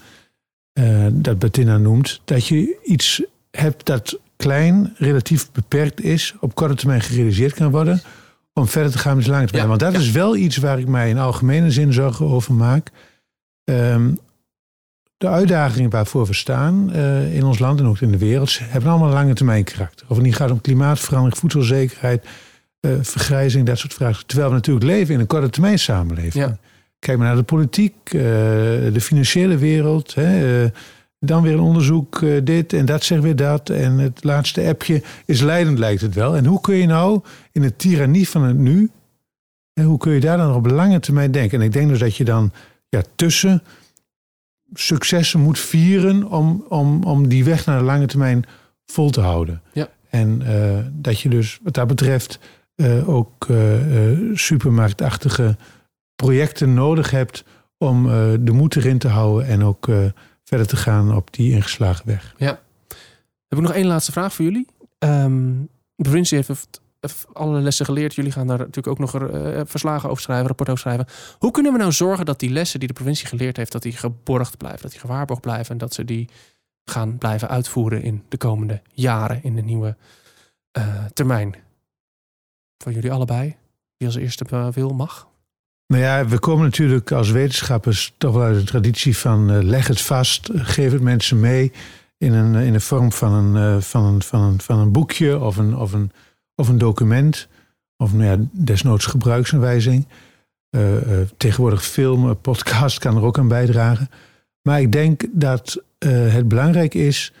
Uh, 0.79 1.05
dat 1.11 1.39
Bettina 1.39 1.77
noemt, 1.77 2.21
dat 2.25 2.47
je 2.47 2.77
iets 2.83 3.21
hebt 3.51 3.85
dat 3.85 4.19
klein, 4.45 4.93
relatief 4.97 5.51
beperkt 5.51 6.01
is, 6.01 6.35
op 6.39 6.55
korte 6.55 6.75
termijn 6.75 7.01
gerealiseerd 7.01 7.53
kan 7.53 7.71
worden, 7.71 8.01
om 8.53 8.67
verder 8.67 8.91
te 8.91 8.97
gaan 8.97 9.15
met 9.15 9.27
lange 9.27 9.45
termijn. 9.45 9.67
Want 9.67 9.79
dat 9.79 9.93
is 9.93 10.11
wel 10.11 10.35
iets 10.35 10.57
waar 10.57 10.79
ik 10.79 10.87
mij 10.87 11.09
in 11.09 11.17
algemene 11.17 11.71
zin 11.71 11.93
zorgen 11.93 12.25
over 12.25 12.53
maak. 12.53 12.91
Um, 13.63 14.19
de 15.17 15.27
uitdagingen 15.27 15.89
waarvoor 15.89 16.25
we 16.25 16.33
staan 16.33 16.89
uh, 16.95 17.35
in 17.35 17.43
ons 17.43 17.59
land 17.59 17.79
en 17.79 17.85
ook 17.85 17.99
in 17.99 18.11
de 18.11 18.17
wereld 18.17 18.59
hebben 18.61 18.89
allemaal 18.89 19.09
lange 19.09 19.33
termijn 19.33 19.63
karakter. 19.63 20.05
Of 20.09 20.15
het 20.15 20.25
niet 20.25 20.35
gaat 20.35 20.51
om 20.51 20.61
klimaatverandering, 20.61 21.39
voedselzekerheid, 21.39 22.25
uh, 22.81 22.91
vergrijzing, 23.01 23.65
dat 23.65 23.77
soort 23.77 23.93
vragen. 23.93 24.25
Terwijl 24.25 24.49
we 24.49 24.55
natuurlijk 24.55 24.85
leven 24.85 25.13
in 25.13 25.19
een 25.19 25.27
korte 25.27 25.49
termijn 25.49 25.79
samenleving. 25.79 26.57
Kijk 26.99 27.17
maar 27.17 27.27
naar 27.27 27.35
de 27.35 27.43
politiek, 27.43 27.95
uh, 28.05 28.21
de 28.21 29.01
financiële 29.01 29.57
wereld. 29.57 30.13
Hè, 30.13 30.65
dan 31.19 31.41
weer 31.41 31.53
een 31.53 31.59
onderzoek, 31.59 32.19
uh, 32.19 32.41
dit 32.43 32.73
en 32.73 32.85
dat 32.85 33.03
zegt 33.03 33.21
weer 33.21 33.35
dat. 33.35 33.69
En 33.69 33.97
het 33.97 34.23
laatste 34.23 34.67
appje 34.67 35.03
is 35.25 35.41
leidend, 35.41 35.79
lijkt 35.79 36.01
het 36.01 36.13
wel. 36.13 36.35
En 36.35 36.45
hoe 36.45 36.61
kun 36.61 36.75
je 36.75 36.85
nou 36.85 37.21
in 37.51 37.61
de 37.61 37.75
tirannie 37.75 38.29
van 38.29 38.43
het 38.43 38.57
nu, 38.57 38.89
en 39.73 39.83
hoe 39.83 39.97
kun 39.97 40.13
je 40.13 40.19
daar 40.19 40.37
dan 40.37 40.53
op 40.53 40.65
lange 40.65 40.99
termijn 40.99 41.31
denken? 41.31 41.59
En 41.59 41.65
ik 41.65 41.73
denk 41.73 41.89
dus 41.89 41.99
dat 41.99 42.15
je 42.15 42.23
dan 42.23 42.51
ja, 42.89 43.01
tussen 43.15 43.63
successen 44.73 45.39
moet 45.39 45.59
vieren 45.59 46.23
om, 46.23 46.65
om, 46.69 47.03
om 47.03 47.27
die 47.27 47.43
weg 47.43 47.65
naar 47.65 47.79
de 47.79 47.85
lange 47.85 48.05
termijn 48.05 48.43
vol 48.85 49.09
te 49.09 49.21
houden. 49.21 49.61
Ja. 49.73 49.89
En 50.09 50.41
uh, 50.41 50.77
dat 50.91 51.19
je 51.19 51.29
dus 51.29 51.59
wat 51.63 51.73
dat 51.73 51.87
betreft 51.87 52.39
uh, 52.75 53.09
ook 53.09 53.47
supermarktachtige 54.33 55.57
projecten 56.15 56.73
nodig 56.73 57.11
hebt 57.11 57.43
om 57.77 58.03
de 58.43 58.51
moed 58.51 58.75
erin 58.75 58.97
te 58.97 59.07
houden 59.07 59.47
en 59.47 59.63
ook 59.63 59.87
verder 60.45 60.67
te 60.67 60.75
gaan 60.75 61.15
op 61.15 61.33
die 61.33 61.51
ingeslagen 61.51 62.05
weg. 62.07 62.33
Ja. 62.37 62.59
Heb 63.47 63.59
ik 63.59 63.61
nog 63.61 63.73
één 63.73 63.85
laatste 63.85 64.11
vraag 64.11 64.33
voor 64.33 64.45
jullie. 64.45 64.67
Um, 64.99 65.69
de 65.95 66.03
provincie 66.03 66.37
heeft 66.37 66.81
alle 67.33 67.59
lessen 67.59 67.85
geleerd. 67.85 68.15
Jullie 68.15 68.31
gaan 68.31 68.47
daar 68.47 68.57
natuurlijk 68.57 68.87
ook 68.87 68.99
nog 68.99 69.21
uh, 69.21 69.61
verslagen 69.65 70.09
over 70.09 70.21
schrijven, 70.21 70.47
rapport 70.47 70.69
over 70.69 70.81
schrijven. 70.81 71.07
Hoe 71.39 71.51
kunnen 71.51 71.71
we 71.71 71.77
nou 71.77 71.91
zorgen 71.91 72.25
dat 72.25 72.39
die 72.39 72.49
lessen 72.49 72.79
die 72.79 72.87
de 72.87 72.93
provincie 72.93 73.27
geleerd 73.27 73.57
heeft, 73.57 73.71
dat 73.71 73.81
die 73.81 73.91
geborgd 73.91 74.57
blijven, 74.57 74.81
dat 74.81 74.91
die 74.91 74.99
gewaarborgd 74.99 75.41
blijven 75.41 75.71
en 75.71 75.77
dat 75.77 75.93
ze 75.93 76.05
die 76.05 76.29
gaan 76.85 77.17
blijven 77.17 77.49
uitvoeren 77.49 78.03
in 78.03 78.23
de 78.29 78.37
komende 78.37 78.81
jaren 78.91 79.43
in 79.43 79.55
de 79.55 79.61
nieuwe 79.61 79.97
eh, 80.71 81.05
termijn? 81.13 81.55
Van 82.77 82.93
jullie 82.93 83.11
allebei? 83.11 83.55
Wie 83.97 84.07
als 84.07 84.17
eerste 84.17 84.45
eh, 84.49 84.67
wil, 84.67 84.89
mag. 84.89 85.27
Nou 85.87 86.03
ja, 86.03 86.27
we 86.27 86.39
komen 86.39 86.63
natuurlijk 86.63 87.11
als 87.11 87.31
wetenschappers 87.31 88.13
toch 88.17 88.33
wel 88.33 88.43
uit 88.43 88.59
de 88.59 88.63
traditie 88.63 89.17
van 89.17 89.51
eh, 89.51 89.63
leg 89.63 89.87
het 89.87 90.01
vast, 90.01 90.49
geef 90.53 90.91
het 90.91 91.01
mensen 91.01 91.39
mee 91.39 91.71
in 92.17 92.33
een, 92.33 92.55
in 92.55 92.73
de 92.73 92.79
vorm 92.79 93.11
van 93.11 93.33
een, 93.33 93.75
eh, 93.75 93.81
van 93.81 94.03
een, 94.03 94.21
van 94.21 94.41
een, 94.41 94.61
van 94.61 94.79
een 94.79 94.91
boekje 94.91 95.39
of 95.39 95.57
een, 95.57 95.77
of 95.77 95.93
een, 95.93 96.11
of 96.55 96.67
een 96.67 96.77
document. 96.77 97.47
Of 97.97 98.13
nou 98.13 98.25
ja, 98.25 98.45
desnoods 98.51 99.05
gebruiksaanwijzing. 99.05 100.07
Eh, 100.69 101.21
eh, 101.21 101.27
tegenwoordig 101.37 101.85
film, 101.85 102.41
podcast 102.41 102.99
kan 102.99 103.15
er 103.15 103.23
ook 103.23 103.37
aan 103.37 103.47
bijdragen. 103.47 104.09
Maar 104.61 104.81
ik 104.81 104.91
denk 104.91 105.23
dat 105.31 105.83
het 105.99 106.47
belangrijk 106.47 106.93
is 106.93 107.33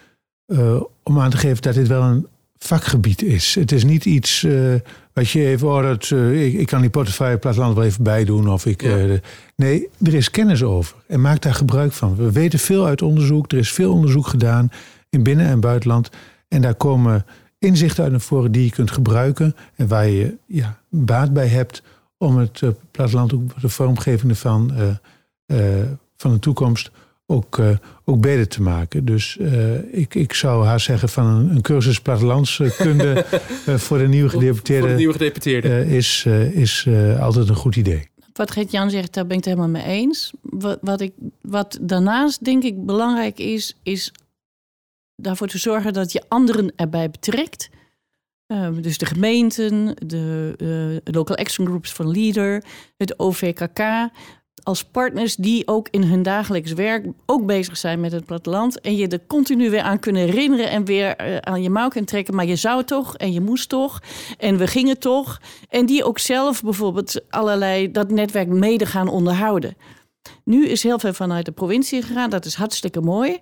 om 1.03 1.19
aan 1.19 1.29
te 1.29 1.37
geven 1.37 1.61
dat 1.61 1.73
dit 1.73 1.87
wel 1.87 2.01
een 2.01 2.27
vakgebied 2.65 3.21
is. 3.23 3.55
Het 3.55 3.71
is 3.71 3.83
niet 3.83 4.05
iets 4.05 4.43
eh, 4.43 4.73
wat 5.13 5.29
je 5.29 5.45
even, 5.45 5.67
oh, 5.67 5.81
dat, 5.81 6.09
eh, 6.11 6.45
ik, 6.45 6.53
ik 6.53 6.67
kan 6.67 6.81
die 6.81 6.89
portefeuille 6.89 7.37
platteland 7.37 7.75
wel 7.75 7.83
even 7.83 8.03
bijdoen. 8.03 8.49
Of 8.49 8.65
ik, 8.65 8.81
Ja. 8.81 8.97
eh, 8.97 9.19
nee, 9.55 9.87
er 10.01 10.13
is 10.13 10.31
kennis 10.31 10.63
over 10.63 10.95
en 11.07 11.21
maak 11.21 11.41
daar 11.41 11.53
gebruik 11.53 11.91
van. 11.91 12.15
We 12.15 12.31
weten 12.31 12.59
veel 12.59 12.85
uit 12.85 13.01
onderzoek. 13.01 13.51
Er 13.51 13.57
is 13.57 13.71
veel 13.71 13.91
onderzoek 13.93 14.27
gedaan 14.27 14.69
in 15.09 15.23
binnen- 15.23 15.47
en 15.47 15.59
buitenland. 15.59 16.09
En 16.47 16.61
daar 16.61 16.75
komen 16.75 17.25
inzichten 17.59 18.03
uit 18.03 18.11
naar 18.11 18.21
voren 18.21 18.51
die 18.51 18.63
je 18.63 18.69
kunt 18.71 18.91
gebruiken. 18.91 19.55
En 19.75 19.87
waar 19.87 20.07
je 20.07 20.37
ja, 20.45 20.79
baat 20.89 21.33
bij 21.33 21.47
hebt 21.47 21.83
om 22.17 22.37
het 22.37 22.61
platteland, 22.91 23.33
ook 23.33 23.61
de 23.61 23.69
vormgeving 23.69 24.31
eh, 24.41 25.57
van 26.17 26.31
de 26.33 26.39
toekomst 26.39 26.91
ook, 27.27 27.57
eh, 27.59 27.69
ook 28.03 28.21
beter 28.21 28.47
te 28.47 28.61
maken. 28.61 29.05
Dus 29.05 29.37
eh, 29.37 29.93
ik, 29.93 30.15
ik 30.15 30.33
zou 30.33 30.65
haar 30.65 30.79
zeggen 30.79 31.09
van 31.09 31.25
een, 31.25 31.49
een 31.49 31.61
cursus 31.61 32.01
plattelandskunde 32.01 33.13
eh, 33.65 33.75
voor 33.75 33.97
de 33.97 34.07
nieuwe 34.07 34.29
Voor 34.29 34.39
de 34.39 34.45
gedeputeerde 34.45 34.95
nieuwe 34.95 35.13
gedeputeerde. 35.13 35.67
eh, 35.69 35.95
is, 35.95 36.23
eh, 36.27 36.51
is 36.51 36.85
eh, 36.87 37.21
altijd 37.21 37.49
een 37.49 37.55
goed 37.55 37.75
idee. 37.75 38.09
Wat 38.33 38.51
Gert-Jan 38.51 38.89
zegt, 38.89 39.13
daar 39.13 39.27
ben 39.27 39.37
ik 39.37 39.43
het 39.45 39.53
helemaal 39.53 39.81
mee 39.81 39.99
eens. 39.99 40.31
Wat, 40.41 40.77
wat, 40.81 41.01
ik, 41.01 41.13
wat 41.41 41.77
daarnaast 41.81 42.43
denk 42.43 42.63
ik 42.63 42.85
belangrijk 42.85 43.39
is, 43.39 43.75
is 43.83 44.11
daarvoor 45.15 45.47
te 45.47 45.57
zorgen 45.57 45.93
dat 45.93 46.11
je 46.11 46.23
anderen 46.27 46.73
erbij 46.75 47.09
betrekt. 47.09 47.69
Eh, 48.47 48.69
dus 48.81 48.97
de 48.97 49.05
gemeenten, 49.05 49.95
de 50.07 50.53
eh, 51.03 51.13
local 51.13 51.35
action 51.35 51.65
groups 51.67 51.93
van 51.93 52.11
Leader, 52.11 52.63
het 52.97 53.19
OVKK. 53.19 53.79
Als 54.63 54.83
partners 54.83 55.35
die 55.35 55.67
ook 55.67 55.87
in 55.91 56.03
hun 56.03 56.23
dagelijks 56.23 56.73
werk 56.73 57.05
ook 57.25 57.45
bezig 57.45 57.77
zijn 57.77 57.99
met 57.99 58.11
het 58.11 58.25
platteland. 58.25 58.81
En 58.81 58.95
je 58.95 59.07
er 59.07 59.25
continu 59.27 59.69
weer 59.69 59.81
aan 59.81 59.99
kunnen 59.99 60.21
herinneren 60.21 60.69
en 60.69 60.85
weer 60.85 61.15
eh, 61.15 61.37
aan 61.37 61.61
je 61.61 61.69
mouw 61.69 61.87
kunnen 61.87 62.09
trekken. 62.09 62.35
Maar 62.35 62.45
je 62.45 62.55
zou 62.55 62.83
toch 62.83 63.15
en 63.15 63.33
je 63.33 63.41
moest 63.41 63.69
toch 63.69 64.01
en 64.37 64.57
we 64.57 64.67
gingen 64.67 64.99
toch. 64.99 65.41
En 65.69 65.85
die 65.85 66.03
ook 66.03 66.19
zelf 66.19 66.63
bijvoorbeeld 66.63 67.21
allerlei 67.29 67.91
dat 67.91 68.11
netwerk 68.11 68.47
mede 68.47 68.85
gaan 68.85 69.07
onderhouden. 69.07 69.75
Nu 70.43 70.67
is 70.67 70.83
heel 70.83 70.99
veel 70.99 71.13
vanuit 71.13 71.45
de 71.45 71.51
provincie 71.51 72.01
gegaan. 72.01 72.29
Dat 72.29 72.45
is 72.45 72.55
hartstikke 72.55 73.01
mooi. 73.01 73.39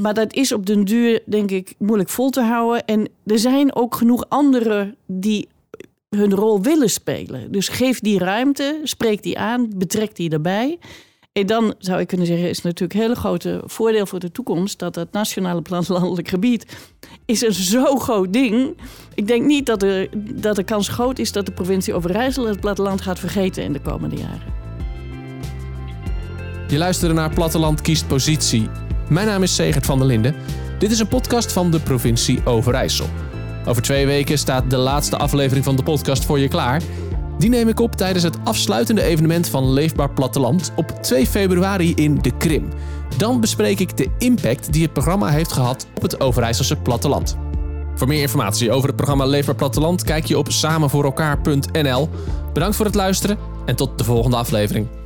Maar 0.00 0.14
dat 0.14 0.32
is 0.32 0.52
op 0.52 0.66
den 0.66 0.84
duur, 0.84 1.22
denk 1.26 1.50
ik, 1.50 1.74
moeilijk 1.78 2.08
vol 2.08 2.30
te 2.30 2.40
houden. 2.40 2.84
En 2.84 3.08
er 3.26 3.38
zijn 3.38 3.74
ook 3.74 3.94
genoeg 3.94 4.24
anderen 4.28 4.96
die 5.06 5.48
hun 6.16 6.34
rol 6.34 6.62
willen 6.62 6.90
spelen. 6.90 7.52
Dus 7.52 7.68
geef 7.68 8.00
die 8.00 8.18
ruimte, 8.18 8.80
spreek 8.82 9.22
die 9.22 9.38
aan, 9.38 9.70
betrek 9.76 10.16
die 10.16 10.30
erbij. 10.30 10.78
En 11.32 11.46
dan 11.46 11.74
zou 11.78 12.00
ik 12.00 12.06
kunnen 12.06 12.26
zeggen, 12.26 12.48
is 12.48 12.62
natuurlijk 12.62 12.94
een 12.94 13.00
hele 13.00 13.14
grote 13.14 13.62
voordeel 13.64 14.06
voor 14.06 14.18
de 14.18 14.32
toekomst 14.32 14.78
dat 14.78 14.94
het 14.94 15.12
nationale 15.12 15.62
plattelandelijk 15.62 16.28
gebied 16.36 16.76
is 17.24 17.42
een 17.42 17.52
zo 17.52 17.96
groot 17.96 18.32
ding. 18.32 18.76
Ik 19.14 19.26
denk 19.26 19.46
niet 19.46 19.66
dat 19.66 19.80
de, 19.80 20.08
dat 20.34 20.56
de 20.56 20.62
kans 20.62 20.88
groot 20.88 21.18
is 21.18 21.32
dat 21.32 21.46
de 21.46 21.52
provincie 21.52 21.94
Overijssel 21.94 22.46
het 22.46 22.60
platteland 22.60 23.00
gaat 23.00 23.18
vergeten 23.18 23.62
in 23.62 23.72
de 23.72 23.80
komende 23.80 24.16
jaren. 24.16 24.52
Je 26.68 26.78
luisterde 26.78 27.14
naar 27.14 27.30
Platteland 27.30 27.80
kiest 27.80 28.06
positie. 28.06 28.68
Mijn 29.08 29.26
naam 29.26 29.42
is 29.42 29.54
Segert 29.54 29.86
van 29.86 29.98
der 29.98 30.06
Linden. 30.06 30.34
Dit 30.78 30.90
is 30.90 30.98
een 30.98 31.08
podcast 31.08 31.52
van 31.52 31.70
de 31.70 31.80
provincie 31.80 32.40
Overijssel. 32.44 33.06
Over 33.66 33.82
twee 33.82 34.06
weken 34.06 34.38
staat 34.38 34.70
de 34.70 34.76
laatste 34.76 35.16
aflevering 35.16 35.64
van 35.64 35.76
de 35.76 35.82
podcast 35.82 36.24
voor 36.24 36.38
je 36.38 36.48
klaar. 36.48 36.82
Die 37.38 37.50
neem 37.50 37.68
ik 37.68 37.80
op 37.80 37.96
tijdens 37.96 38.24
het 38.24 38.36
afsluitende 38.44 39.02
evenement 39.02 39.48
van 39.48 39.72
Leefbaar 39.72 40.10
Platteland 40.10 40.72
op 40.76 40.88
2 41.02 41.26
februari 41.26 41.94
in 41.94 42.18
de 42.20 42.36
Krim. 42.36 42.68
Dan 43.16 43.40
bespreek 43.40 43.78
ik 43.78 43.96
de 43.96 44.08
impact 44.18 44.72
die 44.72 44.82
het 44.82 44.92
programma 44.92 45.28
heeft 45.28 45.52
gehad 45.52 45.86
op 45.94 46.02
het 46.02 46.20
Overijsselse 46.20 46.76
platteland. 46.76 47.36
Voor 47.94 48.06
meer 48.06 48.20
informatie 48.20 48.72
over 48.72 48.86
het 48.86 48.96
programma 48.96 49.24
Leefbaar 49.24 49.54
Platteland 49.54 50.04
kijk 50.04 50.24
je 50.24 50.38
op 50.38 50.50
samenvoorelkaar.nl. 50.50 52.08
Bedankt 52.52 52.76
voor 52.76 52.86
het 52.86 52.94
luisteren 52.94 53.38
en 53.66 53.76
tot 53.76 53.98
de 53.98 54.04
volgende 54.04 54.36
aflevering. 54.36 55.01